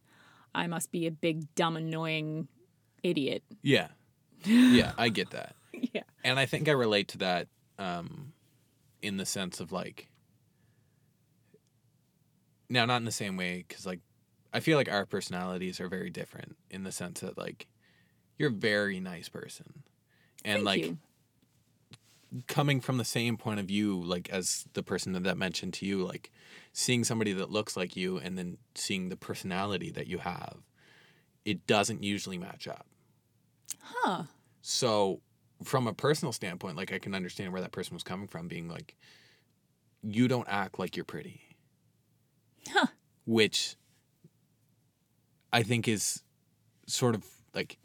I 0.55 0.67
must 0.67 0.91
be 0.91 1.07
a 1.07 1.11
big 1.11 1.53
dumb 1.55 1.77
annoying 1.77 2.47
idiot. 3.01 3.43
Yeah. 3.63 3.87
Yeah. 4.45 4.93
I 4.97 5.09
get 5.09 5.31
that. 5.31 5.55
yeah. 5.73 6.03
And 6.23 6.37
I 6.39 6.45
think 6.45 6.67
I 6.69 6.71
relate 6.73 7.07
to 7.09 7.17
that 7.19 7.47
um, 7.79 8.33
in 9.01 9.17
the 9.17 9.25
sense 9.25 9.59
of 9.59 9.71
like, 9.71 10.09
now 12.73 12.85
not 12.85 12.97
in 12.97 13.05
the 13.05 13.11
same 13.11 13.37
way, 13.37 13.63
because 13.67 13.85
like, 13.85 13.99
I 14.51 14.59
feel 14.59 14.77
like 14.77 14.91
our 14.91 15.05
personalities 15.05 15.79
are 15.79 15.87
very 15.87 16.09
different 16.09 16.57
in 16.69 16.83
the 16.83 16.91
sense 16.91 17.21
that 17.21 17.37
like, 17.37 17.67
you're 18.37 18.49
a 18.49 18.53
very 18.53 18.99
nice 18.99 19.29
person. 19.29 19.83
And 20.43 20.57
Thank 20.57 20.65
like, 20.65 20.81
you. 20.81 20.97
coming 22.47 22.81
from 22.81 22.97
the 22.97 23.05
same 23.05 23.37
point 23.37 23.59
of 23.59 23.67
view, 23.67 24.01
like 24.01 24.29
as 24.29 24.65
the 24.73 24.83
person 24.83 25.13
that, 25.13 25.23
that 25.23 25.37
mentioned 25.37 25.73
to 25.75 25.85
you, 25.85 26.03
like 26.03 26.31
seeing 26.73 27.03
somebody 27.03 27.31
that 27.33 27.51
looks 27.51 27.77
like 27.77 27.95
you 27.95 28.17
and 28.17 28.37
then 28.37 28.57
seeing 28.75 29.09
the 29.09 29.15
personality 29.15 29.91
that 29.91 30.07
you 30.07 30.17
have, 30.17 30.57
it 31.45 31.65
doesn't 31.67 32.03
usually 32.03 32.37
match 32.37 32.67
up. 32.67 32.87
Huh. 33.81 34.23
So, 34.61 35.21
from 35.63 35.87
a 35.87 35.93
personal 35.93 36.33
standpoint, 36.33 36.75
like 36.75 36.91
I 36.91 36.99
can 36.99 37.13
understand 37.13 37.53
where 37.53 37.61
that 37.61 37.71
person 37.71 37.93
was 37.93 38.03
coming 38.03 38.27
from, 38.27 38.47
being 38.47 38.67
like, 38.67 38.95
you 40.01 40.27
don't 40.27 40.47
act 40.49 40.79
like 40.79 40.95
you're 40.97 41.05
pretty. 41.05 41.41
Huh. 42.69 42.87
Which 43.25 43.75
I 45.51 45.63
think 45.63 45.87
is 45.87 46.23
sort 46.87 47.15
of 47.15 47.25
like, 47.53 47.77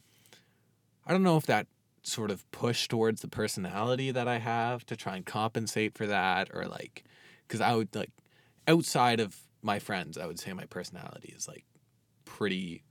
I 1.07 1.13
don't 1.13 1.23
know 1.23 1.37
if 1.37 1.47
that 1.47 1.67
sort 2.03 2.31
of 2.31 2.51
push 2.51 2.89
towards 2.89 3.21
the 3.21 3.29
personality 3.29 4.11
that 4.11 4.27
I 4.27 4.39
have 4.39 4.85
to 4.87 4.97
try 4.97 5.17
and 5.17 5.27
compensate 5.27 5.97
for 5.97 6.07
that, 6.07 6.49
or 6.53 6.65
like, 6.67 7.05
because 7.47 7.61
I 7.61 7.75
would 7.75 7.95
like, 7.95 8.11
outside 8.67 9.21
of 9.21 9.37
my 9.63 9.79
friends, 9.79 10.17
I 10.19 10.27
would 10.27 10.39
say 10.39 10.53
my 10.53 10.65
personality 10.65 11.35
is 11.37 11.47
like 11.47 11.65
pretty 12.25 12.85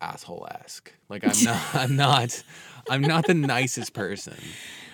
asshole 0.00 0.46
esque. 0.50 0.92
Like 1.08 1.24
I'm 1.24 1.44
not, 1.44 1.62
I'm 1.74 1.96
not, 1.96 2.42
I'm 2.88 3.02
not 3.02 3.26
the 3.26 3.34
nicest 3.34 3.92
person. 3.92 4.36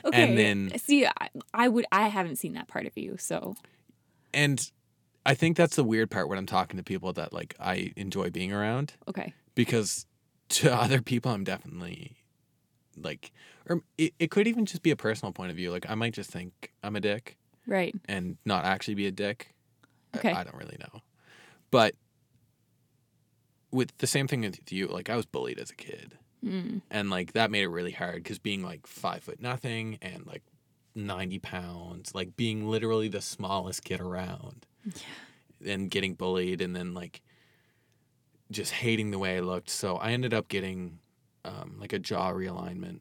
Okay. 0.04 0.22
And 0.22 0.38
then- 0.38 0.78
see, 0.78 1.06
I, 1.06 1.28
I 1.52 1.68
would 1.68 1.84
I 1.90 2.08
haven't 2.08 2.36
seen 2.36 2.52
that 2.52 2.68
part 2.68 2.86
of 2.86 2.96
you, 2.96 3.16
so 3.18 3.56
And 4.32 4.70
I 5.26 5.34
think 5.34 5.56
that's 5.56 5.76
the 5.76 5.84
weird 5.84 6.10
part 6.10 6.28
when 6.28 6.38
I'm 6.38 6.46
talking 6.46 6.76
to 6.78 6.82
people 6.84 7.12
that 7.14 7.32
like 7.32 7.54
I 7.60 7.92
enjoy 7.96 8.30
being 8.30 8.52
around 8.52 8.94
okay. 9.08 9.34
because 9.54 10.06
to 10.50 10.72
other 10.82 11.02
people 11.02 11.32
I'm 11.32 11.44
definitely 11.44 12.16
like 12.96 13.32
or 13.68 13.82
it, 13.98 14.14
it 14.18 14.30
could 14.30 14.46
even 14.46 14.64
just 14.64 14.82
be 14.82 14.90
a 14.92 14.96
personal 14.96 15.32
point 15.32 15.50
of 15.50 15.56
view. 15.56 15.70
Like 15.70 15.86
I 15.90 15.94
might 15.96 16.14
just 16.14 16.30
think 16.30 16.72
I'm 16.82 16.96
a 16.96 17.00
dick 17.00 17.36
Right. 17.66 17.94
and 18.06 18.36
not 18.44 18.64
actually 18.64 18.94
be 18.94 19.06
a 19.06 19.10
dick. 19.12 19.52
I- 20.14 20.18
Okay. 20.18 20.32
I, 20.32 20.44
don't 20.44 20.54
really 20.56 20.78
know. 20.80 21.00
But 21.70 21.94
with 23.70 23.96
the 23.98 24.06
same 24.06 24.26
thing 24.28 24.42
with 24.42 24.72
you, 24.72 24.86
like 24.86 25.10
I 25.10 25.16
was 25.16 25.26
bullied 25.26 25.58
as 25.58 25.70
a 25.70 25.74
kid. 25.74 26.16
Mm. 26.44 26.82
and 26.90 27.10
like 27.10 27.32
that 27.32 27.50
made 27.50 27.62
it 27.62 27.68
really 27.68 27.90
hard 27.90 28.16
because 28.22 28.38
being 28.38 28.62
like 28.62 28.86
five 28.86 29.24
foot 29.24 29.40
nothing 29.40 29.98
and 30.00 30.26
like 30.26 30.42
90 30.94 31.38
pounds 31.40 32.14
like 32.14 32.36
being 32.36 32.68
literally 32.68 33.08
the 33.08 33.22
smallest 33.22 33.82
kid 33.84 34.00
around 34.00 34.66
and 35.66 35.90
getting 35.90 36.14
bullied 36.14 36.60
and 36.60 36.74
then 36.76 36.94
like 36.94 37.22
just 38.50 38.72
hating 38.72 39.10
the 39.10 39.18
way 39.18 39.36
i 39.36 39.40
looked 39.40 39.70
so 39.70 39.96
i 39.96 40.12
ended 40.12 40.32
up 40.34 40.48
getting 40.48 40.98
um, 41.44 41.76
like 41.78 41.92
a 41.92 41.98
jaw 41.98 42.30
realignment 42.32 43.00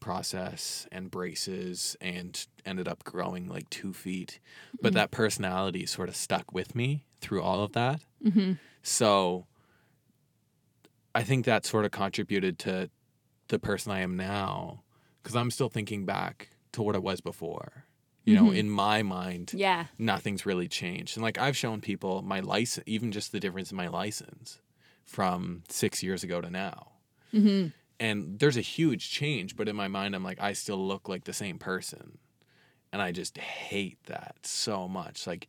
process 0.00 0.86
and 0.92 1.10
braces 1.10 1.96
and 2.00 2.46
ended 2.66 2.88
up 2.88 3.04
growing 3.04 3.46
like 3.48 3.68
two 3.70 3.92
feet. 3.92 4.38
But 4.82 4.92
Mm. 4.92 4.96
that 4.96 5.10
personality 5.10 5.86
sort 5.86 6.08
of 6.10 6.16
stuck 6.16 6.52
with 6.52 6.74
me 6.74 7.04
through 7.20 7.42
all 7.42 7.62
of 7.62 7.72
that. 7.72 8.00
Mm-hmm. 8.22 8.52
So 8.82 9.46
I 11.14 11.22
think 11.22 11.44
that 11.46 11.64
sort 11.64 11.84
of 11.84 11.90
contributed 11.90 12.58
to 12.60 12.90
the 13.48 13.58
person 13.58 13.92
I 13.92 14.00
am 14.00 14.16
now 14.16 14.82
because 15.22 15.36
I'm 15.36 15.50
still 15.50 15.68
thinking 15.70 16.04
back 16.04 16.50
to 16.72 16.82
what 16.82 16.94
I 16.94 16.98
was 16.98 17.20
before. 17.20 17.84
You 18.24 18.34
know, 18.36 18.44
Mhm. 18.50 18.56
in 18.56 18.70
my 18.70 19.02
mind, 19.02 19.52
Yeah. 19.54 19.86
nothing's 19.98 20.46
really 20.46 20.66
changed. 20.68 21.16
And 21.16 21.22
like 21.22 21.36
I've 21.38 21.56
shown 21.56 21.80
people 21.80 22.22
my 22.22 22.40
license, 22.40 22.84
even 22.86 23.12
just 23.12 23.32
the 23.32 23.40
difference 23.40 23.70
in 23.70 23.76
my 23.76 23.88
license 23.88 24.60
from 25.04 25.62
six 25.68 26.02
years 26.02 26.24
ago 26.24 26.40
to 26.40 26.50
now. 26.50 26.92
Mm-hmm. 27.34 27.68
And 28.00 28.38
there's 28.38 28.56
a 28.56 28.60
huge 28.62 29.10
change, 29.10 29.56
but 29.56 29.68
in 29.68 29.76
my 29.76 29.88
mind, 29.88 30.14
I'm 30.14 30.24
like, 30.24 30.40
I 30.40 30.52
still 30.54 30.84
look 30.84 31.08
like 31.08 31.24
the 31.24 31.32
same 31.32 31.58
person. 31.58 32.18
And 32.92 33.02
I 33.02 33.12
just 33.12 33.36
hate 33.38 34.02
that 34.04 34.36
so 34.46 34.88
much. 34.88 35.26
Like, 35.26 35.48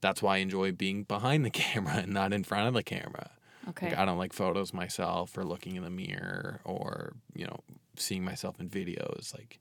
that's 0.00 0.22
why 0.22 0.36
I 0.36 0.38
enjoy 0.38 0.72
being 0.72 1.02
behind 1.04 1.44
the 1.44 1.50
camera 1.62 1.96
and 1.98 2.12
not 2.12 2.32
in 2.32 2.44
front 2.44 2.66
of 2.68 2.74
the 2.74 2.82
camera. 2.82 3.32
Okay. 3.68 3.90
Like, 3.90 3.98
I 3.98 4.04
don't 4.06 4.18
like 4.18 4.32
photos 4.32 4.72
myself 4.72 5.36
or 5.36 5.44
looking 5.44 5.76
in 5.76 5.82
the 5.84 5.90
mirror 5.90 6.60
or, 6.64 7.12
you 7.34 7.44
know, 7.44 7.60
seeing 7.96 8.24
myself 8.24 8.58
in 8.58 8.70
videos. 8.70 9.34
Like, 9.34 9.60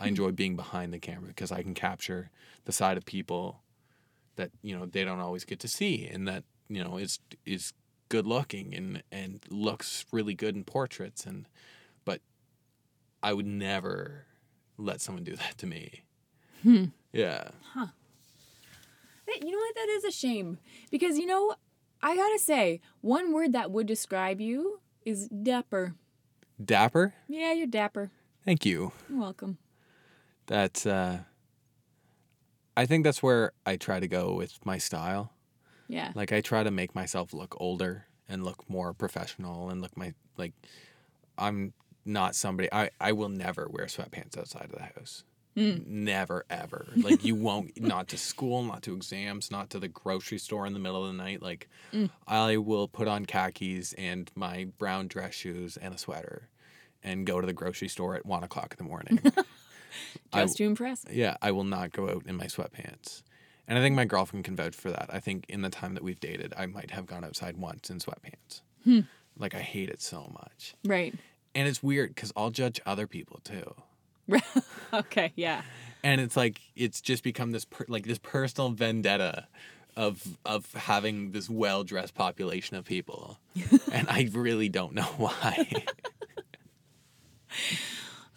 I 0.00 0.08
enjoy 0.08 0.30
being 0.32 0.56
behind 0.56 0.92
the 0.92 0.98
camera 0.98 1.28
because 1.28 1.52
I 1.52 1.62
can 1.62 1.74
capture 1.74 2.30
the 2.64 2.72
side 2.72 2.96
of 2.96 3.04
people 3.04 3.60
that, 4.36 4.50
you 4.62 4.76
know, 4.76 4.86
they 4.86 5.04
don't 5.04 5.20
always 5.20 5.44
get 5.44 5.60
to 5.60 5.68
see 5.68 6.06
and 6.06 6.26
that, 6.26 6.44
you 6.68 6.82
know, 6.82 6.96
is 6.96 7.18
is 7.44 7.72
good 8.08 8.26
looking 8.26 8.74
and 8.74 9.02
and 9.12 9.40
looks 9.50 10.06
really 10.10 10.34
good 10.34 10.56
in 10.56 10.64
portraits 10.64 11.24
and 11.26 11.46
but 12.04 12.20
I 13.22 13.32
would 13.34 13.46
never 13.46 14.24
let 14.78 15.00
someone 15.00 15.22
do 15.24 15.36
that 15.42 15.58
to 15.58 15.66
me. 15.66 16.02
Hmm. 16.62 16.84
Yeah. 17.12 17.50
That- 19.26 19.42
You 19.44 19.50
know 19.52 19.58
what? 19.58 19.74
That 19.76 19.88
is 19.90 20.04
a 20.04 20.10
shame 20.10 20.58
because 20.90 21.18
you 21.18 21.26
know, 21.26 21.54
I 22.02 22.16
gotta 22.16 22.38
say, 22.38 22.80
one 23.02 23.32
word 23.32 23.52
that 23.52 23.70
would 23.70 23.86
describe 23.86 24.40
you 24.40 24.80
is 25.04 25.28
dapper. 25.28 25.94
Dapper? 26.62 27.14
Yeah, 27.28 27.52
you're 27.52 27.66
dapper. 27.66 28.10
Thank 28.44 28.64
you. 28.66 28.92
You're 29.08 29.20
welcome. 29.20 29.58
That's 30.50 30.84
uh 30.84 31.20
I 32.76 32.84
think 32.86 33.04
that's 33.04 33.22
where 33.22 33.52
I 33.64 33.76
try 33.76 34.00
to 34.00 34.08
go 34.08 34.34
with 34.34 34.58
my 34.66 34.78
style. 34.78 35.32
Yeah. 35.86 36.10
Like 36.14 36.32
I 36.32 36.40
try 36.40 36.64
to 36.64 36.70
make 36.72 36.92
myself 36.94 37.32
look 37.32 37.56
older 37.60 38.06
and 38.28 38.44
look 38.44 38.68
more 38.68 38.92
professional 38.92 39.70
and 39.70 39.80
look 39.80 39.96
my 39.96 40.12
like 40.36 40.52
I'm 41.38 41.72
not 42.04 42.34
somebody 42.34 42.68
I 42.72 42.90
I 43.00 43.12
will 43.12 43.28
never 43.28 43.68
wear 43.70 43.86
sweatpants 43.86 44.36
outside 44.36 44.64
of 44.64 44.72
the 44.72 44.82
house. 44.82 45.22
Mm. 45.56 45.86
Never 45.86 46.44
ever. 46.50 46.88
Like 46.96 47.24
you 47.24 47.36
won't 47.36 47.80
not 47.80 48.08
to 48.08 48.18
school, 48.18 48.64
not 48.64 48.82
to 48.82 48.94
exams, 48.94 49.52
not 49.52 49.70
to 49.70 49.78
the 49.78 49.88
grocery 49.88 50.38
store 50.38 50.66
in 50.66 50.72
the 50.72 50.80
middle 50.80 51.04
of 51.04 51.12
the 51.12 51.22
night. 51.22 51.42
Like 51.42 51.68
Mm. 51.92 52.10
I 52.26 52.56
will 52.56 52.88
put 52.88 53.06
on 53.06 53.24
khakis 53.24 53.92
and 53.92 54.28
my 54.34 54.66
brown 54.78 55.06
dress 55.06 55.34
shoes 55.34 55.76
and 55.76 55.94
a 55.94 55.98
sweater 55.98 56.48
and 57.04 57.24
go 57.24 57.40
to 57.40 57.46
the 57.46 57.52
grocery 57.52 57.88
store 57.88 58.16
at 58.16 58.26
one 58.26 58.42
o'clock 58.42 58.74
in 58.76 58.84
the 58.84 58.88
morning. 58.88 59.20
I- 60.32 60.42
Just 60.42 60.56
to 60.58 60.64
impress. 60.64 61.04
yeah, 61.10 61.36
I 61.42 61.52
will 61.52 61.64
not 61.64 61.92
go 61.92 62.08
out 62.08 62.24
in 62.26 62.36
my 62.36 62.46
sweatpants. 62.46 63.22
And 63.68 63.78
I 63.78 63.82
think 63.82 63.94
my 63.94 64.04
girlfriend 64.04 64.44
can 64.44 64.56
vouch 64.56 64.74
for 64.74 64.90
that. 64.90 65.10
I 65.12 65.20
think 65.20 65.44
in 65.48 65.62
the 65.62 65.70
time 65.70 65.94
that 65.94 66.02
we've 66.02 66.18
dated, 66.18 66.52
I 66.56 66.66
might 66.66 66.90
have 66.90 67.06
gone 67.06 67.24
outside 67.24 67.56
once 67.56 67.88
in 67.88 67.98
sweatpants. 68.00 68.62
Hmm. 68.84 69.00
Like 69.38 69.54
I 69.54 69.60
hate 69.60 69.88
it 69.90 70.02
so 70.02 70.28
much. 70.32 70.74
Right. 70.84 71.14
And 71.54 71.68
it's 71.68 71.82
weird 71.82 72.16
cuz 72.16 72.32
I'll 72.36 72.50
judge 72.50 72.80
other 72.84 73.06
people 73.06 73.40
too. 73.44 73.74
okay. 74.92 75.32
Yeah. 75.36 75.62
And 76.02 76.20
it's 76.20 76.36
like 76.36 76.60
it's 76.74 77.00
just 77.00 77.22
become 77.22 77.52
this 77.52 77.64
per, 77.64 77.84
like 77.88 78.06
this 78.06 78.18
personal 78.18 78.70
vendetta 78.70 79.46
of 79.96 80.36
of 80.44 80.72
having 80.74 81.30
this 81.32 81.48
well-dressed 81.48 82.14
population 82.14 82.76
of 82.76 82.84
people. 82.84 83.38
and 83.92 84.08
I 84.08 84.28
really 84.32 84.68
don't 84.68 84.94
know 84.94 85.02
why. 85.16 85.84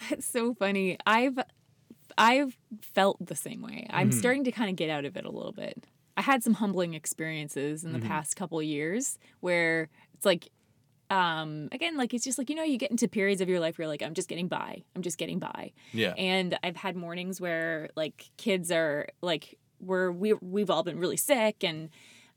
That's 0.09 0.25
so 0.27 0.53
funny. 0.53 0.97
I've 1.05 1.37
I've 2.17 2.57
felt 2.81 3.17
the 3.25 3.35
same 3.35 3.61
way. 3.61 3.87
I'm 3.89 4.09
Mhm. 4.11 4.13
starting 4.13 4.43
to 4.43 4.51
kind 4.51 4.69
of 4.69 4.75
get 4.75 4.89
out 4.89 5.05
of 5.05 5.17
it 5.17 5.25
a 5.25 5.31
little 5.31 5.51
bit. 5.51 5.85
I 6.15 6.21
had 6.21 6.43
some 6.43 6.53
humbling 6.55 6.93
experiences 6.93 7.83
in 7.83 7.91
the 7.91 7.99
Mhm. 7.99 8.07
past 8.07 8.35
couple 8.35 8.59
of 8.59 8.65
years 8.65 9.17
where 9.39 9.89
it's 10.13 10.25
like 10.25 10.49
um 11.09 11.69
again 11.71 11.97
like 11.97 12.13
it's 12.13 12.23
just 12.23 12.37
like 12.37 12.49
you 12.49 12.55
know 12.55 12.63
you 12.63 12.77
get 12.77 12.89
into 12.89 13.07
periods 13.07 13.41
of 13.41 13.49
your 13.49 13.59
life 13.59 13.77
where 13.77 13.83
you're 13.83 13.89
like 13.89 14.01
I'm 14.01 14.13
just 14.13 14.29
getting 14.29 14.47
by. 14.47 14.83
I'm 14.95 15.01
just 15.01 15.17
getting 15.17 15.39
by. 15.39 15.71
yeah. 15.91 16.13
And 16.17 16.57
I've 16.63 16.75
had 16.77 16.95
mornings 16.95 17.41
where 17.41 17.89
like 17.95 18.29
kids 18.37 18.71
are 18.71 19.07
like 19.21 19.57
we're 19.79 20.11
we 20.11 20.33
we've 20.33 20.69
all 20.69 20.83
been 20.83 20.99
really 20.99 21.17
sick 21.17 21.63
and 21.63 21.89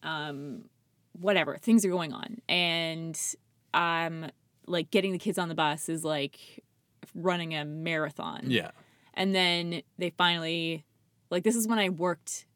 um 0.02 0.64
whatever 1.12 1.56
things 1.58 1.84
are 1.84 1.90
going 1.90 2.12
on 2.12 2.38
and 2.48 3.18
I'm 3.72 4.30
like 4.66 4.90
getting 4.90 5.12
the 5.12 5.18
kids 5.18 5.38
on 5.38 5.48
the 5.48 5.54
bus 5.54 5.88
is 5.88 6.04
like 6.04 6.62
running 7.14 7.54
a 7.54 7.64
marathon. 7.64 8.50
Yeah. 8.50 8.70
And 9.14 9.34
then 9.34 9.82
they 9.98 10.10
finally 10.10 10.84
like 11.30 11.42
this 11.44 11.56
is 11.56 11.66
when 11.66 11.78
I 11.78 11.88
worked 11.88 12.46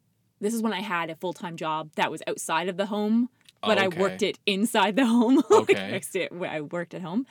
this 0.41 0.55
is 0.55 0.63
when 0.63 0.73
I 0.73 0.81
had 0.81 1.11
a 1.11 1.17
full-time 1.17 1.57
job 1.57 1.91
that 1.97 2.11
was 2.11 2.23
outside 2.27 2.69
of 2.69 2.77
the 2.79 2.87
home 2.87 3.29
but 3.63 3.77
I 3.77 3.89
Okay. 3.89 4.01
worked 4.01 4.23
it 4.23 4.39
inside 4.47 4.97
the 4.97 5.05
home. 5.05 5.37
like 5.51 5.71
Okay. 5.71 5.91
next 5.91 6.13
to 6.13 6.21
it, 6.21 6.33
where 6.33 6.49
I 6.51 6.63
worked 6.63 6.95
at 6.95 7.03
home. 7.03 7.27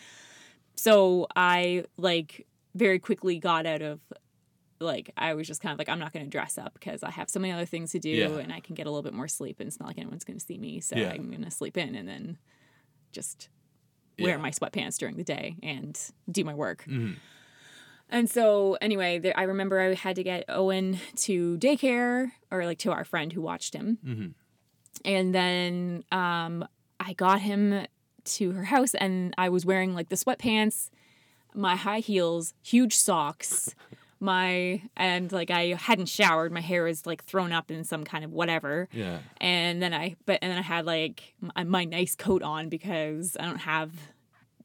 So 0.76 1.26
I 1.36 1.86
like 1.97 2.45
very 2.76 2.99
quickly 2.99 3.39
got 3.39 3.65
out 3.65 3.82
of 3.82 3.99
like 4.80 5.11
I 5.17 5.34
was 5.34 5.47
just 5.47 5.59
kind 5.59 5.74
of 5.74 5.80
like 5.80 5.89
I'm 5.89 5.97
not 5.99 6.13
going 6.13 6.24
to 6.26 6.30
dress 6.30 6.57
up 6.59 6.74
because 6.74 7.01
I 7.03 7.09
have 7.11 7.30
so 7.32 7.39
many 7.39 7.51
other 7.51 7.65
things 7.65 7.91
to 7.93 7.99
do 7.99 8.09
Yeah. 8.11 8.28
and 8.38 8.53
I 8.53 8.59
can 8.59 8.76
get 8.76 8.86
a 8.86 8.91
little 8.91 9.01
bit 9.03 9.13
more 9.13 9.28
sleep 9.28 9.59
and 9.59 9.67
it's 9.67 9.80
not 9.80 9.88
like 9.88 9.97
anyone's 9.97 10.24
going 10.24 10.38
to 10.39 10.45
see 10.45 10.57
me. 10.59 10.80
So 10.82 10.95
Yeah. 10.97 11.09
I'm 11.09 11.30
going 11.32 11.43
to 11.43 11.51
sleep 11.51 11.78
in 11.78 11.95
and 11.95 12.07
then 12.07 12.38
just 13.11 13.49
wear 14.20 14.36
Yeah. 14.36 14.38
my 14.41 14.51
sweatpants 14.51 14.97
during 14.97 15.17
the 15.17 15.24
day 15.24 15.55
and 15.63 15.99
do 16.32 16.43
my 16.43 16.53
work. 16.53 16.86
Mhm. 16.88 17.15
And 18.11 18.30
so, 18.30 18.76
anyway, 18.82 19.20
there, 19.20 19.38
I 19.38 19.43
remember 19.43 19.80
I 19.80 19.93
had 19.93 20.15
to 20.15 20.24
get 20.24 20.45
Owen 20.49 20.99
to 21.17 21.57
daycare 21.59 22.32
or 22.49 22.65
like 22.65 22.80
to 22.80 22.91
our 22.91 23.03
friend 23.05 23.32
who 23.32 23.41
watched 23.41 23.74
him. 23.76 23.99
Mhm. 24.03 24.34
And 25.05 25.34
then 25.36 26.03
um, 26.11 26.67
I 26.99 27.13
got 27.13 27.41
him 27.41 27.86
to 28.26 28.51
her 28.51 28.65
house 28.65 28.93
and 28.95 29.34
I 29.38 29.49
was 29.49 29.65
wearing 29.65 29.93
like 29.93 30.09
the 30.09 30.15
sweatpants, 30.15 30.89
my 31.53 31.76
high 31.76 31.99
heels, 31.99 32.53
huge 32.63 32.95
socks, 32.95 33.74
my, 34.20 34.82
and 34.97 35.32
like 35.32 35.49
I 35.51 35.76
hadn't 35.80 36.07
showered. 36.09 36.51
My 36.51 36.61
hair 36.61 36.84
was 36.84 37.05
like 37.05 37.24
thrown 37.24 37.51
up 37.51 37.72
in 37.72 37.84
some 37.84 38.03
kind 38.03 38.24
of 38.26 38.32
whatever. 38.32 38.88
Yeah. 38.91 39.20
And 39.39 39.82
then 39.82 39.93
I, 39.93 40.15
but, 40.26 40.39
and 40.41 40.51
then 40.51 40.57
I 40.59 40.63
had 40.63 40.86
like 40.86 41.34
my, 41.41 41.63
my 41.63 41.86
nice 41.86 42.15
coat 42.15 42.43
on 42.43 42.70
because 42.70 43.38
I 43.39 43.45
don't 43.45 43.59
have 43.59 43.91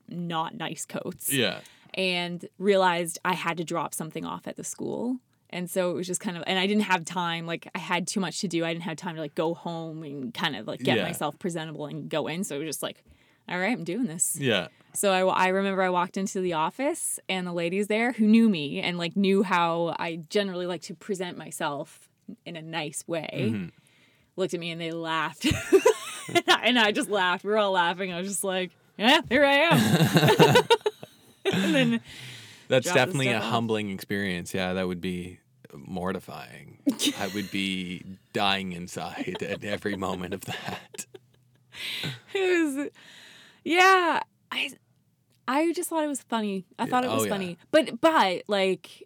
not 0.09 0.55
nice 0.57 0.85
coats 0.85 1.33
Yeah. 1.33 1.61
and 1.95 2.45
realized 2.59 3.19
I 3.25 3.35
had 3.35 3.57
to 3.59 3.65
drop 3.65 3.95
something 3.95 4.25
off 4.25 4.47
at 4.47 4.57
the 4.57 4.65
school. 4.65 5.19
And 5.51 5.71
so 5.71 5.91
it 5.91 5.95
was 5.95 6.07
just 6.09 6.21
kind 6.21 6.37
of, 6.37 6.43
and 6.49 6.59
I 6.59 6.67
didn't 6.67 6.83
have 6.83 7.05
time. 7.05 7.47
Like 7.47 7.69
I 7.75 7.79
had 7.79 8.09
too 8.09 8.19
much 8.19 8.41
to 8.41 8.49
do. 8.49 8.65
I 8.65 8.73
didn't 8.73 8.85
have 8.85 8.97
time 8.97 9.15
to 9.15 9.21
like 9.21 9.37
go 9.37 9.55
home 9.55 10.03
and 10.03 10.35
kind 10.35 10.57
of 10.57 10.67
like 10.67 10.81
get 10.81 10.97
Yeah. 10.97 11.05
myself 11.05 11.39
presentable 11.39 11.87
and 11.87 12.09
go 12.09 12.27
in. 12.27 12.43
So 12.43 12.57
it 12.57 12.59
was 12.59 12.67
just 12.69 12.83
like, 12.83 13.05
all 13.49 13.59
right, 13.59 13.73
I'm 13.73 13.85
doing 13.85 14.07
this. 14.07 14.37
Yeah. 14.41 14.69
So 14.95 15.13
I, 15.13 15.47
I 15.47 15.49
remember 15.49 15.83
I 15.83 15.91
walked 15.91 16.17
into 16.17 16.41
the 16.41 16.53
office 16.53 17.19
and 17.29 17.47
the 17.47 17.53
ladies 17.53 17.89
there 17.89 18.13
who 18.13 18.27
knew 18.27 18.49
me 18.49 18.81
and 18.81 18.97
like 18.97 19.17
knew 19.17 19.43
how 19.43 19.95
I 19.99 20.21
generally 20.31 20.67
like 20.67 20.83
to 20.83 20.95
present 20.95 21.37
myself 21.37 22.09
in 22.47 22.57
a 22.57 22.63
nice 22.63 23.03
way 23.09 23.51
Mhm. 23.53 23.71
looked 24.37 24.55
at 24.55 24.61
me 24.61 24.71
and 24.71 24.81
they 24.81 24.93
laughed. 24.93 25.45
and, 26.35 26.45
I, 26.49 26.61
and 26.65 26.79
I 26.79 26.93
just 26.93 27.11
laughed. 27.11 27.45
We 27.45 27.51
were 27.51 27.59
all 27.59 27.73
laughing. 27.73 28.13
I 28.13 28.19
was 28.19 28.29
just 28.29 28.45
like, 28.45 28.71
yeah, 28.97 29.21
here 29.29 29.45
I 29.45 29.55
am. 29.55 30.65
and 31.53 31.75
then 31.75 32.01
That's 32.69 32.87
definitely 32.93 33.29
a 33.29 33.39
off. 33.39 33.45
humbling 33.45 33.91
experience. 33.91 34.55
Yeah, 34.55 34.75
that 34.75 34.87
would 34.87 35.01
be 35.01 35.41
mortifying. 35.75 36.79
I 37.19 37.27
would 37.35 37.51
be 37.51 38.05
dying 38.33 38.73
inside 38.73 39.43
at 39.43 39.65
every 39.65 39.97
moment 39.97 40.35
of 40.35 40.43
that. 40.43 41.07
it 42.33 42.77
was 42.77 42.89
yeah 43.65 44.21
i 44.53 44.71
i 45.49 45.73
just 45.73 45.89
thought 45.91 46.05
it 46.05 46.09
was 46.09 46.23
funny 46.23 46.65
i 46.79 46.87
thought 46.87 47.05
it 47.05 47.11
oh, 47.11 47.15
was 47.17 47.25
yeah. 47.25 47.31
funny 47.31 47.59
but 47.71 48.01
but 48.01 48.43
like 48.47 49.03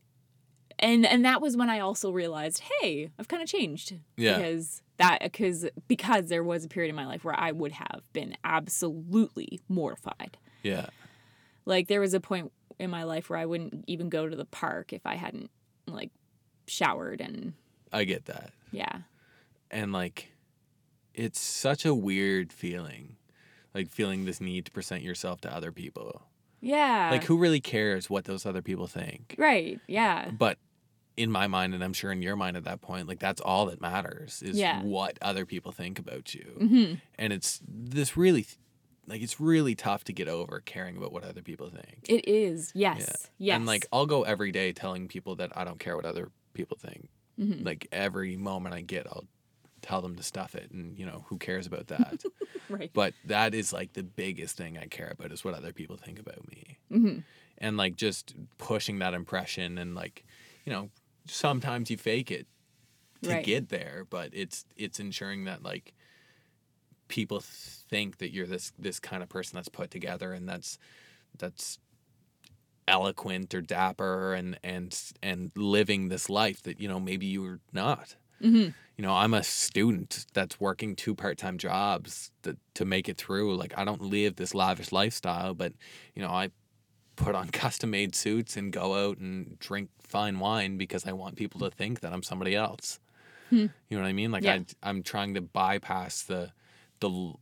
and 0.79 1.07
and 1.07 1.25
that 1.25 1.41
was 1.41 1.57
when 1.57 1.71
i 1.71 1.79
also 1.81 2.11
realized 2.11 2.63
hey 2.81 3.11
i've 3.19 3.29
kind 3.29 3.43
of 3.43 3.49
changed 3.49 3.95
Yeah. 4.17 4.37
because 4.37 4.83
that 4.99 5.19
because 5.23 5.67
because 5.87 6.29
there 6.29 6.43
was 6.45 6.65
a 6.65 6.69
period 6.69 6.91
in 6.91 6.97
my 6.97 7.07
life 7.07 7.25
where 7.25 7.39
i 7.39 7.53
would 7.53 7.73
have 7.73 8.03
been 8.13 8.37
absolutely 8.45 9.61
mortified 9.69 10.37
Yeah. 10.63 10.87
like 11.65 11.89
there 11.89 12.01
was 12.01 12.15
a 12.15 12.21
point 12.21 12.53
in 12.79 12.91
my 12.91 13.05
life 13.05 13.31
where 13.31 13.39
i 13.39 13.47
wouldn't 13.47 13.85
even 13.87 14.09
go 14.09 14.29
to 14.29 14.37
the 14.37 14.45
park 14.45 14.93
if 14.93 15.05
i 15.07 15.15
hadn't 15.15 15.51
like 15.87 16.11
showered 16.67 17.21
and 17.21 17.55
I 17.93 18.05
get 18.05 18.27
that. 18.27 18.51
yeah 18.73 18.99
And 19.71 19.93
like 19.93 20.33
it's 21.15 21.41
such 21.41 21.85
a 21.85 21.95
weird 21.95 22.53
feeling. 22.53 23.17
Like 23.75 23.91
feeling 23.91 24.25
this 24.25 24.41
need 24.41 24.65
to 24.67 24.71
present 24.73 25.03
yourself 25.03 25.41
to 25.43 25.55
other 25.55 25.73
people. 25.73 26.23
Yeah. 26.61 27.11
Like, 27.13 27.23
who 27.25 27.39
really 27.39 27.61
cares 27.61 28.11
what 28.11 28.25
those 28.25 28.45
other 28.45 28.63
people 28.63 28.89
think? 28.89 29.37
Right. 29.39 29.79
Yeah. 29.87 30.31
But 30.31 30.59
in 31.17 31.31
my 31.31 31.47
mind, 31.47 31.75
and 31.75 31.85
I'm 31.85 31.93
sure 31.93 32.11
in 32.11 32.23
your 32.23 32.35
mind 32.37 32.57
at 32.57 32.65
that 32.65 32.81
point, 32.81 33.07
like 33.07 33.21
that's 33.21 33.41
all 33.41 33.67
that 33.67 33.81
matters 33.81 34.43
is 34.43 34.57
Yeah. 34.57 34.83
what 34.83 35.19
other 35.23 35.47
people 35.47 35.71
think 35.73 35.99
about 36.01 36.35
you. 36.35 36.45
hmm 36.59 36.95
And 37.17 37.33
it's 37.33 37.61
this 37.69 38.17
really, 38.17 38.47
like, 39.07 39.21
it's 39.23 39.39
really 39.41 39.75
tough 39.77 40.03
to 40.05 40.13
get 40.13 40.29
over 40.29 40.61
caring 40.65 40.97
about 40.97 41.13
what 41.13 41.23
other 41.25 41.43
people 41.43 41.71
think. 41.71 42.07
It 42.09 42.27
is. 42.29 42.73
Yes. 42.75 43.29
Yes. 43.39 43.55
And 43.57 43.67
like, 43.67 43.87
I'll 43.93 44.07
go 44.07 44.23
every 44.25 44.51
day 44.51 44.73
telling 44.73 45.07
people 45.09 45.37
that 45.37 45.57
I 45.57 45.65
don't 45.65 45.79
care 45.79 45.95
what 45.95 46.05
other 46.07 46.31
people 46.55 46.77
think. 46.81 47.09
Mhm. 47.39 47.65
Like, 47.65 47.87
every 47.93 48.37
moment 48.37 48.75
I 48.75 48.81
get, 48.81 49.07
I'll 49.07 49.27
tell 49.83 50.03
them 50.03 50.17
to 50.17 50.23
stuff 50.23 50.55
it. 50.55 50.71
And, 50.71 50.99
you 50.99 51.07
know, 51.07 51.25
who 51.29 51.39
cares 51.39 51.67
about 51.67 51.89
that? 51.89 52.27
right. 52.69 52.93
but 52.93 53.15
that 53.25 53.55
is 53.55 53.73
like 53.73 53.95
the 53.95 54.03
biggest 54.05 54.57
thing 54.57 54.79
I 54.79 54.87
care 54.87 55.11
about 55.11 55.33
is 55.33 55.45
what 55.45 55.55
other 55.55 55.73
people 55.73 55.97
think 55.97 56.19
about 56.19 56.49
me. 56.51 56.79
hmm 56.91 57.19
And 57.59 57.77
like, 57.77 57.97
just 57.97 58.37
pushing 58.59 59.01
that 59.01 59.15
impression 59.15 59.79
and 59.79 59.95
like, 59.95 60.25
you 60.65 60.73
know, 60.73 60.91
sometimes 61.27 61.91
you 61.91 61.99
fake 61.99 62.31
it 62.31 62.47
to 63.23 63.35
Right. 63.35 63.37
get 63.37 63.71
there, 63.71 64.07
but 64.09 64.31
it's 64.33 64.67
it's 64.77 65.01
ensuring 65.01 65.45
that 65.45 65.63
like 65.63 65.95
people 67.09 67.41
think 67.43 68.19
that 68.19 68.33
you're 68.33 68.47
this 68.47 68.73
this 68.79 69.01
kind 69.01 69.23
of 69.23 69.29
person 69.29 69.57
that's 69.57 69.69
put 69.69 69.91
together 69.91 70.33
and 70.33 70.49
that's 70.49 70.79
that's 71.39 71.79
eloquent 72.87 73.55
or 73.55 73.61
dapper 73.61 74.33
and 74.35 74.59
and 74.65 75.13
and 75.23 75.53
living 75.55 76.09
this 76.09 76.31
life 76.31 76.63
that 76.63 76.81
you 76.81 76.89
know 76.89 76.99
maybe 76.99 77.27
you're 77.27 77.61
not 77.73 78.17
hmm 78.41 78.69
you 78.97 79.03
know 79.05 79.15
i'm 79.15 79.35
a 79.35 79.43
student 79.43 80.27
that's 80.35 80.59
working 80.61 80.97
two 80.97 81.15
part-time 81.15 81.57
jobs 81.59 82.31
to, 82.43 82.57
to 82.75 82.85
make 82.85 83.09
it 83.09 83.17
through 83.17 83.55
like 83.57 83.73
i 83.77 83.85
don't 83.85 84.03
live 84.03 84.37
this 84.37 84.55
lavish 84.55 84.91
lifestyle 84.93 85.55
but 85.55 85.73
you 86.15 86.23
know 86.23 86.31
i 86.31 86.51
put 87.17 87.35
on 87.35 87.49
custom 87.65 87.91
made 87.91 88.15
suits 88.15 88.57
and 88.57 88.73
go 88.73 89.09
out 89.09 89.19
and 89.19 89.59
drink 89.59 89.89
fine 90.01 90.39
wine 90.39 90.77
because 90.79 91.07
i 91.07 91.13
want 91.13 91.37
people 91.37 91.61
to 91.61 91.71
think 91.71 92.01
that 92.01 92.13
i'm 92.13 92.23
somebody 92.23 92.55
else 92.55 92.99
Hmm. 93.51 93.67
you 93.89 93.97
know 93.97 94.03
what 94.03 94.09
i 94.09 94.13
mean 94.13 94.31
like 94.31 94.45
Yeah. 94.45 94.55
I, 94.83 94.89
i'm 94.91 95.03
trying 95.03 95.33
to 95.35 95.41
bypass 95.41 96.23
the 96.23 96.53
the 97.01 97.33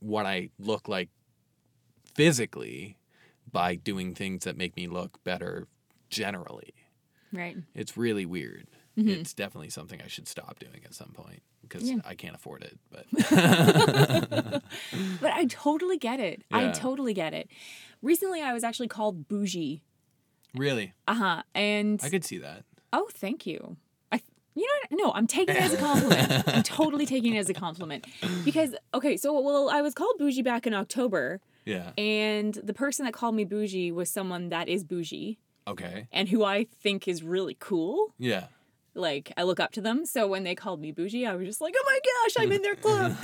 what 0.00 0.26
i 0.26 0.50
look 0.58 0.88
like 0.88 1.08
physically 2.14 2.96
by 3.50 3.74
doing 3.76 4.14
things 4.14 4.44
that 4.44 4.56
make 4.56 4.76
me 4.76 4.86
look 4.86 5.22
better 5.24 5.66
generally 6.10 6.72
Right. 7.32 7.56
it's 7.74 7.96
really 7.96 8.24
weird. 8.24 8.66
Mhm. 8.98 9.08
It's 9.08 9.34
definitely 9.34 9.68
something 9.70 10.00
I 10.02 10.08
should 10.08 10.26
stop 10.26 10.58
doing 10.58 10.80
at 10.84 10.94
some 10.94 11.10
point 11.10 11.42
because 11.62 11.82
Yeah. 11.82 11.96
I 12.04 12.14
can't 12.14 12.34
afford 12.34 12.62
it. 12.64 12.78
But 12.90 13.04
But 15.20 15.32
I 15.32 15.44
totally 15.48 15.98
get 15.98 16.20
it. 16.20 16.42
I 16.50 16.70
totally 16.70 17.14
get 17.14 17.34
it. 17.34 17.48
Recently, 18.02 18.40
I 18.42 18.52
was 18.52 18.64
actually 18.64 18.88
called 18.88 19.28
bougie. 19.28 19.82
really, 20.54 20.94
Uh 21.06 21.14
huh. 21.14 21.42
And 21.54 22.00
I 22.02 22.08
could 22.08 22.24
see 22.24 22.38
that. 22.38 22.64
oh, 22.92 23.08
thank 23.12 23.46
you. 23.46 23.76
I, 24.12 24.20
you 24.54 24.62
know, 24.66 24.96
what? 24.96 25.06
no, 25.06 25.12
I'm 25.12 25.26
taking 25.26 25.54
it 25.56 25.62
as 25.62 25.74
a 25.74 25.76
compliment. 25.76 26.44
I'm 26.48 26.62
totally 26.78 27.04
taking 27.06 27.34
it 27.34 27.38
as 27.38 27.50
a 27.50 27.54
compliment 27.54 28.06
because 28.44 28.74
okay, 28.94 29.16
so 29.16 29.38
well, 29.40 29.68
I 29.68 29.82
was 29.82 29.92
called 29.94 30.14
bougie 30.18 30.42
back 30.42 30.66
in 30.66 30.72
October, 30.74 31.40
Yeah. 31.66 31.90
and 31.98 32.54
the 32.54 32.72
person 32.74 33.04
that 33.04 33.12
called 33.12 33.34
me 33.34 33.44
bougie 33.44 33.92
was 33.92 34.08
someone 34.08 34.48
that 34.50 34.68
is 34.68 34.84
bougie 34.84 35.38
Okay. 35.68 36.06
and 36.12 36.28
who 36.28 36.44
I 36.44 36.64
think 36.80 37.08
is 37.08 37.22
really 37.22 37.56
cool. 37.58 38.14
Yeah. 38.18 38.46
Like 38.96 39.32
I 39.36 39.42
look 39.42 39.60
up 39.60 39.72
to 39.72 39.80
them. 39.80 40.06
So 40.06 40.26
when 40.26 40.44
they 40.44 40.54
called 40.54 40.80
me 40.80 40.90
bougie, 40.92 41.26
I 41.26 41.34
was 41.36 41.46
just 41.46 41.60
like, 41.60 41.74
oh 41.76 41.84
my 41.86 41.98
gosh, 42.04 42.42
I'm 42.42 42.52
in 42.52 42.62
their 42.62 42.74
club. 42.86 43.16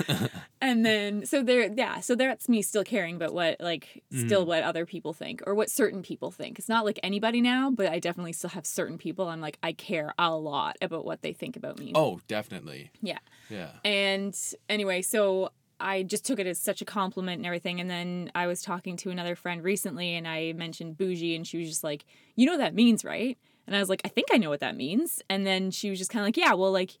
and 0.61 0.85
then 0.85 1.25
so 1.25 1.43
there, 1.43 1.71
yeah, 1.75 1.99
so 1.99 2.15
that's 2.15 2.47
me 2.47 2.61
still 2.61 2.83
caring 2.83 3.15
about 3.15 3.33
what 3.33 3.59
like 3.59 4.03
Mm-hmm. 4.13 4.27
still 4.27 4.45
what 4.45 4.63
other 4.63 4.85
people 4.85 5.11
think 5.13 5.41
or 5.47 5.55
what 5.55 5.69
certain 5.71 6.03
people 6.03 6.29
think. 6.29 6.59
It's 6.59 6.69
not 6.69 6.85
like 6.85 6.99
anybody 7.01 7.41
now, 7.41 7.71
but 7.71 7.87
I 7.87 7.97
definitely 7.99 8.33
still 8.33 8.51
have 8.51 8.65
certain 8.65 8.97
people. 8.99 9.27
I'm 9.27 9.41
like 9.41 9.57
I 9.63 9.73
care 9.73 10.13
a 10.19 10.35
lot 10.35 10.77
about 10.81 11.03
what 11.05 11.21
they 11.23 11.33
think 11.33 11.55
about 11.57 11.79
me. 11.79 11.91
Oh, 11.95 12.19
definitely. 12.27 12.91
Yeah. 13.01 13.17
Yeah. 13.49 13.69
And 13.83 14.37
anyway, 14.69 15.01
so 15.01 15.49
I 15.79 16.03
just 16.03 16.23
took 16.25 16.39
it 16.39 16.45
as 16.47 16.59
such 16.59 16.81
a 16.81 16.85
compliment 16.85 17.39
and 17.39 17.45
everything. 17.47 17.81
And 17.81 17.89
then 17.89 18.31
I 18.35 18.45
was 18.47 18.61
talking 18.61 18.95
to 18.97 19.09
another 19.09 19.35
friend 19.35 19.63
recently 19.63 20.13
and 20.15 20.27
I 20.27 20.53
mentioned 20.53 20.97
bougie 20.97 21.35
and 21.35 21.45
she 21.45 21.57
was 21.57 21.67
just 21.67 21.83
like, 21.83 22.05
you 22.35 22.45
know 22.45 22.53
what 22.53 22.59
that 22.59 22.75
means, 22.75 23.03
right? 23.03 23.37
And 23.65 23.75
I 23.75 23.79
was 23.79 23.89
like, 23.89 24.01
I 24.03 24.09
think 24.09 24.27
I 24.31 24.37
know 24.37 24.49
what 24.49 24.59
that 24.59 24.75
means. 24.75 25.21
And 25.29 25.45
then 25.45 25.71
she 25.71 25.89
was 25.89 25.97
just 25.99 26.11
kind 26.11 26.21
of 26.23 26.27
like, 26.27 26.37
yeah, 26.37 26.53
well, 26.53 26.71
like, 26.71 26.97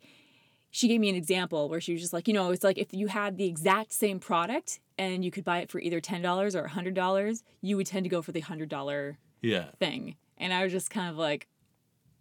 she 0.71 0.87
gave 0.87 0.99
me 0.99 1.09
an 1.09 1.15
example 1.15 1.69
where 1.69 1.81
she 1.81 1.91
was 1.93 2.01
just 2.01 2.13
like, 2.13 2.27
you 2.27 2.33
know, 2.33 2.49
it's 2.51 2.63
like 2.63 2.77
if 2.79 2.93
you 2.93 3.07
had 3.07 3.37
the 3.37 3.45
exact 3.45 3.93
same 3.93 4.19
product 4.19 4.79
and 4.97 5.23
you 5.23 5.29
could 5.29 5.43
buy 5.43 5.59
it 5.59 5.69
for 5.69 5.79
either 5.79 5.99
$10 6.01 6.55
or 6.55 6.67
$100, 6.67 7.43
you 7.61 7.77
would 7.77 7.85
tend 7.85 8.05
to 8.05 8.09
go 8.09 8.21
for 8.23 8.31
the 8.31 8.41
$100 8.41 9.17
Yeah. 9.41 9.65
thing. 9.77 10.15
And 10.37 10.51
I 10.53 10.63
was 10.63 10.71
just 10.71 10.89
kind 10.89 11.09
of 11.11 11.17
like, 11.17 11.47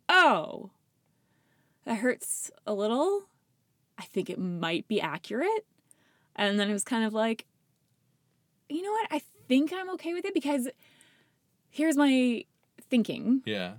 oh, 0.09 0.71
that 1.87 1.97
hurts 1.99 2.51
a 2.67 2.75
little. 2.75 3.23
I 3.97 4.03
think 4.03 4.29
it 4.29 4.39
might 4.39 4.87
be 4.87 5.01
accurate. 5.01 5.65
And 6.37 6.59
then 6.61 6.69
it 6.69 6.73
was 6.75 6.85
kind 6.85 7.05
of 7.05 7.15
like, 7.15 7.47
you 8.69 8.83
know 8.83 8.91
what? 8.93 9.07
I 9.11 9.23
think 9.49 9.73
I'm 9.73 9.89
okay 9.91 10.13
with 10.13 10.25
it 10.25 10.35
because 10.35 10.69
here's 11.71 11.97
my 11.97 12.45
thinking. 12.91 13.43
Yeah. 13.47 13.75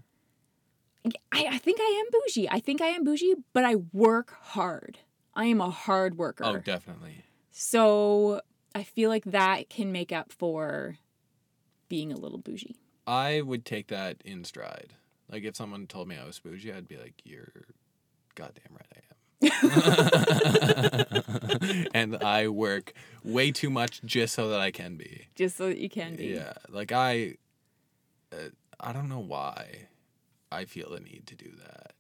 I, 1.06 1.48
I 1.52 1.58
think 1.58 1.80
I 1.82 2.04
am 2.04 2.06
bougie. 2.12 2.48
I 2.50 2.60
think 2.60 2.82
I 2.82 2.88
am 2.88 3.04
bougie, 3.04 3.36
but 3.52 3.66
I 3.66 3.76
work 3.92 4.38
hard. 4.42 5.00
I 5.36 5.46
am 5.46 5.62
a 5.62 5.70
hard 5.70 6.18
worker. 6.18 6.44
Oh, 6.46 6.58
definitely. 6.58 7.24
so 7.52 8.42
I 8.76 8.84
feel 8.84 9.10
like 9.10 9.26
that 9.26 9.70
can 9.70 9.92
make 9.92 10.12
up 10.12 10.32
for 10.32 10.98
being 11.90 12.12
a 12.12 12.18
little 12.18 12.38
bougie. 12.38 12.78
I 13.06 13.42
would 13.42 13.66
take 13.66 13.88
that 13.88 14.18
in 14.24 14.44
stride. 14.44 14.94
Like 15.30 15.44
if 15.44 15.56
someone 15.56 15.88
told 15.88 16.08
me 16.08 16.18
I 16.18 16.26
was 16.26 16.40
bougie, 16.40 16.72
I'd 16.72 16.88
be 16.88 16.98
like, 16.98 17.22
"You're 17.24 17.52
goddamn 18.36 18.72
right 18.72 18.88
I 18.94 18.98
am." 21.82 21.86
and 21.94 22.18
I 22.18 22.48
work 22.48 22.94
way 23.24 23.52
too 23.52 23.70
much 23.70 24.02
just 24.04 24.36
so 24.36 24.50
that 24.50 24.60
I 24.60 24.72
can 24.72 24.96
be. 24.96 25.28
Just 25.36 25.58
so 25.58 25.68
that 25.68 25.78
you 25.78 25.90
can 25.90 26.16
be. 26.16 26.28
Yeah, 26.28 26.54
like 26.70 26.92
I, 26.92 27.36
uh, 28.32 28.50
I 28.80 28.94
don't 28.94 29.10
know 29.10 29.20
why 29.20 29.88
I 30.54 30.66
feel 30.66 30.90
the 30.92 31.00
need 31.00 31.24
to 31.28 31.36
do 31.36 31.52
that, 31.58 31.94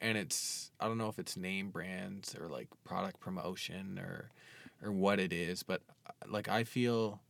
and 0.00 0.18
it's 0.18 0.70
I 0.80 0.86
don't 0.88 0.98
know 0.98 1.08
if 1.08 1.18
it's 1.18 1.36
name 1.36 1.70
brands 1.70 2.34
or 2.38 2.48
like 2.48 2.68
product 2.84 3.20
promotion 3.20 3.98
or 3.98 4.30
or 4.82 4.90
what 4.92 5.18
it 5.20 5.32
is, 5.32 5.62
but 5.62 5.82
uh, 6.06 6.12
like 6.28 6.48
I 6.48 6.64
feel 6.64 7.20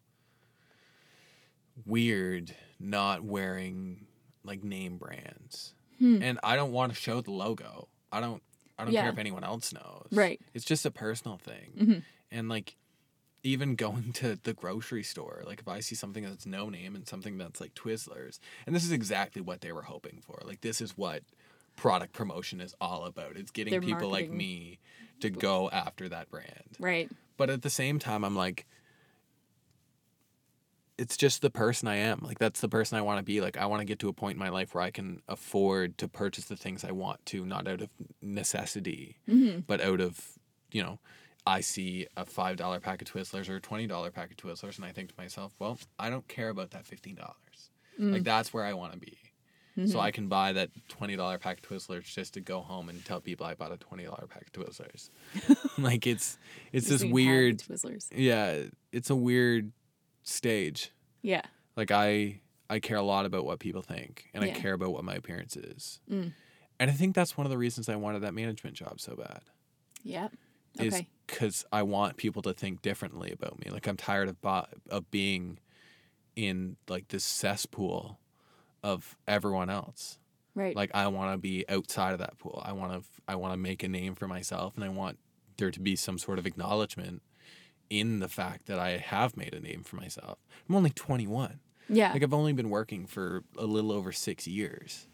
weird 1.87 2.55
not 2.78 3.22
wearing 3.24 4.07
like 4.45 4.62
name 4.64 4.97
brands, 4.99 5.74
Hmm. 5.99 6.22
and 6.22 6.41
I 6.43 6.57
don't 6.57 6.72
want 6.72 6.93
to 6.93 6.99
show 6.99 7.20
the 7.20 7.31
logo. 7.33 7.89
I 8.12 8.20
don't. 8.20 8.43
I 8.78 8.85
don't 8.85 8.95
Yeah. 8.95 9.03
care 9.03 9.12
if 9.12 9.18
anyone 9.18 9.45
else 9.45 9.74
knows. 9.74 10.09
Right. 10.11 10.41
It's 10.55 10.64
just 10.64 10.87
a 10.87 10.91
personal 10.91 11.37
thing. 11.37 11.72
Mhm. 11.76 12.03
And 12.31 12.49
like 12.49 12.76
even 13.43 13.74
going 13.74 14.12
to 14.14 14.38
the 14.43 14.55
grocery 14.55 15.03
store, 15.03 15.43
like 15.47 15.61
if 15.61 15.68
I 15.68 15.80
see 15.80 15.95
something 15.95 16.24
that's 16.24 16.47
no 16.47 16.68
name 16.68 16.95
and 16.95 17.07
something 17.07 17.38
that's 17.38 17.61
like 17.61 17.74
Twizzlers, 17.74 18.38
and 18.66 18.74
this 18.74 18.84
is 18.84 18.93
exactly 18.93 19.43
what 19.43 19.61
they 19.61 19.72
were 19.72 19.82
hoping 19.82 20.20
for. 20.24 20.41
Like 20.45 20.61
this 20.61 20.80
is 20.80 20.97
what 20.97 21.22
product 21.76 22.12
promotion 22.12 22.61
is 22.61 22.74
all 22.80 23.05
about. 23.05 23.36
It's 23.36 23.51
getting 23.51 23.72
Their 23.72 23.80
people 23.80 24.11
like 24.11 24.30
me 24.30 24.78
to 25.20 25.30
go 25.30 25.70
after 25.70 26.09
that 26.09 26.30
brand. 26.30 26.76
Right. 26.78 27.11
But 27.36 27.51
at 27.51 27.62
the 27.62 27.70
same 27.70 27.99
time 27.99 28.24
I'm 28.24 28.36
like 28.36 28.66
it's 31.01 31.16
just 31.16 31.41
the 31.41 31.49
person 31.49 31.88
I 31.88 31.97
am. 31.97 32.20
Like 32.22 32.38
that's 32.38 32.61
the 32.61 32.68
person 32.68 32.99
I 32.99 33.01
want 33.01 33.20
to 33.20 33.22
be. 33.22 33.41
Like 33.41 33.57
I 33.57 33.64
want 33.64 33.80
to 33.80 33.86
get 33.86 33.99
to 34.01 34.11
a 34.11 34.12
point 34.12 34.34
in 34.34 34.38
my 34.38 34.51
life 34.51 34.74
where 34.74 34.84
I 34.84 34.91
can 34.91 35.22
afford 35.28 35.97
to 35.97 36.07
purchase 36.09 36.45
the 36.45 36.57
things 36.57 36.84
I 36.84 36.91
want 36.91 37.24
to, 37.26 37.47
not 37.47 37.66
out 37.66 37.80
of 37.80 37.88
necessity, 38.20 39.16
hmm 39.26 39.61
but 39.66 39.80
out 39.80 40.01
of, 40.01 40.20
you 40.72 40.82
know, 40.82 40.99
I 41.47 41.61
see 41.61 42.07
a 42.16 42.24
five 42.24 42.57
dollar 42.57 42.80
pack 42.80 43.03
of 43.03 43.09
Twizzlers 43.09 43.49
or 43.49 43.57
a 43.57 43.61
twenty 43.61 43.86
dollar 43.86 44.11
pack 44.11 44.30
of 44.30 44.36
Twizzlers, 44.36 44.76
and 44.76 44.84
I 44.84 44.93
think 44.93 45.09
to 45.11 45.14
myself, 45.18 45.55
well, 45.59 45.78
I 45.99 46.11
don't 46.11 46.26
care 46.28 46.49
about 46.49 46.70
that 46.70 46.86
fifteen 46.86 47.16
dollars. 47.16 47.70
Mm. 47.99 48.12
Like 48.12 48.24
that's 48.24 48.53
where 48.53 48.64
I 48.64 48.72
want 48.74 48.93
to 48.93 48.99
be. 48.99 49.18
Mm-hmm. 49.78 49.86
So 49.88 50.01
I 50.01 50.11
can 50.11 50.28
buy 50.28 50.53
that 50.53 50.70
twenty 50.88 51.16
dollar 51.16 51.38
pack 51.38 51.59
of 51.59 51.62
Twizzlers 51.62 52.05
just 52.05 52.34
to 52.34 52.41
go 52.41 52.61
home 52.61 52.88
and 52.88 53.05
tell 53.05 53.20
people 53.20 53.47
I 53.47 53.55
bought 53.55 53.72
a 53.72 53.76
twenty 53.76 54.05
dollar 54.05 54.26
pack 54.28 54.47
of 54.49 54.53
Twizzlers. 54.53 55.11
like 55.78 56.07
it's 56.07 56.38
it's 56.72 56.88
this 56.88 57.01
you 57.03 57.09
have 57.09 57.09
the 57.09 57.12
weird, 57.12 57.59
Twizzlers. 57.59 58.09
yeah, 58.14 58.62
it's 58.93 59.11
a 59.11 59.16
weird 59.16 59.72
stage. 60.22 60.93
Yeah. 61.22 61.43
Like 61.76 61.91
I 61.91 62.41
I 62.68 62.80
care 62.80 62.97
a 62.97 63.03
lot 63.03 63.26
about 63.26 63.45
what 63.45 63.59
people 63.59 63.82
think, 63.82 64.28
and 64.34 64.45
I 64.45 64.51
care 64.51 64.74
about 64.74 64.93
what 64.93 65.05
my 65.05 65.14
appearance 65.14 65.57
is. 65.57 66.01
Mm. 66.11 66.32
And 66.78 66.91
I 66.91 66.95
think 66.95 67.14
that's 67.14 67.36
one 67.36 67.47
of 67.47 67.51
the 67.51 67.59
reasons 67.59 67.88
I 67.88 67.97
wanted 67.97 68.22
that 68.22 68.32
management 68.32 68.74
job 68.74 69.01
so 69.01 69.14
bad 69.14 69.43
Yeah. 70.03 70.28
Is 70.78 70.94
Okay. 70.94 71.08
because 71.26 71.64
I 71.72 71.82
want 71.82 72.16
people 72.16 72.42
to 72.42 72.52
think 72.52 72.82
differently 72.82 73.32
about 73.32 73.58
me. 73.64 73.70
Like 73.70 73.86
I'm 73.86 73.96
tired 73.96 74.28
of 74.28 74.40
bo- 74.40 74.66
of 74.90 75.10
being 75.10 75.58
in 76.36 76.76
like 76.88 77.08
this 77.08 77.24
cesspool 77.24 78.18
of 78.82 79.16
everyone 79.26 79.68
else. 79.70 80.18
Right. 80.54 80.74
Like 80.76 80.90
I 80.94 81.06
want 81.08 81.32
to 81.32 81.38
be 81.38 81.64
outside 81.68 82.12
of 82.12 82.18
that 82.18 82.38
pool. 82.38 82.62
I 82.64 82.72
want 82.72 82.92
to 82.92 83.08
I 83.28 83.34
want 83.36 83.52
to 83.52 83.56
make 83.56 83.82
a 83.82 83.88
name 83.88 84.14
for 84.14 84.26
myself, 84.28 84.74
and 84.76 84.84
I 84.84 84.88
want 84.88 85.18
there 85.56 85.70
to 85.70 85.80
be 85.80 85.94
some 85.96 86.18
sort 86.18 86.38
of 86.38 86.46
acknowledgement 86.46 87.22
in 87.90 88.20
the 88.20 88.28
fact 88.28 88.66
that 88.66 88.78
I 88.78 88.96
have 88.98 89.36
made 89.36 89.52
a 89.54 89.60
name 89.60 89.82
for 89.82 89.96
myself. 89.96 90.38
I'm 90.68 90.76
only 90.76 90.90
21. 90.90 91.58
Yeah. 91.88 92.12
Like 92.12 92.22
I've 92.22 92.32
only 92.32 92.52
been 92.52 92.70
working 92.70 93.06
for 93.06 93.42
a 93.58 93.64
little 93.66 93.90
over 93.92 94.12
6 94.12 94.46
years. 94.46 95.08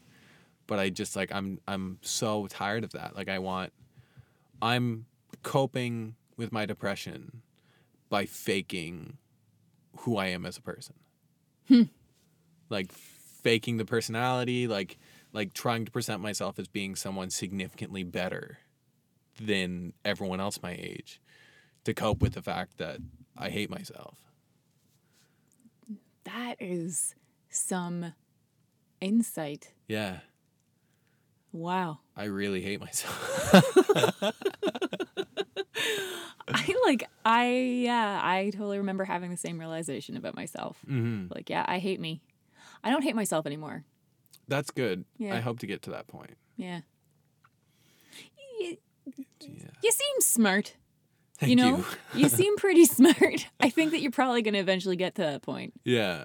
But 0.66 0.78
I 0.78 0.90
just 0.90 1.16
like 1.16 1.32
I'm 1.32 1.60
I'm 1.66 1.98
so 2.02 2.46
tired 2.48 2.84
of 2.84 2.92
that. 2.92 3.16
Like 3.16 3.28
I 3.28 3.38
want 3.38 3.72
I'm 4.62 5.06
coping 5.46 6.16
with 6.36 6.50
my 6.50 6.66
depression 6.66 7.40
by 8.08 8.26
faking 8.26 9.16
who 9.98 10.16
I 10.16 10.26
am 10.26 10.44
as 10.44 10.58
a 10.58 10.60
person. 10.60 10.96
Hmm. 11.68 11.82
Like 12.68 12.90
faking 12.90 13.76
the 13.76 13.84
personality, 13.84 14.66
like 14.66 14.98
like 15.32 15.52
trying 15.52 15.84
to 15.84 15.92
present 15.92 16.20
myself 16.20 16.58
as 16.58 16.66
being 16.66 16.96
someone 16.96 17.30
significantly 17.30 18.02
better 18.02 18.58
than 19.40 19.92
everyone 20.04 20.40
else 20.40 20.60
my 20.60 20.72
age 20.72 21.20
to 21.84 21.94
cope 21.94 22.20
with 22.20 22.32
the 22.32 22.42
fact 22.42 22.78
that 22.78 22.98
I 23.38 23.50
hate 23.50 23.70
myself. 23.70 24.18
that 26.24 26.56
is 26.58 27.14
some 27.48 28.14
insight. 29.00 29.72
Yeah, 29.86 30.18
Wow. 31.56 32.00
I 32.14 32.24
really 32.24 32.60
hate 32.60 32.80
myself. 32.80 33.54
I 36.48 36.74
like 36.86 37.08
I 37.24 37.52
yeah, 37.82 38.20
I 38.22 38.50
totally 38.50 38.78
remember 38.78 39.04
having 39.04 39.30
the 39.30 39.36
same 39.36 39.58
realization 39.58 40.16
about 40.16 40.34
myself. 40.36 40.78
hmm 40.86 41.26
Like, 41.34 41.50
yeah, 41.50 41.64
I 41.66 41.78
hate 41.78 42.00
me. 42.00 42.20
I 42.84 42.90
don't 42.90 43.02
hate 43.02 43.16
myself 43.16 43.46
anymore. 43.46 43.84
That's 44.48 44.70
good. 44.70 45.04
Yeah. 45.18 45.34
I 45.34 45.40
hope 45.40 45.58
to 45.60 45.66
get 45.66 45.82
to 45.82 45.90
that 45.90 46.06
point. 46.06 46.36
Yeah. 46.56 46.80
You, 48.60 48.76
Yeah. 49.40 49.70
you 49.82 49.90
seem 49.90 50.20
smart. 50.20 50.74
Thank 51.38 51.50
you 51.50 51.56
know, 51.56 51.84
you 52.14 52.28
seem 52.30 52.56
pretty 52.58 52.84
smart. 52.86 53.48
I 53.60 53.68
think 53.70 53.90
that 53.90 54.00
you're 54.00 54.10
probably 54.12 54.40
going 54.42 54.54
to 54.54 54.60
eventually 54.60 54.96
get 54.96 55.16
to 55.16 55.22
that 55.22 55.42
point. 55.42 55.74
Yeah. 55.84 56.24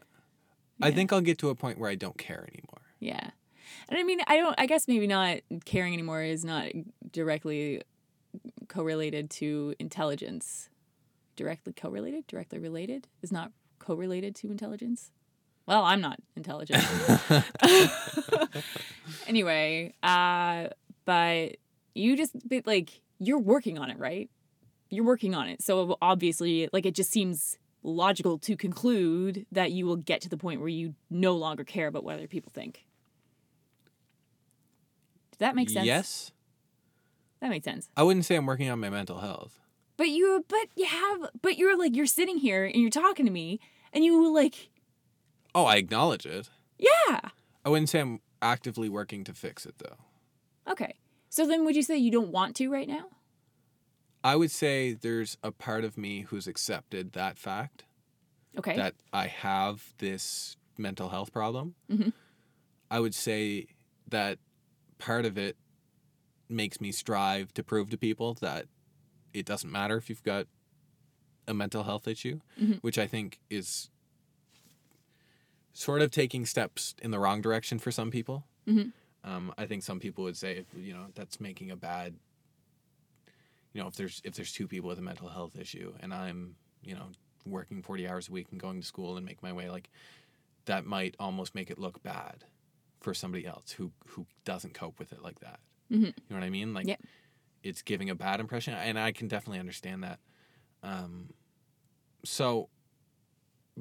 I 0.82 0.91
think 0.91 1.12
I'll 1.14 1.22
get 1.22 1.38
to 1.39 1.49
a 1.49 1.55
point 1.55 1.78
where 1.78 1.89
I 1.89 1.95
don't 1.95 2.18
care 2.18 2.47
anymore. 2.51 2.82
Yeah. 2.99 3.30
And 3.89 3.99
I 3.99 4.03
mean, 4.03 4.20
I 4.26 4.38
don't, 4.38 4.55
I 4.57 4.66
guess 4.66 4.88
maybe 4.88 5.05
not 5.05 5.39
caring 5.66 5.93
anymore 5.93 6.24
is 6.24 6.43
not 6.45 6.68
directly 7.12 7.82
correlated 8.72 9.30
to 9.30 9.76
intelligence. 9.80 10.69
Directly 11.36 11.74
correlated? 11.74 12.26
Directly 12.28 12.57
related? 12.57 13.07
Is 13.22 13.32
not 13.32 13.51
correlated 13.80 14.36
to 14.38 14.49
intelligence? 14.49 15.11
Well, 15.67 15.84
I'm 15.84 16.01
not 16.01 16.19
intelligent. 16.36 16.84
anyway, 19.28 19.93
uh, 20.01 20.67
but 21.05 21.57
you 21.93 22.17
just, 22.17 22.36
but 22.47 22.65
like, 22.65 23.01
you're 23.19 23.39
working 23.39 23.78
on 23.78 23.89
it, 23.89 23.99
right? 23.99 24.30
You're 24.89 25.05
working 25.05 25.36
on 25.36 25.47
it. 25.47 25.61
So 25.61 25.97
obviously, 26.01 26.69
like, 26.74 26.86
it 26.86 26.95
just 26.95 27.11
seems 27.11 27.57
logical 27.84 28.38
to 28.39 28.55
conclude 28.55 29.45
that 29.51 29.72
you 29.72 29.86
will 29.86 29.95
get 29.97 30.22
to 30.22 30.30
the 30.30 30.38
point 30.38 30.59
where 30.59 30.69
you 30.69 30.95
no 31.09 31.36
longer 31.36 31.63
care 31.63 31.88
about 31.88 32.03
what 32.03 32.15
other 32.15 32.28
people 32.28 32.51
think. 32.53 32.86
Does 35.32 35.39
that 35.39 35.55
make 35.55 35.69
sense? 35.69 35.86
Yes. 35.86 36.32
That 37.42 37.50
makes 37.50 37.66
sense. 37.66 37.89
I 37.98 38.04
wouldn't 38.04 38.26
say 38.26 38.36
I'm 38.36 38.46
working 38.46 38.70
on 38.70 38.80
my 38.80 38.89
mental 38.89 39.20
health. 39.20 39.60
But 39.98 40.10
you, 40.10 40.46
but 40.48 40.68
you 40.76 40.86
have, 40.86 41.30
but 41.42 41.58
you're 41.58 41.78
like, 41.78 41.96
you're 41.96 42.06
sitting 42.06 42.38
here 42.38 42.66
and 42.66 42.76
you're 42.76 42.89
talking 42.89 43.26
to 43.26 43.32
me 43.32 43.60
and 43.94 44.04
you 44.06 44.34
like, 44.34 44.70
Oh, 45.54 45.66
I 45.66 45.76
acknowledge 45.76 46.26
it. 46.26 46.50
yeah. 46.78 47.20
I 47.66 47.70
wouldn't 47.70 47.89
say 47.89 48.00
I'm 48.00 48.22
actively 48.42 48.89
working 48.89 49.24
to 49.26 49.34
fix 49.34 49.66
it 49.66 49.76
though. 49.80 49.98
Okay. 50.72 50.96
So 51.30 51.46
then 51.46 51.66
would 51.66 51.76
you 51.76 51.84
say 51.84 51.98
you 51.98 52.10
don't 52.12 52.32
want 52.32 52.56
to 52.58 52.70
right 52.72 52.88
now? 52.88 53.06
I 54.24 54.36
would 54.36 54.52
say 54.52 54.94
there's 54.94 55.38
a 55.44 55.52
part 55.52 55.84
of 55.84 55.98
me 55.98 56.22
who's 56.22 56.48
accepted 56.48 57.14
that 57.14 57.38
fact 57.38 57.84
Okay. 58.58 58.76
that 58.76 58.96
I 59.14 59.28
have 59.28 59.94
this 59.98 60.58
mental 60.78 61.10
health 61.10 61.32
problem. 61.34 61.76
Mhm. 61.89 62.14
I 62.89 63.00
would 63.00 63.16
say 63.16 63.68
that 64.08 64.39
part 65.00 65.26
of 65.26 65.38
it 65.38 65.56
makes 66.52 66.80
me 66.82 66.91
strive 66.91 67.54
to 67.54 67.64
prove 67.64 67.89
to 67.91 67.97
people 67.97 68.34
that 68.36 68.66
it 69.34 69.45
doesn't 69.45 69.72
matter 69.72 69.97
if 69.97 70.10
you've 70.10 70.24
got 70.24 70.47
a 71.47 71.54
mental 71.54 71.84
health 71.84 72.08
issue, 72.08 72.39
Mhm. 72.60 72.80
which 72.82 72.97
I 72.97 73.08
think 73.08 73.39
is 73.49 73.89
sort 75.74 76.02
of 76.02 76.12
taking 76.12 76.45
steps 76.45 76.95
in 77.02 77.12
the 77.12 77.20
wrong 77.20 77.41
direction 77.41 77.80
for 77.80 77.91
some 77.91 78.12
people. 78.12 78.45
Mhm. 78.68 78.91
Um, 79.24 79.54
I 79.58 79.66
think 79.66 79.84
some 79.84 79.99
people 79.99 80.24
would 80.26 80.38
say, 80.38 80.66
you 80.76 80.93
know, 80.93 81.08
that's 81.16 81.39
making 81.39 81.72
a 81.72 81.76
bad. 81.76 82.18
You 83.74 83.82
know, 83.82 83.88
if 83.88 83.95
there's 83.95 84.22
if 84.26 84.34
there's 84.36 84.52
two 84.52 84.68
people 84.68 84.89
with 84.89 84.99
a 84.99 85.04
mental 85.04 85.30
health 85.30 85.56
issue, 85.58 85.95
and 86.02 86.14
I'm, 86.14 86.58
you 86.84 86.93
know, 86.95 87.12
working 87.45 87.82
forty 87.82 88.08
hours 88.08 88.28
a 88.28 88.32
week 88.32 88.47
and 88.52 88.60
going 88.60 88.82
to 88.82 88.86
school 88.86 89.16
and 89.18 89.26
make 89.26 89.41
my 89.41 89.54
way, 89.54 89.70
like 89.70 89.89
that 90.66 90.86
might 90.86 91.16
almost 91.20 91.56
make 91.56 91.72
it 91.72 91.80
look 91.80 92.04
bad 92.04 92.43
for 92.99 93.14
somebody 93.14 93.45
else 93.47 93.72
who 93.72 93.93
who 94.08 94.28
doesn't 94.43 94.74
cope 94.74 94.99
with 94.99 95.14
it 95.14 95.22
like 95.22 95.39
that. 95.39 95.60
Mhm. 95.92 96.06
You 96.06 96.14
know 96.30 96.38
what 96.38 96.44
I 96.44 96.50
mean? 96.50 96.74
Like, 96.74 96.88
Yep. 96.88 97.02
it's 97.64 97.82
giving 97.82 98.10
a 98.10 98.16
bad 98.16 98.39
impression, 98.39 98.74
and 98.74 98.98
I 98.98 99.12
can 99.12 99.28
definitely 99.28 99.60
understand 99.60 100.04
that. 100.04 100.20
Um, 100.84 101.34
so, 102.24 102.70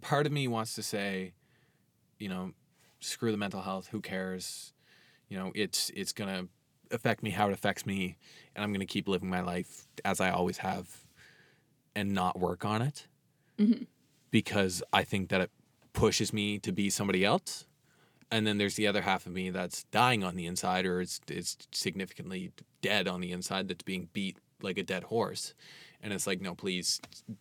part 0.02 0.26
of 0.26 0.32
me 0.32 0.48
wants 0.48 0.74
to 0.74 0.82
say, 0.82 1.34
you 2.18 2.28
know, 2.28 2.52
screw 3.00 3.30
the 3.30 3.36
mental 3.38 3.62
health. 3.62 3.88
Who 3.88 4.00
cares? 4.00 4.72
You 5.28 5.38
know, 5.38 5.52
it's 5.54 5.90
it's 5.94 6.12
gonna 6.12 6.48
affect 6.90 7.22
me 7.22 7.30
how 7.30 7.48
it 7.48 7.52
affects 7.52 7.86
me, 7.86 8.16
and 8.54 8.64
I'm 8.64 8.72
gonna 8.72 8.86
keep 8.86 9.06
living 9.08 9.30
my 9.30 9.40
life 9.40 9.86
as 10.04 10.20
I 10.20 10.30
always 10.30 10.58
have, 10.58 11.06
and 11.94 12.12
not 12.12 12.38
work 12.38 12.64
on 12.64 12.82
it, 12.82 13.06
Mhm. 13.58 13.86
because 14.30 14.82
I 14.92 15.04
think 15.04 15.28
that 15.30 15.40
it 15.40 15.50
pushes 15.92 16.32
me 16.32 16.58
to 16.60 16.72
be 16.72 16.90
somebody 16.90 17.24
else. 17.24 17.66
And 18.30 18.46
then 18.46 18.58
there's 18.58 18.76
the 18.76 18.86
other 18.86 19.02
half 19.02 19.26
of 19.26 19.32
me 19.32 19.50
that's 19.50 19.84
dying 19.84 20.22
on 20.22 20.36
the 20.36 20.46
inside, 20.46 20.86
or 20.86 21.00
it's 21.00 21.20
it's 21.28 21.56
significantly 21.72 22.52
dead 22.80 23.08
on 23.08 23.20
the 23.20 23.32
inside, 23.32 23.68
that's 23.68 23.82
being 23.82 24.08
beat 24.12 24.38
like 24.62 24.78
a 24.78 24.82
dead 24.82 25.04
horse. 25.04 25.54
And 26.02 26.12
it's 26.12 26.26
like, 26.26 26.40
no, 26.40 26.54
please 26.54 27.00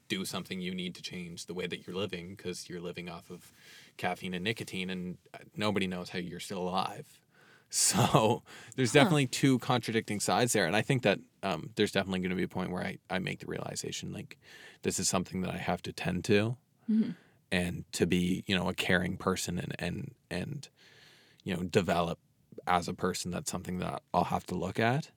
do 0.09 0.25
something. 0.25 0.59
You 0.59 0.73
need 0.73 0.95
to 0.95 1.01
change 1.01 1.45
the 1.45 1.53
way 1.53 1.67
that 1.67 1.85
you're 1.87 1.95
living 1.95 2.35
because 2.35 2.67
you're 2.69 2.81
living 2.81 3.07
off 3.09 3.29
of 3.29 3.51
caffeine 3.97 4.33
and 4.33 4.43
nicotine, 4.43 4.89
and 4.89 5.17
nobody 5.55 5.87
knows 5.87 6.09
how 6.09 6.19
you're 6.19 6.39
still 6.39 6.63
alive. 6.63 7.05
So 7.71 8.41
there's 8.75 8.91
Huh. 8.91 8.93
definitely 8.93 9.27
two 9.27 9.59
contradicting 9.59 10.19
sides 10.19 10.53
there, 10.53 10.65
and 10.65 10.75
I 10.75 10.81
think 10.81 11.03
that 11.03 11.19
um, 11.43 11.69
there's 11.75 11.91
definitely 11.91 12.21
going 12.21 12.31
to 12.31 12.35
be 12.35 12.41
a 12.41 12.47
point 12.47 12.71
where 12.71 12.81
I, 12.83 12.97
I 13.11 13.19
make 13.19 13.41
the 13.41 13.45
realization 13.45 14.11
like 14.11 14.39
this 14.81 14.97
is 14.97 15.07
something 15.07 15.41
that 15.41 15.53
I 15.53 15.57
have 15.57 15.83
to 15.83 15.93
tend 15.93 16.25
to, 16.25 16.57
Mhm. 16.87 17.15
And 17.51 17.83
to 17.93 18.05
be 18.05 18.43
you 18.47 18.55
know 18.55 18.69
a 18.69 18.73
caring 18.73 19.17
person 19.17 19.57
and 19.59 19.75
and 19.79 20.11
and 20.29 20.69
you 21.43 21.55
know 21.55 21.63
develop 21.63 22.19
as 22.67 22.87
a 22.87 22.93
person. 22.93 23.31
That's 23.31 23.51
something 23.51 23.79
that 23.79 24.01
I'll 24.13 24.25
have 24.25 24.45
to 24.47 24.55
look 24.55 24.79
at. 24.79 25.11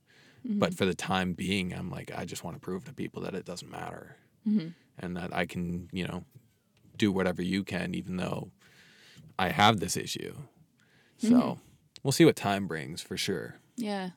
Mm-hmm. 0.46 0.58
But 0.58 0.74
for 0.74 0.84
the 0.84 0.94
time 0.94 1.34
being, 1.34 1.72
I'm 1.72 1.90
like 1.90 2.10
I 2.16 2.24
just 2.24 2.42
want 2.44 2.56
to 2.56 2.60
prove 2.60 2.84
to 2.86 2.92
people 2.92 3.22
that 3.22 3.34
it 3.34 3.44
doesn't 3.44 3.70
matter, 3.70 4.16
Mhm. 4.46 4.74
and 4.98 5.16
that 5.16 5.34
I 5.34 5.46
can 5.46 5.88
you 5.92 6.06
know 6.06 6.24
do 6.96 7.10
whatever 7.12 7.42
you 7.42 7.64
can, 7.64 7.94
even 7.94 8.16
though 8.16 8.50
I 9.38 9.48
have 9.50 9.80
this 9.80 9.96
issue. 9.96 10.34
So 11.18 11.28
Mhm. 11.30 11.58
we'll 12.02 12.12
see 12.12 12.24
what 12.24 12.36
time 12.36 12.66
brings 12.66 13.00
for 13.02 13.16
sure. 13.16 13.56
Yeah. 13.76 14.10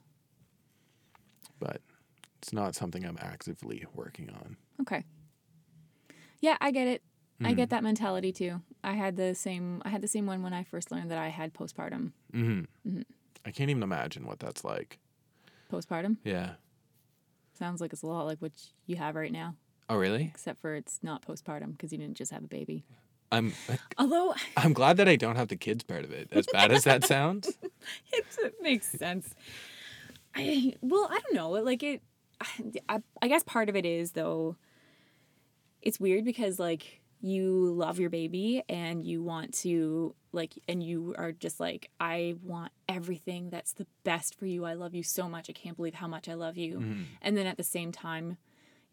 But 1.60 1.82
it's 2.42 2.52
not 2.54 2.76
something 2.76 3.06
I'm 3.06 3.18
actively 3.20 3.86
working 3.94 4.30
on. 4.30 4.58
Okay. 4.82 5.04
Yeah, 6.42 6.58
I 6.62 6.72
get 6.72 6.88
it. 6.88 7.02
I 7.44 7.48
Mm-hmm. 7.50 7.56
get 7.56 7.70
that 7.72 7.84
mentality 7.84 8.32
too. 8.32 8.62
I 8.84 8.94
had 8.94 9.18
the 9.18 9.36
same 9.36 9.82
I 9.86 9.90
had 9.90 10.02
the 10.02 10.08
same 10.08 10.26
one 10.26 10.42
when 10.42 10.54
I 10.54 10.64
first 10.64 10.92
learned 10.92 11.12
that 11.12 11.18
I 11.18 11.28
had 11.30 11.54
postpartum. 11.54 12.12
hmm 12.32 12.62
Mhm. 12.88 13.04
I 13.46 13.52
can't 13.52 13.70
even 13.70 13.84
imagine 13.84 14.26
what 14.26 14.40
that's 14.40 14.64
like. 14.64 15.00
Postpartum 15.72 16.18
Yeah. 16.24 16.54
sounds 17.54 17.82
like 17.82 17.94
it's 17.94 18.02
a 18.04 18.08
lot 18.08 18.26
like 18.26 18.42
what 18.42 18.54
you 18.86 18.96
have 18.96 19.16
right 19.16 19.32
now, 19.32 19.56
Oh, 19.90 19.98
really? 19.98 20.32
except 20.34 20.60
for 20.62 20.76
it's 20.76 21.00
not 21.04 21.26
postpartum 21.26 21.72
because 21.74 21.92
you 21.92 21.98
didn't 21.98 22.16
just 22.18 22.32
have 22.32 22.44
a 22.44 22.48
baby. 22.48 22.86
I'm 23.32 23.54
Although 23.98 24.34
I'm 24.56 24.74
glad 24.74 24.98
that 24.98 25.10
I 25.10 25.16
don't 25.16 25.36
have 25.36 25.50
the 25.50 25.56
kids 25.58 25.84
part 25.84 26.04
of 26.06 26.12
it. 26.12 26.30
As 26.32 26.48
bad 26.48 26.72
as 26.72 26.84
that 26.86 27.04
sounds. 27.14 27.58
it, 28.14 28.26
it 28.44 28.56
makes 28.62 28.88
sense. 28.88 29.34
I 30.34 30.74
well, 30.82 31.08
I 31.12 31.20
don't 31.20 31.34
know. 31.36 31.50
Like 31.52 31.84
it, 31.84 32.02
I, 32.90 33.02
I 33.22 33.28
guess 33.28 33.44
part 33.44 33.68
of 33.70 33.76
it 33.76 33.86
is 33.86 34.12
though. 34.14 34.56
It's 35.82 36.00
weird 36.00 36.26
because 36.26 36.60
like 36.60 37.02
you 37.26 37.74
love 37.74 38.00
your 38.00 38.10
baby 38.12 38.62
and 38.70 39.04
you 39.04 39.24
want 39.24 39.52
to 39.52 40.14
like 40.32 40.54
and 40.68 40.84
you 40.84 41.16
are 41.18 41.32
just 41.32 41.60
like 41.60 41.90
I 42.00 42.36
want 42.44 42.72
everything 42.88 43.50
that's 43.50 43.74
the 43.74 43.88
best 44.04 44.36
for 44.36 44.46
you. 44.46 44.64
I 44.64 44.74
love 44.74 44.94
you 44.94 45.02
so 45.02 45.28
much. 45.28 45.50
I 45.50 45.54
can't 45.54 45.76
believe 45.76 45.96
how 45.96 46.08
much 46.08 46.30
I 46.30 46.36
love 46.36 46.56
you. 46.56 46.80
Mhm. 46.80 47.06
And 47.24 47.36
then 47.36 47.48
at 47.48 47.58
the 47.58 47.64
same 47.64 47.92
time, 47.92 48.38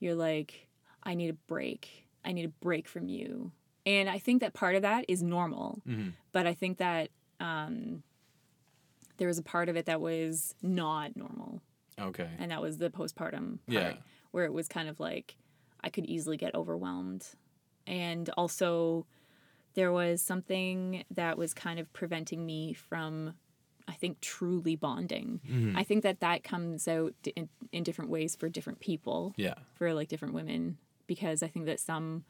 you're 0.01 0.15
like, 0.15 0.69
I 1.03 1.15
need 1.15 1.29
a 1.29 1.35
break. 1.35 2.07
I 2.25 2.33
need 2.33 2.47
a 2.47 2.55
break 2.69 2.89
from 2.89 3.07
you. 3.07 3.53
And 3.85 4.09
I 4.09 4.19
think 4.19 4.41
that 4.41 4.55
part 4.55 4.77
of 4.77 4.83
that 4.83 5.05
is 5.09 5.23
normal 5.23 5.83
Mhm. 5.87 6.13
but 6.33 6.47
I 6.47 6.55
think 6.55 6.79
that 6.79 7.11
um, 7.41 8.03
there 9.19 9.29
was 9.29 9.37
a 9.39 9.43
part 9.43 9.69
of 9.69 9.77
it 9.77 9.87
that 9.87 10.01
was 10.01 10.55
not 10.63 11.17
normal, 11.17 11.61
Okay. 11.99 12.31
and 12.39 12.51
that 12.51 12.63
was 12.63 12.79
the 12.79 12.89
postpartum 12.89 13.59
part, 13.67 13.95
Yeah. 13.97 13.97
where 14.31 14.45
it 14.45 14.53
was 14.53 14.69
kind 14.69 14.89
of 14.89 15.01
like 15.01 15.37
I 15.85 15.91
could 15.91 16.07
easily 16.07 16.37
get 16.37 16.55
overwhelmed, 16.55 17.27
and 17.87 18.29
also 18.37 19.07
there 19.75 19.93
was 19.93 20.21
something 20.23 21.05
that 21.11 21.39
was 21.39 21.55
kind 21.55 21.79
of 21.81 21.93
preventing 21.93 22.45
me 22.47 22.73
from 22.75 23.35
I 23.89 23.95
think 23.95 24.21
truly 24.21 24.77
bonding. 24.77 25.41
Mhm. 25.49 25.77
I 25.77 25.83
think 25.83 26.05
that 26.05 26.21
that 26.21 26.45
comes 26.45 26.87
out 26.87 27.15
in, 27.35 27.49
in 27.73 27.83
different 27.83 28.11
ways 28.13 28.37
for 28.37 28.49
different 28.49 28.79
people, 28.79 29.35
Yeah. 29.37 29.55
for 29.75 29.93
like 29.93 30.07
different 30.09 30.35
women, 30.35 30.79
because 31.09 31.43
I 31.43 31.49
think 31.49 31.67
that 31.67 31.81
some 31.81 32.25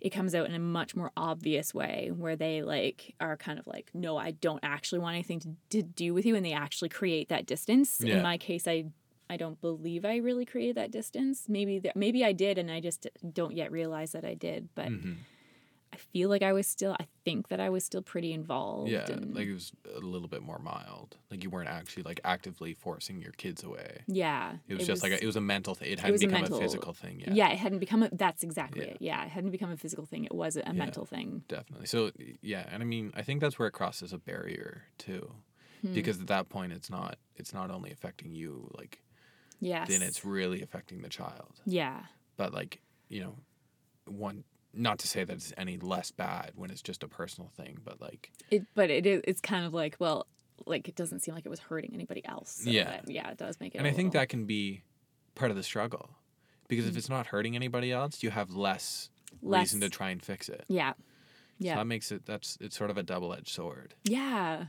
it 0.00 0.10
comes 0.10 0.34
out 0.34 0.46
in 0.46 0.54
a 0.54 0.58
much 0.58 0.94
more 0.94 1.10
obvious 1.16 1.72
way 1.74 2.10
where 2.14 2.36
they 2.36 2.62
like 2.62 3.14
are 3.20 3.36
kind 3.36 3.58
of 3.58 3.66
like, 3.66 3.90
no, 3.94 4.16
I 4.16 4.30
don't 4.32 4.60
actually 4.62 4.98
want 4.98 5.14
anything 5.14 5.40
to, 5.40 5.56
to 5.70 5.82
do 5.82 6.12
with 6.14 6.24
you, 6.26 6.36
and 6.36 6.44
they 6.44 6.52
actually 6.52 6.88
create 6.90 7.28
that 7.28 7.46
distance. 7.46 8.00
Yeah. 8.02 8.16
In 8.16 8.22
my 8.22 8.36
case, 8.38 8.66
I 8.68 8.86
I 9.28 9.36
don't 9.36 9.60
believe 9.60 10.04
I 10.04 10.16
really 10.16 10.44
created 10.44 10.76
that 10.76 10.90
distance. 10.90 11.48
Maybe 11.48 11.78
there, 11.78 11.92
maybe 11.94 12.24
I 12.24 12.32
did, 12.32 12.58
and 12.58 12.70
I 12.70 12.80
just 12.80 13.06
don't 13.32 13.54
yet 13.54 13.72
realize 13.72 14.12
that 14.12 14.24
I 14.24 14.34
did. 14.34 14.68
But 14.74 14.88
Mhm. 14.88 15.16
I 15.92 15.96
feel 15.98 16.28
like 16.28 16.42
I 16.42 16.52
was 16.52 16.66
still. 16.66 16.94
I 17.00 17.06
think 17.24 17.48
that 17.48 17.58
I 17.58 17.70
was 17.70 17.82
still 17.84 18.02
pretty 18.02 18.32
involved. 18.32 18.90
Yeah. 18.90 19.10
and- 19.10 19.34
Like 19.34 19.46
it 19.46 19.54
was 19.54 19.72
a 19.94 20.00
little 20.00 20.28
bit 20.28 20.42
more 20.42 20.58
mild. 20.58 21.16
Like 21.30 21.42
you 21.42 21.48
weren't 21.48 21.68
actually 21.70 22.02
like 22.02 22.20
actively 22.22 22.74
forcing 22.74 23.22
your 23.22 23.32
kids 23.32 23.62
away. 23.64 24.02
yeah. 24.06 24.56
It 24.68 24.74
was 24.74 24.86
just 24.86 25.02
like 25.02 25.12
a, 25.12 25.22
it 25.22 25.26
was 25.26 25.36
a 25.36 25.40
mental 25.40 25.74
thing. 25.74 25.90
It 25.92 26.00
hadn't 26.00 26.12
was 26.12 26.22
a 26.22 26.26
become 26.26 26.38
a, 26.38 26.42
mental- 26.42 26.60
physical 26.60 26.92
thing 26.92 27.20
yet. 27.20 27.34
yeah. 27.34 27.50
It 27.50 27.58
hadn't 27.58 27.78
become. 27.78 28.02
A, 28.02 28.10
that's 28.12 28.42
exactly 28.42 28.84
Yeah. 28.84 28.90
it. 28.92 28.96
Yeah, 29.00 29.24
it 29.24 29.30
hadn't 29.30 29.52
become 29.52 29.70
a 29.70 29.76
physical 29.76 30.04
thing. 30.04 30.24
It 30.24 30.34
was 30.34 30.56
a, 30.56 30.62
a 30.66 30.74
mental 30.74 31.04
thing. 31.06 31.44
Definitely. 31.48 31.86
So 31.86 32.10
yeah, 32.42 32.68
and 32.70 32.82
I 32.82 32.86
mean, 32.86 33.10
I 33.14 33.22
think 33.22 33.40
that's 33.40 33.58
where 33.58 33.68
it 33.68 33.72
crosses 33.72 34.12
a 34.12 34.18
barrier 34.18 34.82
too, 34.98 35.32
Hmm. 35.82 35.94
because 35.94 36.20
at 36.20 36.26
that 36.26 36.48
point, 36.50 36.72
it's 36.72 36.90
not 36.90 37.18
it's 37.36 37.54
not 37.54 37.70
only 37.70 37.90
affecting 37.90 38.34
you, 38.34 38.68
like 38.76 39.00
Yes. 39.60 39.88
then 39.88 40.02
it's 40.02 40.24
really 40.24 40.62
affecting 40.62 41.02
the 41.02 41.08
child. 41.08 41.60
yeah. 41.64 42.00
But 42.36 42.52
like 42.52 42.80
you 43.08 43.20
know, 43.20 43.34
one 44.06 44.44
not 44.74 44.98
to 44.98 45.08
say 45.08 45.24
that 45.24 45.32
it's 45.32 45.52
any 45.56 45.78
less 45.78 46.10
bad 46.10 46.52
when 46.54 46.70
it's 46.70 46.82
just 46.82 47.02
a 47.02 47.08
personal 47.08 47.48
thing, 47.56 47.78
but 47.84 48.00
like 48.00 48.30
It, 48.50 48.66
but 48.74 48.90
it 48.90 49.06
is. 49.06 49.22
It's 49.24 49.40
kind 49.40 49.64
of 49.64 49.72
like 49.72 49.96
well, 49.98 50.26
like 50.66 50.88
it 50.88 50.94
doesn't 50.96 51.20
seem 51.20 51.34
like 51.34 51.46
it 51.46 51.48
was 51.48 51.60
hurting 51.60 51.92
anybody 51.94 52.22
else. 52.26 52.60
So 52.64 52.70
Yeah. 52.70 52.84
that- 52.84 53.10
yeah. 53.10 53.30
It 53.30 53.38
does 53.38 53.58
make 53.60 53.74
it. 53.74 53.78
and 53.78 53.86
I 53.86 53.92
think 53.92 54.12
that 54.12 54.28
can 54.28 54.44
be 54.44 54.82
part 55.34 55.50
of 55.50 55.56
the 55.56 55.62
struggle, 55.62 56.10
because 56.68 56.86
if 56.86 56.94
mm. 56.94 56.98
it's 56.98 57.08
not 57.08 57.28
hurting 57.28 57.54
anybody 57.56 57.90
else, 57.92 58.22
you 58.22 58.30
have 58.30 58.50
less. 58.50 59.08
Less- 59.42 59.60
reason 59.62 59.80
to 59.80 59.88
try 59.90 60.10
and 60.10 60.22
fix 60.22 60.48
it. 60.48 60.64
Yeah. 60.68 60.92
So 60.92 61.02
Yeah. 61.58 61.76
that 61.76 61.86
makes 61.86 62.12
it 62.12 62.26
that's 62.26 62.58
it's 62.60 62.76
sort 62.76 62.90
of 62.90 62.98
a 62.98 63.02
double 63.02 63.32
edged 63.32 63.48
sword. 63.48 63.94
yeah. 64.04 64.66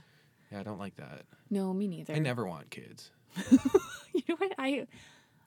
Yeah, 0.51 0.61
I 0.61 0.63
don't 0.63 0.79
like 0.79 0.95
that. 0.95 1.25
No, 1.49 1.73
me 1.73 1.89
neither. 1.89 2.13
I 2.13 2.19
never 2.19 2.45
want 2.47 2.69
kids. 2.69 3.11
you 4.27 4.35
know 4.35 4.35
what 4.37 4.53
I 4.57 4.87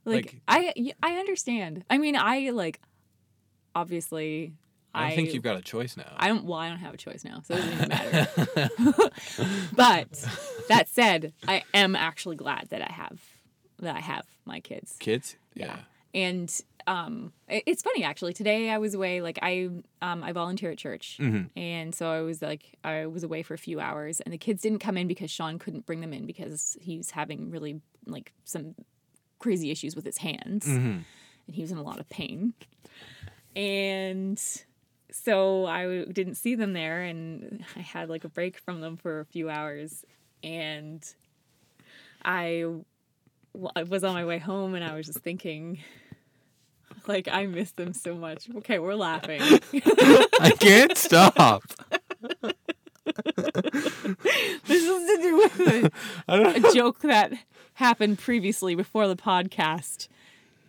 like, 0.04 0.40
Like- 0.48 0.94
I 1.02 1.16
understand. 1.16 1.84
I 1.90 1.98
mean, 1.98 2.16
I 2.16 2.50
like 2.50 2.80
obviously 3.74 4.54
I 4.94 5.08
don't 5.08 5.16
think 5.16 5.34
you've 5.34 5.42
got 5.42 5.56
a 5.56 5.62
choice 5.62 5.96
now. 5.96 6.12
I 6.16 6.28
don't 6.28 6.44
well, 6.44 6.58
I 6.58 6.68
don't 6.68 6.78
have 6.78 6.94
a 6.94 6.96
choice 6.96 7.24
now, 7.24 7.42
so 7.44 7.54
it 7.54 7.58
doesn't 7.58 7.72
even 7.74 7.88
matter. 7.88 9.10
but 9.74 10.28
that 10.68 10.88
said, 10.88 11.32
I 11.46 11.62
am 11.74 11.94
actually 11.94 12.36
glad 12.36 12.68
that 12.70 12.82
I 12.82 12.92
have 12.92 13.20
that 13.80 13.96
I 13.96 14.00
have 14.00 14.26
my 14.44 14.60
kids. 14.60 14.96
Kids? 14.98 15.36
Yeah. 15.54 15.76
And 16.12 16.52
um 16.94 17.32
it's 17.48 17.82
funny 17.82 18.02
actually. 18.04 18.32
Today 18.32 18.70
I 18.70 18.78
was 18.78 18.94
away 18.94 19.20
like 19.22 19.38
I 19.42 19.68
um 20.02 20.22
I 20.22 20.32
volunteer 20.32 20.70
at 20.72 20.78
church. 20.78 21.18
Mhm. 21.20 21.50
And 21.56 21.94
so 21.94 22.10
I 22.10 22.20
was 22.22 22.42
like 22.42 22.62
I 22.84 23.06
was 23.06 23.22
away 23.22 23.42
for 23.42 23.54
a 23.54 23.58
few 23.58 23.78
hours 23.80 24.20
and 24.20 24.32
the 24.32 24.38
kids 24.38 24.62
didn't 24.62 24.80
come 24.80 24.96
in 24.96 25.06
because 25.06 25.30
Sean 25.30 25.58
couldn't 25.58 25.86
bring 25.86 26.00
them 26.00 26.12
in 26.12 26.26
because 26.26 26.76
he's 26.80 27.10
having 27.10 27.50
really 27.50 27.80
like 28.06 28.32
some 28.44 28.74
crazy 29.38 29.70
issues 29.70 29.94
with 29.96 30.04
his 30.04 30.18
hands 30.18 30.66
Mhm. 30.66 31.04
and 31.46 31.54
he 31.56 31.62
was 31.62 31.70
in 31.70 31.78
a 31.78 31.82
lot 31.82 32.00
of 32.00 32.08
pain. 32.08 32.54
And 33.56 34.40
so 35.10 35.66
I 35.66 36.04
didn't 36.04 36.36
see 36.36 36.54
them 36.54 36.72
there, 36.72 37.02
and 37.02 37.64
I 37.76 37.80
had 37.80 38.08
like 38.08 38.24
a 38.24 38.28
break 38.28 38.58
from 38.58 38.80
them 38.80 38.96
for 38.96 39.20
a 39.20 39.24
few 39.24 39.50
hours. 39.50 40.04
And 40.44 41.02
I 42.24 42.64
was 43.54 44.04
on 44.04 44.14
my 44.14 44.24
way 44.24 44.38
home, 44.38 44.74
and 44.74 44.84
I 44.84 44.94
was 44.94 45.06
just 45.06 45.18
thinking, 45.20 45.78
like, 47.06 47.28
I 47.30 47.46
miss 47.46 47.72
them 47.72 47.92
so 47.92 48.14
much. 48.14 48.48
Okay, 48.58 48.78
we're 48.78 48.94
laughing. 48.94 49.40
I 50.40 50.52
can't 50.58 50.96
stop. 50.96 51.64
this 54.66 54.82
is 54.82 55.06
to 55.06 55.18
do 55.22 55.36
with 55.36 55.60
a, 55.60 55.90
a 56.68 56.72
joke 56.74 57.00
that 57.00 57.32
happened 57.74 58.18
previously 58.18 58.74
before 58.74 59.08
the 59.08 59.16
podcast 59.16 60.08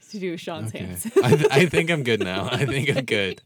to 0.09 0.19
do 0.19 0.32
with 0.32 0.39
Sean's 0.41 0.69
Okay. 0.74 0.86
hands. 0.86 1.05
I, 1.24 1.36
th- 1.36 1.47
I 1.51 1.65
think 1.67 1.89
I'm 1.89 2.03
good 2.03 2.19
now. 2.22 2.47
I 2.51 2.65
think 2.65 2.89
I'm 2.95 3.05
good. 3.05 3.41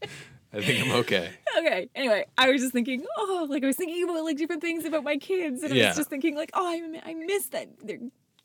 I 0.53 0.61
think 0.61 0.84
I'm 0.86 0.91
okay. 1.01 1.30
okay. 1.59 1.89
Anyway, 1.95 2.26
I 2.38 2.49
was 2.49 2.61
just 2.61 2.73
thinking, 2.73 3.05
oh, 3.17 3.45
like 3.49 3.63
I 3.63 3.67
was 3.67 3.76
thinking 3.76 4.03
about 4.03 4.23
like 4.23 4.38
different 4.38 4.61
things 4.61 4.86
about 4.86 5.03
my 5.03 5.17
kids, 5.17 5.61
and 5.63 5.73
I 5.73 5.76
Yeah. 5.76 5.88
was 5.89 5.97
just 5.97 6.09
thinking 6.09 6.36
like, 6.36 6.49
oh, 6.53 6.65
I, 6.65 7.01
I 7.09 7.13
miss 7.13 7.47
that 7.47 7.67
their 7.86 7.99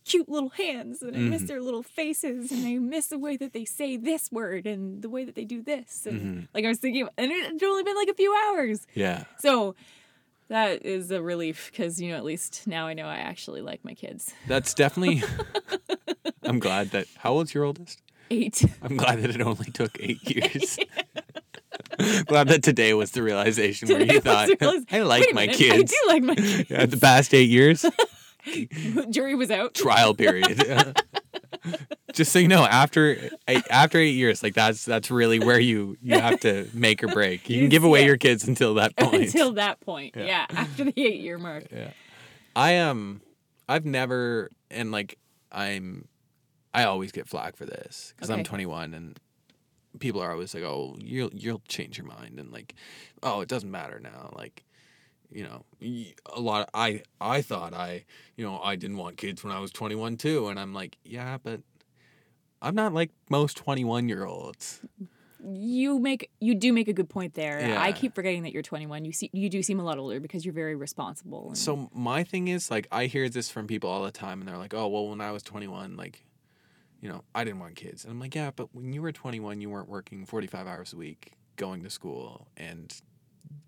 cute 0.05 0.29
little 0.29 0.49
hands, 0.51 1.03
and 1.03 1.15
I 1.15 1.19
Mm-hmm. 1.21 1.31
miss 1.31 1.43
their 1.43 1.61
little 1.61 1.83
faces, 1.83 2.51
and 2.51 2.67
I 2.67 2.79
miss 2.79 3.07
the 3.09 3.19
way 3.19 3.37
that 3.37 3.53
they 3.53 3.65
say 3.65 3.97
this 3.97 4.31
word 4.33 4.67
and 4.67 5.03
the 5.03 5.09
way 5.09 5.25
that 5.25 5.35
they 5.35 5.45
do 5.45 5.63
this, 5.63 6.07
and 6.07 6.21
Mm-hmm. 6.21 6.41
like 6.55 6.65
I 6.65 6.69
was 6.69 6.79
thinking, 6.79 7.09
and 7.19 7.31
it 7.31 7.45
had 7.45 7.63
only 7.63 7.83
been 7.83 7.97
like 7.97 8.09
a 8.09 8.15
few 8.15 8.35
hours, 8.49 8.87
Yeah. 8.95 9.25
so 9.39 9.75
that 10.49 10.85
is 10.85 11.11
a 11.13 11.23
relief 11.23 11.71
because 11.71 12.01
you 12.01 12.11
know 12.11 12.17
at 12.17 12.25
least 12.25 12.67
now 12.67 12.87
I 12.89 12.95
know 12.95 13.07
I 13.07 13.17
actually 13.19 13.61
like 13.63 13.85
my 13.85 13.95
kids. 13.95 14.35
That's 14.49 14.75
definitely. 14.75 15.23
I'm 16.43 16.59
glad 16.59 16.91
that. 16.91 17.07
How 17.19 17.33
old's 17.33 17.55
your 17.55 17.65
oldest? 17.65 18.03
Eight. 18.33 18.65
I'm 18.83 18.97
glad 18.97 19.23
that 19.23 19.31
it 19.31 19.41
only 19.41 19.71
took 19.71 19.97
eight 20.01 20.19
years. 20.37 20.77
glad 22.27 22.49
that 22.49 22.63
today 22.63 22.95
was 22.95 23.11
the 23.13 23.23
realization 23.23 23.89
where 23.89 23.99
Today 24.01 24.15
you 24.15 24.21
thought, 24.21 24.49
I 24.91 25.03
like 25.03 25.33
my 25.35 25.43
minute, 25.43 25.57
kids. 25.57 25.93
I 25.93 25.97
do 26.07 26.13
like 26.13 26.23
my 26.23 26.35
kids. 26.35 26.71
Yeah, 26.71 26.87
the 26.87 26.97
past 26.97 27.35
eight 27.35 27.49
years, 27.51 27.85
Jury 29.11 29.35
was 29.35 29.51
out. 29.51 29.75
trial 29.75 30.15
period. 30.15 30.63
Just 32.13 32.33
so 32.33 32.39
you 32.39 32.49
know, 32.49 32.65
after 32.65 33.31
eight, 33.47 33.63
after 33.71 33.99
eight 33.99 34.15
years, 34.15 34.43
like 34.43 34.55
that's 34.55 34.85
that's 34.85 35.11
really 35.11 35.39
where 35.39 35.61
you 35.61 35.97
you 36.03 36.19
have 36.19 36.41
to 36.41 36.69
make 36.75 37.03
or 37.05 37.09
break. 37.09 37.49
You 37.49 37.61
can 37.61 37.69
give 37.69 37.85
away 37.85 38.01
Yeah. 38.01 38.07
your 38.07 38.17
kids 38.17 38.49
until 38.49 38.75
that 38.75 38.97
point. 38.99 39.15
Until 39.27 39.53
that 39.53 39.81
point, 39.81 40.15
Yeah. 40.17 40.25
yeah, 40.25 40.47
after 40.51 40.85
the 40.85 40.93
eight 40.97 41.21
year 41.21 41.39
mark. 41.39 41.67
Yeah. 41.71 41.91
I 42.57 42.79
um 42.79 43.21
I've 43.69 43.85
never 43.85 44.51
and 44.71 44.91
like 44.91 45.19
I'm 45.53 46.09
I 46.75 46.85
always 46.85 47.13
get 47.13 47.29
flack 47.29 47.57
for 47.57 47.67
this 47.67 48.13
cuz 48.19 48.31
I'm 48.31 48.43
21 48.45 48.95
and 48.95 49.19
people 49.99 50.21
are 50.23 50.31
always 50.33 50.55
like, 50.55 50.63
"Oh, 50.65 50.97
you'll 51.01 51.31
you'll 51.33 51.63
change 51.69 51.99
your 51.99 52.07
mind." 52.07 52.39
And 52.41 52.51
like, 52.53 52.75
"Oh, 53.23 53.41
it 53.41 53.49
doesn't 53.49 53.71
matter 53.71 53.99
now." 54.01 54.33
Like, 54.37 54.65
you 55.31 55.45
know, 55.45 55.65
a 56.27 56.41
lot 56.41 56.69
I 56.75 57.03
I 57.21 57.43
thought 57.43 57.73
I, 57.75 58.05
you 58.37 58.45
know, 58.45 58.61
I 58.61 58.77
didn't 58.77 58.97
want 58.97 59.17
kids 59.17 59.43
when 59.45 59.53
I 59.53 59.61
was 59.61 59.71
21 59.73 60.17
too, 60.17 60.49
and 60.49 60.59
I'm 60.59 60.75
like, 60.75 60.99
"Yeah, 61.05 61.39
but 61.43 61.61
I'm 62.63 62.75
not 62.75 62.93
like 62.93 63.11
most 63.31 63.57
21-year-olds." 63.65 64.81
You 65.43 65.99
make 65.99 66.31
you 66.41 66.55
do 66.55 66.71
make 66.73 66.87
a 66.89 66.93
good 66.93 67.09
point 67.09 67.33
there. 67.35 67.61
I 67.81 67.93
keep 67.93 68.15
forgetting 68.15 68.43
that 68.43 68.53
you're 68.53 68.63
21. 68.63 69.07
You 69.07 69.13
see, 69.13 69.31
you 69.33 69.49
do 69.49 69.63
seem 69.63 69.81
a 69.81 69.83
lot 69.85 69.97
older 69.97 70.21
because 70.21 70.45
you're 70.45 70.53
very 70.53 70.75
responsible. 70.77 71.49
and- 71.49 71.57
So 71.57 71.89
my 71.95 72.25
thing 72.25 72.49
is 72.49 72.71
like 72.71 72.87
I 72.93 73.07
hear 73.07 73.27
this 73.31 73.51
from 73.51 73.67
people 73.67 73.89
all 73.89 74.03
the 74.05 74.11
time 74.13 74.41
and 74.41 74.49
they're 74.49 74.59
like, 74.59 74.75
"Oh, 74.75 74.87
well 74.89 75.09
when 75.09 75.21
I 75.23 75.33
was 75.33 75.43
21 75.43 75.97
like 75.97 76.27
you 77.01 77.09
know, 77.09 77.25
I 77.35 77.45
didn't 77.45 77.61
want 77.61 77.77
kids." 77.77 78.05
And 78.05 78.13
I'm 78.13 78.21
like, 78.21 78.35
"Yeah, 78.35 78.51
but 78.55 78.75
when 78.75 78.93
you 78.93 79.01
were 79.01 79.13
21, 79.13 79.63
you 79.63 79.71
weren't 79.71 79.89
working 79.89 80.27
45 80.27 80.67
hours 80.67 80.93
a 80.93 80.97
week, 80.99 81.33
going 81.57 81.83
to 81.85 81.89
school 81.91 82.49
and 82.59 82.95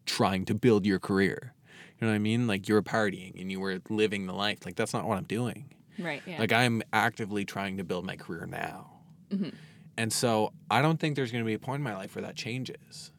trying 0.06 0.44
to 0.46 0.54
build 0.54 0.86
your 0.86 0.98
career." 0.98 1.54
You 2.00 2.06
know 2.06 2.12
what 2.12 2.16
I 2.16 2.20
mean? 2.20 2.46
Like 2.48 2.68
you 2.68 2.74
were 2.74 2.82
partying 2.82 3.40
and 3.40 3.50
you 3.50 3.60
were 3.60 3.80
living 3.88 4.26
the 4.26 4.32
life. 4.32 4.64
Like 4.64 4.74
that's 4.74 4.92
not 4.92 5.06
what 5.06 5.18
I'm 5.18 5.24
doing. 5.24 5.72
right, 5.98 6.20
yeah, 6.26 6.38
Like 6.40 6.52
I'm 6.52 6.82
actively 6.92 7.44
trying 7.44 7.76
to 7.76 7.84
build 7.84 8.04
my 8.04 8.16
career 8.16 8.44
now. 8.46 8.90
Mhm. 9.30 9.54
And 9.96 10.12
so 10.12 10.52
I 10.70 10.82
don't 10.82 10.98
think 10.98 11.14
there's 11.16 11.30
going 11.30 11.44
to 11.44 11.46
be 11.46 11.54
a 11.54 11.58
point 11.60 11.78
in 11.80 11.84
my 11.84 11.94
life 11.94 12.16
where 12.16 12.22
that 12.22 12.34
changes. 12.34 13.12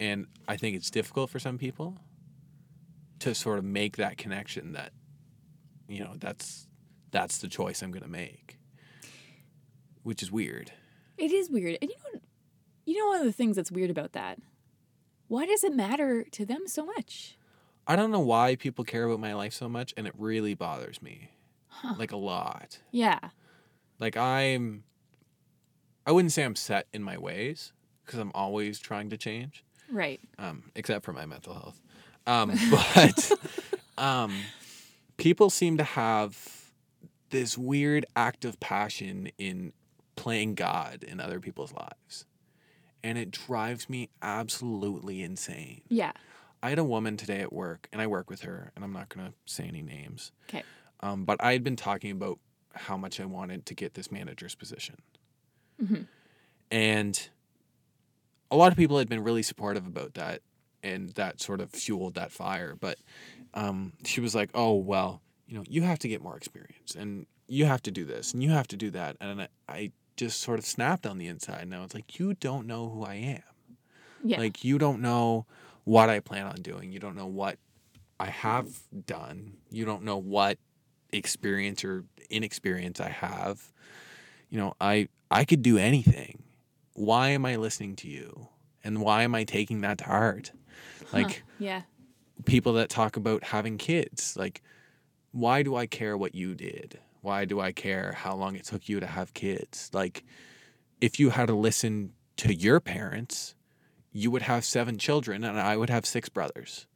And 0.00 0.26
I 0.48 0.56
think 0.56 0.74
it's 0.74 0.90
difficult 0.90 1.30
for 1.30 1.38
some 1.38 1.58
people 1.58 1.96
to 3.20 3.34
sort 3.36 3.58
of 3.58 3.64
make 3.64 3.98
that 3.98 4.16
connection 4.16 4.72
that 4.72 4.92
you 5.86 6.02
know, 6.02 6.14
that's 6.18 6.66
that's 7.12 7.38
the 7.38 7.48
choice 7.48 7.82
I'm 7.82 7.92
going 7.92 8.02
to 8.02 8.08
make. 8.08 8.58
Which 10.02 10.22
is 10.22 10.32
weird. 10.32 10.72
it 11.18 11.30
is 11.30 11.48
weird. 11.50 11.78
And 11.80 11.90
you 11.90 11.96
know, 12.14 12.20
you 12.84 12.98
know, 12.98 13.06
one 13.06 13.20
of 13.20 13.26
the 13.26 13.32
things 13.32 13.54
that's 13.54 13.70
weird 13.70 13.90
about 13.90 14.12
that. 14.12 14.40
Why 15.32 15.46
does 15.46 15.64
it 15.64 15.74
matter 15.74 16.24
to 16.24 16.44
them 16.44 16.64
so 16.66 16.84
much? 16.84 17.38
I 17.86 17.96
don't 17.96 18.10
know 18.10 18.20
why 18.20 18.54
people 18.54 18.84
care 18.84 19.04
about 19.04 19.18
my 19.18 19.32
life 19.32 19.54
so 19.54 19.66
much 19.66 19.94
and 19.96 20.06
it 20.06 20.12
really 20.18 20.52
bothers 20.52 21.00
me. 21.00 21.30
Huh. 21.68 21.94
Like 21.98 22.12
a 22.12 22.18
lot. 22.18 22.80
Yeah, 22.90 23.18
Like 23.98 24.14
I'm 24.14 24.84
I 26.06 26.12
wouldn't 26.12 26.32
say 26.32 26.42
I'm 26.42 26.54
set 26.54 26.86
in 26.92 27.02
my 27.02 27.16
ways 27.16 27.72
because 28.04 28.18
I'm 28.20 28.30
always 28.34 28.78
trying 28.78 29.08
to 29.08 29.16
change. 29.16 29.64
right. 29.90 30.20
um, 30.38 30.64
except 30.74 31.02
for 31.02 31.14
my 31.14 31.24
mental 31.24 31.54
health. 31.54 31.80
Um, 32.26 32.52
but 32.94 33.32
um, 33.96 34.34
people 35.16 35.48
seem 35.48 35.78
to 35.78 35.84
have 35.84 36.68
this 37.30 37.56
weird 37.56 38.04
active 38.14 38.60
passion 38.60 39.30
in 39.38 39.72
playing 40.14 40.56
God 40.56 41.02
in 41.02 41.20
other 41.20 41.40
people's 41.40 41.72
lives. 41.72 42.26
And 43.04 43.18
it 43.18 43.30
drives 43.30 43.88
me 43.88 44.08
absolutely 44.22 45.22
insane. 45.22 45.82
Yeah. 45.88 46.12
I 46.62 46.68
had 46.70 46.78
a 46.78 46.84
woman 46.84 47.16
today 47.16 47.40
at 47.40 47.52
work, 47.52 47.88
and 47.92 48.00
I 48.00 48.06
work 48.06 48.30
with 48.30 48.42
her, 48.42 48.70
and 48.76 48.84
I'm 48.84 48.92
not 48.92 49.08
going 49.08 49.26
to 49.26 49.32
say 49.46 49.64
any 49.64 49.82
names. 49.82 50.30
Okay. 50.48 50.62
Um, 51.00 51.24
but 51.24 51.42
I 51.42 51.52
had 51.52 51.64
been 51.64 51.74
talking 51.76 52.12
about 52.12 52.38
how 52.74 52.96
much 52.96 53.20
I 53.20 53.24
wanted 53.24 53.66
to 53.66 53.74
get 53.74 53.94
this 53.94 54.10
manager's 54.12 54.54
position. 54.54 54.96
Mhm. 55.82 56.06
And 56.70 57.28
a 58.50 58.56
lot 58.56 58.70
of 58.70 58.78
people 58.78 58.98
had 58.98 59.08
been 59.08 59.22
really 59.24 59.42
supportive 59.42 59.86
about 59.86 60.14
that, 60.14 60.42
and 60.82 61.10
that 61.10 61.40
sort 61.40 61.60
of 61.60 61.70
fueled 61.70 62.14
that 62.14 62.30
fire. 62.32 62.76
But 62.78 62.98
um, 63.54 63.94
she 64.04 64.20
was 64.20 64.34
like, 64.34 64.50
oh, 64.54 64.74
well, 64.74 65.20
you 65.46 65.56
know, 65.56 65.64
you 65.68 65.82
have 65.82 65.98
to 66.00 66.08
get 66.08 66.22
more 66.22 66.36
experience, 66.36 66.94
and 66.94 67.26
you 67.48 67.64
have 67.66 67.82
to 67.82 67.90
do 67.90 68.04
this, 68.04 68.32
and 68.32 68.42
you 68.42 68.50
have 68.50 68.68
to 68.68 68.76
do 68.76 68.90
that. 68.90 69.16
And 69.20 69.42
I, 69.42 69.48
I 69.68 69.92
just 70.16 70.40
sort 70.40 70.58
of 70.58 70.64
snapped 70.66 71.06
on 71.06 71.18
the 71.18 71.26
inside, 71.26 71.62
and 71.62 71.74
I 71.74 71.82
was 71.82 71.94
like, 71.94 72.18
you 72.18 72.34
don't 72.34 72.66
know 72.66 72.88
who 72.90 73.04
I 73.04 73.14
am. 73.14 73.42
Yeah. 74.24 74.38
Like 74.38 74.64
you 74.64 74.78
don't 74.78 75.00
know 75.00 75.46
what 75.84 76.08
I 76.08 76.20
plan 76.20 76.46
on 76.46 76.56
doing. 76.62 76.92
You 76.92 77.00
don't 77.00 77.16
know 77.16 77.26
what 77.26 77.58
I 78.20 78.26
have 78.26 78.68
done. 79.06 79.54
You 79.70 79.84
don't 79.84 80.04
know 80.04 80.16
what 80.18 80.58
experience 81.12 81.84
or 81.84 82.04
inexperience 82.30 83.00
I 83.00 83.08
have. 83.08 83.72
You 84.48 84.58
know, 84.58 84.74
I 84.80 85.08
I 85.30 85.44
could 85.44 85.62
do 85.62 85.78
anything. 85.78 86.42
Why 86.94 87.30
am 87.30 87.44
I 87.44 87.56
listening 87.56 87.96
to 87.96 88.08
you? 88.08 88.48
And 88.84 89.00
why 89.00 89.22
am 89.22 89.34
I 89.34 89.44
taking 89.44 89.80
that 89.80 89.98
to 89.98 90.04
heart? 90.04 90.52
Like 91.12 91.26
Huh. 91.26 91.54
yeah. 91.58 91.82
people 92.44 92.74
that 92.74 92.88
talk 92.90 93.16
about 93.16 93.44
having 93.44 93.76
kids, 93.78 94.36
like 94.36 94.62
why 95.32 95.62
do 95.62 95.74
I 95.74 95.86
care 95.86 96.16
what 96.16 96.34
you 96.34 96.54
did? 96.54 96.98
Why 97.22 97.44
do 97.44 97.60
I 97.60 97.72
care 97.72 98.12
how 98.12 98.34
long 98.34 98.56
it 98.56 98.64
took 98.64 98.88
you 98.88 99.00
to 99.00 99.06
have 99.06 99.32
kids? 99.32 99.90
Like 99.92 100.24
if 101.00 101.18
you 101.18 101.30
had 101.30 101.46
to 101.46 101.54
listen 101.54 102.12
to 102.38 102.54
your 102.54 102.78
parents, 102.80 103.54
you 104.12 104.30
would 104.30 104.42
have 104.42 104.64
seven 104.64 104.98
children 104.98 105.42
and 105.42 105.58
I 105.58 105.76
would 105.76 105.90
have 105.90 106.04
six 106.04 106.28
brothers. 106.28 106.86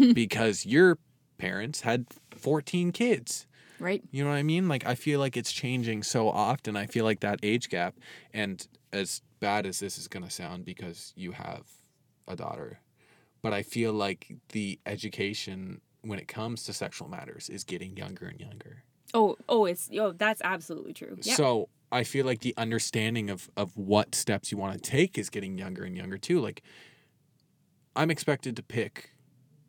because 0.14 0.66
your 0.66 0.98
parents 1.38 1.82
had 1.82 2.06
14 2.36 2.92
kids. 2.92 3.46
Right. 3.78 4.02
You 4.10 4.24
know 4.24 4.30
what 4.30 4.36
I 4.36 4.42
mean? 4.42 4.68
Like 4.68 4.86
I 4.86 4.94
feel 4.94 5.20
like 5.20 5.36
it's 5.36 5.52
changing 5.52 6.02
so 6.02 6.28
often. 6.28 6.76
I 6.76 6.86
feel 6.86 7.04
like 7.04 7.20
that 7.20 7.40
age 7.42 7.68
gap 7.68 7.94
and 8.32 8.66
as 8.92 9.22
bad 9.40 9.66
as 9.66 9.80
this 9.80 9.96
is 9.96 10.08
going 10.08 10.24
to 10.24 10.30
sound 10.30 10.64
because 10.64 11.12
you 11.16 11.32
have 11.32 11.66
a 12.28 12.36
daughter, 12.36 12.80
but 13.42 13.52
I 13.52 13.62
feel 13.62 13.92
like 13.92 14.36
the 14.50 14.78
education 14.84 15.80
when 16.02 16.18
it 16.18 16.28
comes 16.28 16.64
to 16.64 16.72
sexual 16.72 17.08
matters 17.08 17.48
is 17.48 17.64
getting 17.64 17.96
younger 17.96 18.26
and 18.26 18.38
younger. 18.38 18.84
Oh, 19.14 19.36
oh, 19.48 19.64
it's 19.64 19.90
oh, 19.98 20.12
that's 20.12 20.40
absolutely 20.44 20.92
true. 20.92 21.18
Yeah. 21.22 21.34
So 21.34 21.68
I 21.90 22.04
feel 22.04 22.26
like 22.26 22.40
the 22.40 22.54
understanding 22.56 23.30
of 23.30 23.50
of 23.56 23.76
what 23.76 24.14
steps 24.14 24.52
you 24.52 24.58
want 24.58 24.74
to 24.74 24.90
take 24.90 25.18
is 25.18 25.30
getting 25.30 25.58
younger 25.58 25.84
and 25.84 25.96
younger 25.96 26.18
too. 26.18 26.40
Like 26.40 26.62
I'm 27.96 28.10
expected 28.10 28.56
to 28.56 28.62
pick 28.62 29.10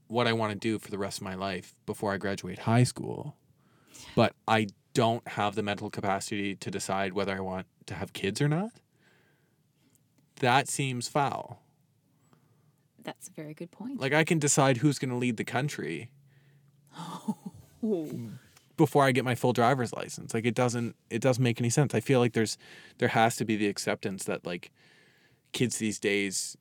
what 0.08 0.28
I 0.28 0.34
want 0.34 0.52
to 0.54 0.60
do 0.60 0.78
for 0.78 0.92
the 0.92 0.98
rest 0.98 1.20
of 1.20 1.24
my 1.24 1.36
life 1.36 1.74
before 1.86 2.14
I 2.14 2.18
graduate 2.18 2.60
high 2.60 2.84
school. 2.84 3.36
But 4.16 4.34
I 4.48 4.68
don't 4.94 5.26
have 5.28 5.56
the 5.56 5.64
mental 5.64 5.90
capacity 5.90 6.56
to 6.56 6.70
decide 6.70 7.14
whether 7.14 7.36
I 7.36 7.40
want 7.40 7.68
to 7.86 7.94
have 7.96 8.14
kids 8.14 8.42
or 8.42 8.50
not. 8.50 8.72
That 10.42 10.68
seems 10.68 11.08
foul. 11.08 11.62
that's 13.04 13.28
a 13.30 13.32
very 13.32 13.54
good 13.54 13.72
point. 13.72 14.00
Like 14.00 14.14
I 14.14 14.24
can 14.24 14.38
decide 14.40 14.78
who's 14.78 15.00
going 15.00 15.12
to 15.12 15.18
lead 15.18 15.38
the 15.38 15.44
country 15.44 16.12
Ooh. 17.84 18.32
before 18.82 19.04
I 19.06 19.12
get 19.12 19.24
my 19.24 19.36
full 19.36 19.54
driver's 19.54 19.94
license. 19.94 20.34
Like 20.34 20.46
it 20.46 20.56
doesn't 20.56 20.96
it 21.10 21.22
doesn't 21.22 21.44
make 21.44 21.62
any 21.62 21.70
sense. 21.70 21.94
I 21.94 22.00
feel 22.00 22.20
like 22.20 22.34
there's 22.34 22.58
there 22.98 23.10
has 23.10 23.36
to 23.36 23.46
be 23.46 23.56
the 23.56 23.68
acceptance 23.68 24.24
that 24.24 24.44
like 24.46 24.72
kids 25.52 25.78
these 25.78 26.00
days 26.00 26.58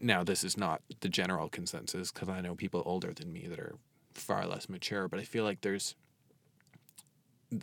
now 0.00 0.24
this 0.24 0.42
is 0.42 0.56
not 0.56 0.80
the 1.00 1.08
general 1.10 1.50
consensus 1.50 2.10
cuz 2.10 2.28
I 2.28 2.40
know 2.40 2.54
people 2.54 2.82
older 2.86 3.12
than 3.12 3.32
me 3.32 3.46
that 3.48 3.58
are 3.58 3.76
far 4.14 4.46
less 4.46 4.68
mature, 4.68 5.08
but 5.08 5.20
I 5.20 5.24
feel 5.24 5.44
like 5.44 5.60
there's 5.60 5.94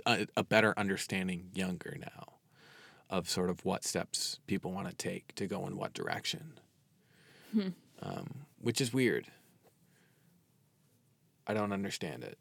a, 0.05 0.27
a 0.37 0.43
better 0.43 0.77
understanding 0.77 1.49
younger 1.55 1.97
now 1.99 2.33
of 3.09 3.27
sort 3.27 3.49
of 3.49 3.65
what 3.65 3.83
steps 3.83 4.39
people 4.45 4.71
want 4.71 4.87
to 4.87 4.95
take 4.95 5.33
to 5.33 5.47
go 5.47 5.65
in 5.65 5.75
what 5.77 5.93
direction. 5.93 6.59
Hmm. 7.51 7.69
Um, 8.01 8.45
which 8.61 8.79
is 8.79 8.93
weird. 8.93 9.25
I 11.47 11.55
don't 11.55 11.73
understand 11.73 12.23
it. 12.23 12.37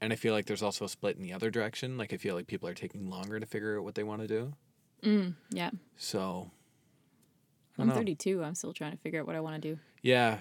And 0.00 0.12
I 0.12 0.16
feel 0.16 0.34
like 0.34 0.46
there's 0.46 0.62
also 0.62 0.84
a 0.84 0.88
split 0.88 1.16
in 1.16 1.22
the 1.22 1.32
other 1.32 1.50
direction. 1.50 1.96
Like 1.96 2.12
I 2.12 2.16
feel 2.18 2.34
like 2.34 2.46
people 2.46 2.68
are 2.68 2.74
taking 2.74 3.08
longer 3.08 3.40
to 3.40 3.46
figure 3.46 3.78
out 3.78 3.84
what 3.84 3.94
they 3.94 4.02
want 4.04 4.20
to 4.22 4.28
do. 4.28 4.52
Mm, 5.02 5.34
yeah. 5.50 5.70
So 5.96 6.50
I'm 7.78 7.88
know. 7.88 7.94
32. 7.94 8.42
I'm 8.42 8.54
still 8.54 8.72
trying 8.72 8.92
to 8.92 8.98
figure 8.98 9.20
out 9.20 9.26
what 9.26 9.36
I 9.36 9.40
want 9.40 9.60
to 9.62 9.74
do. 9.74 9.78
Yeah. 10.02 10.38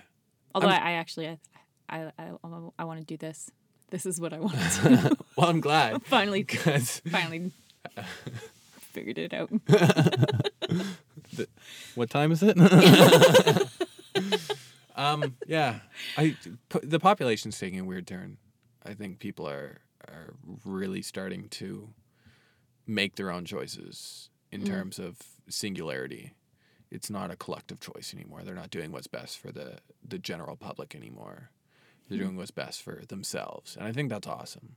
Although 0.54 0.68
I, 0.68 0.74
I'm- 0.74 0.88
I 0.88 0.92
actually 0.94 1.28
I 1.30 1.38
I 1.90 2.12
I, 2.18 2.32
I 2.80 2.84
want 2.84 3.00
to 3.00 3.06
do 3.06 3.16
this. 3.18 3.50
This 3.92 4.06
is 4.06 4.20
what 4.20 4.34
I 4.34 4.40
want 4.40 4.56
to 4.60 4.90
do. 5.10 5.16
well, 5.38 5.50
I'm 5.50 5.62
glad 5.62 6.04
finally, 6.06 6.44
because 6.44 7.02
finally 7.12 7.52
figured 8.92 9.18
it 9.18 9.34
out. 9.34 9.50
what 11.96 12.10
time 12.10 12.32
is 12.32 12.42
it? 12.44 12.58
um, 14.96 15.36
yeah, 15.48 15.80
I 16.18 16.36
the 16.82 17.00
population's 17.00 17.60
taking 17.60 17.80
a 17.80 17.84
weird 17.86 18.08
turn. 18.08 18.38
I 18.86 18.94
think 18.94 19.20
people 19.20 19.48
are 19.48 19.80
are 20.08 20.36
really 20.66 21.02
starting 21.02 21.50
to 21.50 21.90
make 22.88 23.16
their 23.16 23.32
own 23.32 23.46
choices 23.46 24.30
in 24.52 24.62
Mm. 24.62 24.68
terms 24.68 25.00
of 25.00 25.18
singularity. 25.50 26.34
It's 26.92 27.10
not 27.10 27.32
a 27.32 27.36
collective 27.36 27.80
choice 27.80 28.14
anymore. 28.14 28.44
They're 28.44 28.56
not 28.56 28.70
doing 28.70 28.92
what's 28.92 29.08
best 29.08 29.40
for 29.40 29.52
the 29.52 29.80
the 30.08 30.20
general 30.20 30.56
public 30.56 30.96
anymore. 30.96 31.52
They're 32.08 32.18
Mm. 32.20 32.22
doing 32.22 32.38
what's 32.38 32.52
best 32.52 32.82
for 32.84 33.04
themselves, 33.08 33.76
and 33.76 33.86
I 33.88 33.92
think 33.92 34.10
that's 34.10 34.28
awesome. 34.28 34.76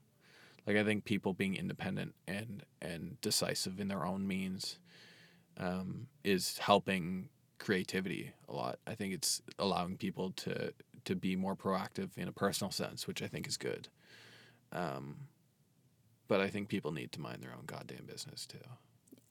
Like 0.66 0.76
I 0.76 0.84
think 0.84 1.04
people 1.04 1.34
being 1.34 1.54
independent 1.56 2.14
and 2.26 2.64
and 2.82 3.20
decisive 3.20 3.80
in 3.80 3.88
their 3.88 4.04
own 4.06 4.26
means 4.26 4.78
um, 5.56 6.08
is 6.24 6.58
helping 6.58 7.28
creativity 7.58 8.32
a 8.48 8.52
lot. 8.52 8.78
I 8.86 8.94
think 8.94 9.12
it's 9.14 9.42
allowing 9.58 9.96
people 9.96 10.30
to 10.32 10.72
to 11.04 11.14
be 11.14 11.36
more 11.36 11.56
proactive 11.56 12.16
in 12.16 12.28
a 12.28 12.32
personal 12.32 12.70
sense, 12.70 13.06
which 13.06 13.22
I 13.22 13.26
think 13.26 13.46
is 13.46 13.56
good. 13.56 13.88
Um, 14.72 15.16
but 16.28 16.40
I 16.40 16.48
think 16.48 16.68
people 16.68 16.92
need 16.92 17.12
to 17.12 17.20
mind 17.20 17.42
their 17.42 17.52
own 17.52 17.64
goddamn 17.66 18.06
business 18.06 18.46
too. 18.46 18.58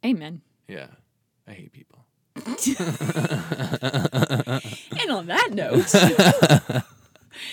Amen. 0.05 0.41
Yeah, 0.68 0.88
I 1.47 1.53
hate 1.53 1.72
people. 1.72 2.05
And 4.99 5.11
on 5.11 5.28
that 5.28 5.51
note, 5.53 5.91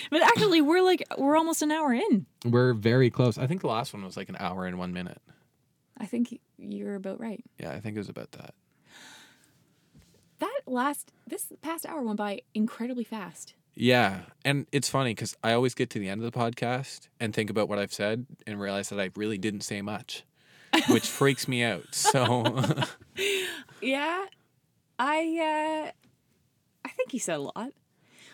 but 0.09 0.21
actually, 0.21 0.61
we're 0.61 0.81
like 0.81 1.03
we're 1.17 1.37
almost 1.37 1.61
an 1.61 1.71
hour 1.71 1.93
in. 1.93 2.25
We're 2.43 2.73
very 2.73 3.09
close. 3.09 3.37
I 3.37 3.47
think 3.47 3.61
the 3.61 3.67
last 3.67 3.93
one 3.93 4.03
was 4.03 4.17
like 4.17 4.29
an 4.29 4.37
hour 4.39 4.65
and 4.65 4.77
one 4.77 4.93
minute. 4.93 5.21
I 5.97 6.05
think 6.05 6.39
you're 6.57 6.95
about 6.95 7.19
right. 7.19 7.43
Yeah, 7.59 7.71
I 7.71 7.79
think 7.79 7.95
it 7.95 7.99
was 7.99 8.09
about 8.09 8.31
that. 8.33 8.53
That 10.39 10.61
last 10.65 11.11
this 11.27 11.51
past 11.61 11.85
hour 11.85 12.01
went 12.01 12.17
by 12.17 12.41
incredibly 12.53 13.03
fast. 13.03 13.53
Yeah, 13.75 14.21
and 14.45 14.67
it's 14.71 14.89
funny 14.89 15.11
because 15.11 15.35
I 15.43 15.51
always 15.53 15.73
get 15.73 15.89
to 15.91 15.99
the 15.99 16.07
end 16.07 16.23
of 16.23 16.31
the 16.31 16.37
podcast 16.37 17.09
and 17.19 17.33
think 17.33 17.49
about 17.49 17.67
what 17.67 17.77
I've 17.77 17.93
said 17.93 18.25
and 18.47 18.59
realize 18.59 18.89
that 18.89 18.99
I 18.99 19.11
really 19.15 19.37
didn't 19.37 19.61
say 19.61 19.81
much, 19.81 20.23
which 20.89 21.07
freaks 21.09 21.47
me 21.47 21.61
out. 21.61 21.93
So 21.93 22.63
Yeah, 23.81 24.25
I 24.97 25.87
uh, 25.87 25.91
I 26.85 26.89
think 26.89 27.11
he 27.11 27.19
said 27.19 27.37
a 27.37 27.41
lot. 27.41 27.73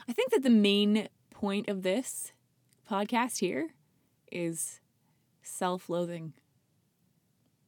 I 0.07 0.13
think 0.13 0.31
that 0.31 0.43
the 0.43 0.49
main 0.49 1.07
point 1.31 1.69
of 1.69 1.81
this 1.81 2.33
podcast 2.89 3.39
here 3.39 3.69
is 4.31 4.79
self-loathing 5.41 6.33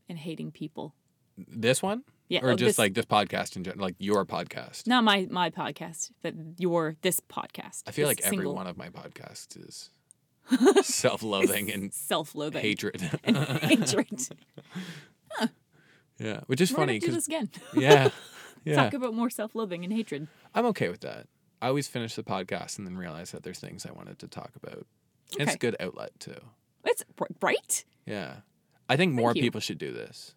and 0.08 0.20
hating 0.20 0.52
people. 0.52 0.94
this 1.38 1.82
one, 1.82 2.04
Yeah, 2.34 2.40
or 2.42 2.50
oh, 2.50 2.56
just 2.56 2.70
this- 2.70 2.78
like 2.80 2.96
this 2.96 3.06
podcast 3.06 3.56
in 3.56 3.64
general, 3.64 3.84
like 3.86 3.96
your 4.00 4.26
podcast. 4.26 4.88
not 4.88 5.04
my 5.04 5.28
my 5.30 5.52
podcast, 5.52 6.10
but 6.24 6.34
your 6.58 6.96
this 7.04 7.20
podcast. 7.20 7.84
I 7.86 7.92
feel 7.92 8.08
like 8.08 8.22
every 8.24 8.38
single 8.38 8.56
one 8.56 8.66
of 8.66 8.76
my 8.76 8.90
podcasts 8.90 9.56
is 9.56 9.92
self-loathing 10.84 11.72
and 11.72 11.94
self-loathing 12.12 12.60
hatred. 12.60 13.08
and 13.24 13.38
hatred. 13.38 14.30
yeah, 16.18 16.40
which 16.48 16.60
is 16.60 16.72
We're 16.72 16.78
funny 16.78 16.98
do 16.98 17.06
because 17.06 17.16
this 17.18 17.28
again. 17.28 17.52
yeah, 17.76 18.10
yeah, 18.66 18.76
Talk 18.78 18.96
about 18.96 19.14
more 19.14 19.30
self-loathing 19.30 19.84
and 19.84 19.94
hatred. 19.94 20.28
I'm 20.56 20.66
okay 20.68 20.90
with 20.90 21.02
that. 21.02 21.28
I 21.62 21.68
always 21.68 21.88
finish 21.88 22.16
the 22.16 22.24
podcast 22.24 22.80
and 22.80 22.88
then 22.88 22.98
realize 22.98 23.30
that 23.32 23.44
there's 23.44 23.60
things 23.60 23.86
I 23.86 23.92
wanted 23.92 24.18
to 24.20 24.28
talk 24.28 24.54
about. 24.62 24.88
It's 25.38 25.54
a 25.54 25.58
good 25.60 25.76
outlet 25.80 26.20
too. 26.20 26.40
It's 26.84 27.04
right. 27.42 27.86
Yeah, 28.08 28.38
I 28.90 28.98
think 28.98 29.14
more 29.14 29.34
you. 29.36 29.42
people 29.42 29.62
should 29.62 29.78
do 29.78 29.94
this. 29.94 30.34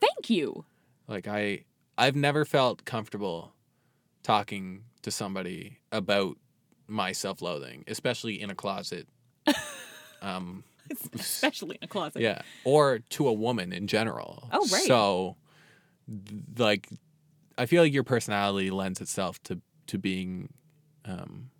Thank 0.00 0.30
you. 0.30 0.64
Like 1.10 1.26
I 1.28 1.64
I've 1.98 2.16
never 2.16 2.44
felt 2.46 2.84
comfortable 2.86 3.52
talking 4.22 4.84
to 5.02 5.10
somebody 5.10 5.78
about 5.92 6.36
my 6.86 7.12
self-loathing, 7.12 7.84
especially 7.88 8.40
in 8.40 8.48
a 8.50 8.54
closet. 8.54 9.06
um 10.22 10.64
Especially 11.14 11.76
in 11.76 11.84
a 11.84 11.88
closet. 11.88 12.20
yeah, 12.22 12.42
or 12.64 12.98
to 13.10 13.28
a 13.28 13.32
woman 13.32 13.72
in 13.72 13.86
general. 13.86 14.48
Oh, 14.52 14.66
right. 14.72 14.86
So 14.86 15.36
like 16.58 16.88
I 17.58 17.66
feel 17.66 17.82
like 17.82 17.92
your 17.92 18.04
personality 18.04 18.70
lends 18.70 19.00
itself 19.00 19.42
to 19.44 19.60
to 19.88 19.98
being 19.98 20.48
um, 21.04 21.50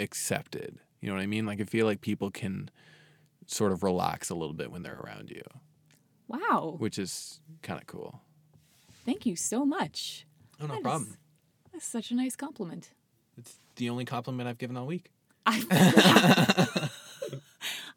accepted. 0.00 0.78
You 1.00 1.08
know 1.08 1.14
what 1.14 1.22
I 1.22 1.26
mean? 1.26 1.46
Like 1.46 1.60
I 1.60 1.64
feel 1.64 1.86
like 1.86 2.00
people 2.00 2.30
can 2.30 2.70
sort 3.46 3.72
of 3.72 3.82
relax 3.82 4.30
a 4.30 4.34
little 4.34 4.54
bit 4.54 4.70
when 4.70 4.82
they're 4.82 5.00
around 5.04 5.30
you, 5.30 5.42
Wow. 6.28 6.76
which 6.78 6.98
is 6.98 7.40
kind 7.62 7.80
of 7.80 7.86
cool. 7.86 8.20
Thank 9.04 9.26
you 9.26 9.36
so 9.36 9.64
much. 9.64 10.26
Oh 10.60 10.66
no 10.66 10.68
That 10.74 10.78
is- 10.78 10.82
problem. 10.82 11.16
That's 11.72 11.86
such 11.86 12.10
a 12.10 12.14
nice 12.14 12.36
compliment. 12.36 12.90
It's 13.38 13.56
the 13.76 13.88
only 13.88 14.04
compliment 14.04 14.48
I've 14.48 14.58
given 14.58 14.76
all 14.76 14.86
week. 14.86 15.10
I, 15.46 15.64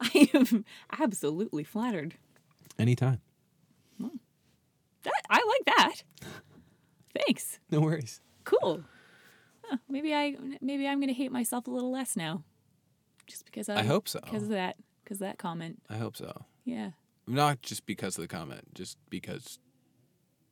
I 0.00 0.30
am 0.34 0.64
absolutely 0.98 1.62
flattered. 1.64 2.14
Anytime. 2.78 3.20
Hmm. 4.00 4.08
That, 5.02 5.12
I 5.30 5.36
like 5.46 5.76
that. 5.76 5.94
Thanks. 7.14 7.58
No 7.70 7.80
worries. 7.80 8.20
Cool. 8.44 8.82
Huh, 9.64 9.76
maybe 9.88 10.14
I 10.14 10.36
maybe 10.60 10.86
I'm 10.86 11.00
gonna 11.00 11.12
hate 11.12 11.32
myself 11.32 11.66
a 11.66 11.70
little 11.70 11.90
less 11.90 12.16
now, 12.16 12.44
just 13.26 13.44
because 13.44 13.68
I, 13.68 13.80
I 13.80 13.82
hope 13.84 14.08
so. 14.08 14.20
because 14.22 14.44
of 14.44 14.48
that 14.50 14.76
because 15.04 15.18
that 15.18 15.38
comment. 15.38 15.82
I 15.90 15.96
hope 15.96 16.16
so. 16.16 16.44
Yeah. 16.64 16.90
Not 17.26 17.62
just 17.62 17.86
because 17.86 18.16
of 18.16 18.22
the 18.22 18.28
comment, 18.28 18.74
just 18.74 18.98
because 19.10 19.58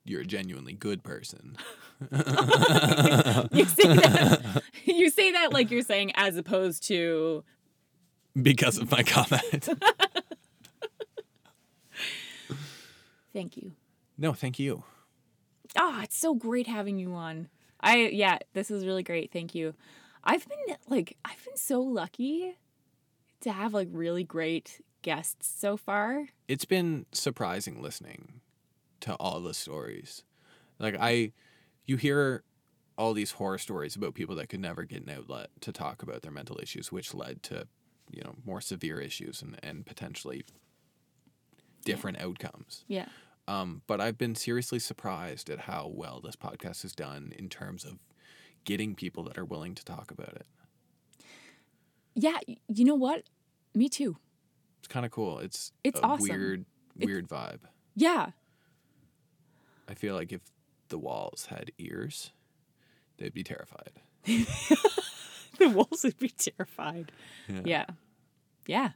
you're 0.04 0.20
a 0.20 0.26
genuinely 0.26 0.74
good 0.74 1.02
person. 1.02 1.56
You 2.10 3.64
say 3.66 3.86
that. 3.86 4.62
you 4.84 5.10
say 5.10 5.32
that 5.32 5.52
like 5.52 5.70
you're 5.70 5.82
saying 5.82 6.12
as 6.16 6.36
opposed 6.36 6.82
to 6.88 7.44
because 8.40 8.78
of 8.78 8.90
my 8.90 9.02
comment. 9.02 9.68
thank 13.32 13.56
you. 13.56 13.72
no, 14.18 14.32
thank 14.32 14.58
you. 14.58 14.82
Ah, 15.76 16.02
it's 16.02 16.16
so 16.16 16.34
great 16.34 16.66
having 16.66 16.98
you 16.98 17.14
on. 17.14 17.48
I 17.80 18.08
yeah, 18.12 18.38
this 18.52 18.70
is 18.70 18.84
really 18.84 19.02
great. 19.02 19.32
Thank 19.32 19.54
you. 19.54 19.74
I've 20.24 20.46
been 20.48 20.76
like 20.88 21.16
I've 21.24 21.42
been 21.44 21.56
so 21.56 21.80
lucky 21.80 22.56
to 23.40 23.52
have 23.52 23.72
like 23.72 23.88
really 23.92 24.24
great 24.24 24.80
guests 25.02 25.48
so 25.58 25.76
far. 25.76 26.26
It's 26.48 26.64
been 26.64 27.06
surprising 27.12 27.80
listening 27.80 28.40
to 29.04 29.14
all 29.14 29.40
the 29.40 29.54
stories. 29.54 30.24
Like 30.78 30.96
I 30.98 31.32
you 31.86 31.96
hear 31.96 32.42
all 32.96 33.12
these 33.14 33.32
horror 33.32 33.58
stories 33.58 33.96
about 33.96 34.14
people 34.14 34.34
that 34.36 34.48
could 34.48 34.60
never 34.60 34.84
get 34.84 35.02
an 35.02 35.10
outlet 35.10 35.48
to 35.60 35.72
talk 35.72 36.02
about 36.02 36.22
their 36.22 36.30
mental 36.30 36.58
issues, 36.62 36.92
which 36.92 37.12
led 37.14 37.42
to, 37.42 37.66
you 38.10 38.22
know, 38.22 38.34
more 38.46 38.60
severe 38.60 39.00
issues 39.00 39.42
and, 39.42 39.58
and 39.62 39.84
potentially 39.84 40.44
different 41.84 42.18
outcomes. 42.20 42.84
Yeah. 42.88 43.06
Um, 43.46 43.82
but 43.86 44.00
I've 44.00 44.16
been 44.16 44.34
seriously 44.34 44.78
surprised 44.78 45.50
at 45.50 45.60
how 45.60 45.90
well 45.92 46.20
this 46.22 46.36
podcast 46.36 46.82
has 46.82 46.94
done 46.94 47.32
in 47.36 47.48
terms 47.48 47.84
of 47.84 47.98
getting 48.64 48.94
people 48.94 49.22
that 49.24 49.36
are 49.36 49.44
willing 49.44 49.74
to 49.74 49.84
talk 49.84 50.10
about 50.10 50.34
it. 50.36 50.46
Yeah, 52.14 52.38
you 52.68 52.84
know 52.84 52.94
what? 52.94 53.24
Me 53.74 53.88
too. 53.88 54.16
It's 54.78 54.88
kind 54.88 55.04
of 55.04 55.12
cool. 55.12 55.40
It's 55.40 55.72
It's 55.82 55.98
a 56.00 56.02
awesome. 56.04 56.28
weird, 56.28 56.64
It's- 56.96 57.06
weird 57.06 57.28
vibe. 57.28 57.60
Yeah. 57.96 58.30
I 59.88 59.94
feel 59.94 60.14
like 60.14 60.32
if 60.32 60.40
the 60.88 60.98
walls 60.98 61.46
had 61.50 61.72
ears, 61.78 62.32
they'd 63.18 63.34
be 63.34 63.44
terrified. 63.44 63.92
the 64.24 65.68
walls 65.68 66.02
would 66.04 66.18
be 66.18 66.30
terrified. 66.30 67.12
Yeah. 67.64 67.86
Yeah. 68.66 68.90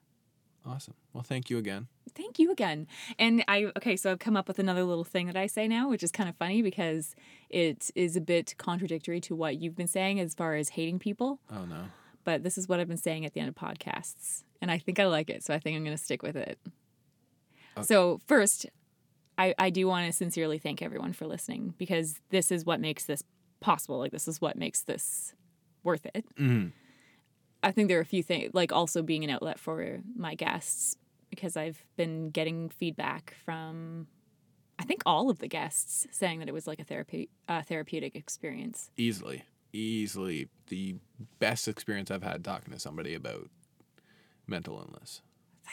Awesome. 0.66 0.94
Well, 1.12 1.22
thank 1.22 1.50
you 1.50 1.58
again. 1.58 1.88
Thank 2.14 2.38
you 2.38 2.50
again. 2.50 2.86
And 3.18 3.44
I 3.48 3.70
okay, 3.76 3.96
so 3.96 4.10
I've 4.10 4.18
come 4.18 4.36
up 4.36 4.48
with 4.48 4.58
another 4.58 4.82
little 4.82 5.04
thing 5.04 5.26
that 5.26 5.36
I 5.36 5.46
say 5.46 5.68
now, 5.68 5.88
which 5.88 6.02
is 6.02 6.10
kind 6.10 6.28
of 6.28 6.36
funny 6.36 6.62
because 6.62 7.14
it 7.48 7.90
is 7.94 8.16
a 8.16 8.20
bit 8.20 8.54
contradictory 8.58 9.20
to 9.22 9.34
what 9.34 9.60
you've 9.60 9.76
been 9.76 9.88
saying 9.88 10.20
as 10.20 10.34
far 10.34 10.56
as 10.56 10.70
hating 10.70 10.98
people. 10.98 11.40
Oh 11.50 11.64
no. 11.64 11.84
But 12.24 12.42
this 12.42 12.58
is 12.58 12.68
what 12.68 12.80
I've 12.80 12.88
been 12.88 12.96
saying 12.96 13.24
at 13.24 13.32
the 13.32 13.40
end 13.40 13.48
of 13.48 13.54
podcasts. 13.54 14.42
And 14.60 14.70
I 14.70 14.78
think 14.78 14.98
I 14.98 15.06
like 15.06 15.30
it, 15.30 15.44
so 15.44 15.54
I 15.54 15.58
think 15.58 15.76
I'm 15.76 15.84
gonna 15.84 15.96
stick 15.96 16.22
with 16.22 16.36
it. 16.36 16.58
Okay. 17.76 17.86
So 17.86 18.20
first, 18.26 18.66
I, 19.38 19.54
I 19.56 19.70
do 19.70 19.86
want 19.86 20.06
to 20.06 20.12
sincerely 20.12 20.58
thank 20.58 20.82
everyone 20.82 21.12
for 21.12 21.26
listening 21.26 21.74
because 21.78 22.20
this 22.30 22.50
is 22.50 22.66
what 22.66 22.80
makes 22.80 23.04
this 23.04 23.22
possible. 23.60 23.98
Like 23.98 24.12
this 24.12 24.26
is 24.26 24.40
what 24.40 24.56
makes 24.56 24.82
this 24.82 25.34
worth 25.84 26.04
it. 26.12 26.24
Mm. 26.38 26.72
I 27.62 27.70
think 27.70 27.88
there 27.88 27.98
are 27.98 28.02
a 28.02 28.04
few 28.06 28.22
things, 28.22 28.50
like 28.52 28.72
also 28.72 29.02
being 29.02 29.24
an 29.24 29.30
outlet 29.30 29.58
for 29.58 30.00
my 30.16 30.34
guests, 30.34 30.96
because 31.30 31.56
I've 31.56 31.84
been 31.96 32.30
getting 32.30 32.68
feedback 32.68 33.34
from, 33.44 34.08
I 34.78 34.84
think 34.84 35.02
all 35.06 35.30
of 35.30 35.38
the 35.38 35.48
guests 35.48 36.06
saying 36.10 36.40
that 36.40 36.48
it 36.48 36.54
was 36.54 36.66
like 36.66 36.80
a 36.80 36.84
therapy, 36.84 37.28
uh, 37.48 37.62
therapeutic 37.62 38.16
experience. 38.16 38.90
Easily, 38.96 39.44
easily 39.72 40.48
the 40.68 40.96
best 41.38 41.68
experience 41.68 42.10
I've 42.10 42.22
had 42.22 42.44
talking 42.44 42.72
to 42.72 42.78
somebody 42.80 43.14
about 43.14 43.50
mental 44.46 44.78
illness. 44.78 45.20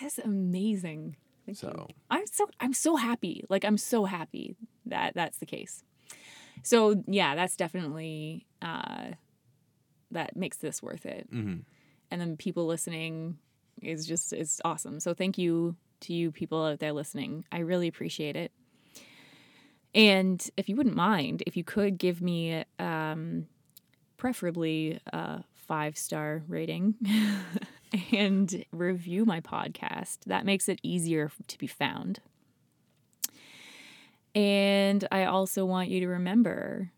That's 0.02 0.20
amazing. 0.20 1.16
Thank 1.46 1.62
you. 1.62 1.70
So 1.70 1.88
I'm 2.10 2.26
so 2.28 2.48
I'm 2.60 2.74
so 2.74 2.96
happy. 2.96 3.46
Like 3.50 3.66
I'm 3.66 3.78
so 3.78 4.06
happy 4.06 4.56
that 4.86 5.14
that's 5.16 5.38
the 5.38 5.46
case. 5.46 5.84
So 6.64 7.04
yeah, 7.08 7.36
that's 7.36 7.56
definitely 7.56 8.46
uh, 8.62 9.12
that 10.12 10.36
makes 10.36 10.58
this 10.58 10.82
worth 10.82 11.06
it. 11.06 11.30
mhm. 11.32 11.62
and 12.12 12.22
then 12.22 12.38
people 12.38 12.66
listening 12.66 13.38
is 13.82 14.06
just 14.08 14.34
is 14.34 14.62
awesome. 14.66 15.00
So 15.00 15.14
thank 15.14 15.38
you 15.38 15.76
to 16.02 16.14
you 16.14 16.32
people 16.32 16.64
out 16.64 16.80
there 16.80 16.94
listening. 16.94 17.46
I 17.52 17.60
really 17.60 17.88
appreciate 17.88 18.36
it. 18.36 18.52
And 19.94 20.46
if 20.58 20.68
you 20.68 20.76
wouldn't 20.76 20.96
mind, 20.96 21.42
if 21.48 21.56
you 21.56 21.64
could 21.64 21.98
give 21.98 22.22
me 22.22 22.64
um, 22.80 23.48
preferably 24.18 25.00
a 25.14 25.44
five 25.54 25.98
star 25.98 26.44
rating 26.48 26.96
and 28.12 28.66
review 28.72 29.26
my 29.26 29.40
podcast, 29.42 30.20
that 30.26 30.46
makes 30.46 30.68
it 30.70 30.80
easier 30.84 31.32
to 31.48 31.58
be 31.58 31.68
found. 31.68 32.20
And 34.34 35.08
I 35.12 35.26
also 35.26 35.66
want 35.66 35.90
you 35.90 36.02
to 36.02 36.08
remember 36.08 36.92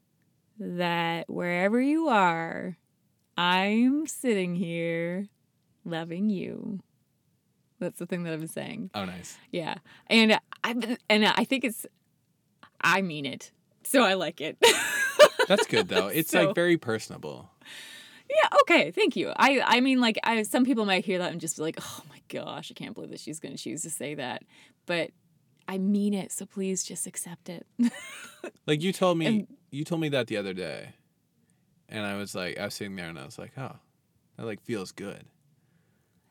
that 0.60 1.30
wherever 1.30 1.80
you 1.80 2.08
are, 2.08 2.78
I'm 3.38 4.08
sitting 4.08 4.56
here 4.56 5.28
loving 5.86 6.30
you. 6.30 6.80
That's 7.80 8.00
the 8.00 8.08
thing 8.08 8.24
that 8.24 8.34
I've 8.34 8.40
been 8.40 8.48
saying. 8.48 8.90
oh 8.96 9.06
nice. 9.06 9.38
Yeah. 9.52 9.76
And 10.08 10.40
I 10.64 10.98
and 11.10 11.26
I 11.28 11.44
think 11.44 11.64
it's 11.64 11.86
I 12.82 13.04
mean 13.04 13.26
it. 13.28 13.52
So 13.84 14.02
I 14.04 14.16
like 14.16 14.42
it. 14.42 14.58
That's 15.48 15.68
good 15.68 15.88
though. 15.88 16.08
It's 16.08 16.32
So- 16.32 16.46
like 16.46 16.56
very 16.56 16.78
personable. 16.78 17.52
Yeah, 18.30 18.50
okay. 18.62 18.92
Thank 18.92 19.16
you. 19.16 19.32
I 19.36 19.62
I 19.66 19.80
mean 19.82 20.00
like 20.02 20.18
I 20.24 20.44
some 20.44 20.66
people 20.66 20.86
might 20.86 21.06
hear 21.06 21.18
that 21.20 21.32
and 21.32 21.40
just 21.42 21.58
be 21.58 21.64
like, 21.64 21.78
"Oh 21.82 22.02
my 22.10 22.22
gosh, 22.30 22.72
I 22.72 22.74
can't 22.74 22.94
believe 22.94 23.12
that 23.12 23.20
she's 23.20 23.40
going 23.40 23.56
to 23.56 23.62
choose 23.62 23.82
to 23.84 23.90
say 23.90 24.16
that." 24.16 24.44
But 24.86 25.12
I 25.68 25.78
mean 25.78 26.14
it, 26.14 26.32
so 26.32 26.46
please 26.46 26.84
just 26.84 27.08
accept 27.08 27.50
it. 27.50 27.66
Like 28.66 28.82
you 28.82 28.94
told 28.94 29.18
me, 29.18 29.26
And- 29.26 29.48
you 29.72 29.84
told 29.84 30.00
me 30.02 30.10
that 30.10 30.28
the 30.28 30.38
other 30.38 30.54
day, 30.54 30.94
and 31.90 32.06
I 32.06 32.16
was 32.16 32.34
like, 32.36 32.58
I 32.58 32.66
was 32.66 32.74
sitting 32.76 32.96
there 32.96 33.10
and 33.10 33.20
I 33.20 33.26
was 33.26 33.38
like, 33.38 33.52
oh, 33.58 33.76
that 34.38 34.46
like 34.46 34.62
feels 34.62 34.92
good. 34.94 35.26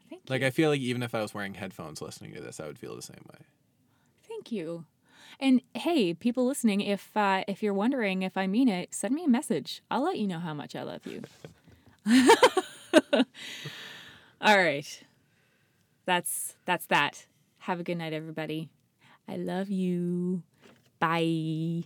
Thank 0.09 0.23
Like 0.29 0.41
you. 0.41 0.47
I 0.47 0.51
feel 0.51 0.71
like 0.71 0.81
even 0.81 1.03
if 1.03 1.15
I 1.15 1.21
was 1.23 1.35
wearing 1.35 1.55
headphones 1.55 2.01
listening 2.01 2.33
to 2.35 2.41
this, 2.41 2.61
I 2.61 2.67
would 2.67 2.79
feel 2.79 2.95
the 2.97 3.03
same 3.03 3.25
way. 3.31 3.41
Thank 4.29 4.53
you. 4.53 4.85
And 5.41 5.61
hey, 5.75 6.15
people 6.15 6.47
listening, 6.47 6.81
if 6.81 7.15
uh, 7.17 7.45
if 7.49 7.63
you're 7.63 7.75
wondering 7.75 8.23
if 8.23 8.37
I 8.39 8.47
mean 8.47 8.69
it, 8.69 8.95
send 8.95 9.15
me 9.15 9.25
a 9.25 9.29
message. 9.29 9.83
I'll 9.91 10.05
let 10.05 10.19
you 10.19 10.27
know 10.27 10.39
how 10.39 10.55
much 10.55 10.75
I 10.75 10.83
love 10.83 11.07
you. 11.07 11.23
All 14.41 14.57
right. 14.57 15.03
That's 16.07 16.55
that's 16.65 16.87
that. 16.87 17.27
Have 17.59 17.81
a 17.81 17.83
good 17.83 17.99
night 17.99 18.13
everybody. 18.13 18.71
I 19.29 19.37
love 19.37 19.71
you. 19.71 20.43
Bye. 21.01 21.85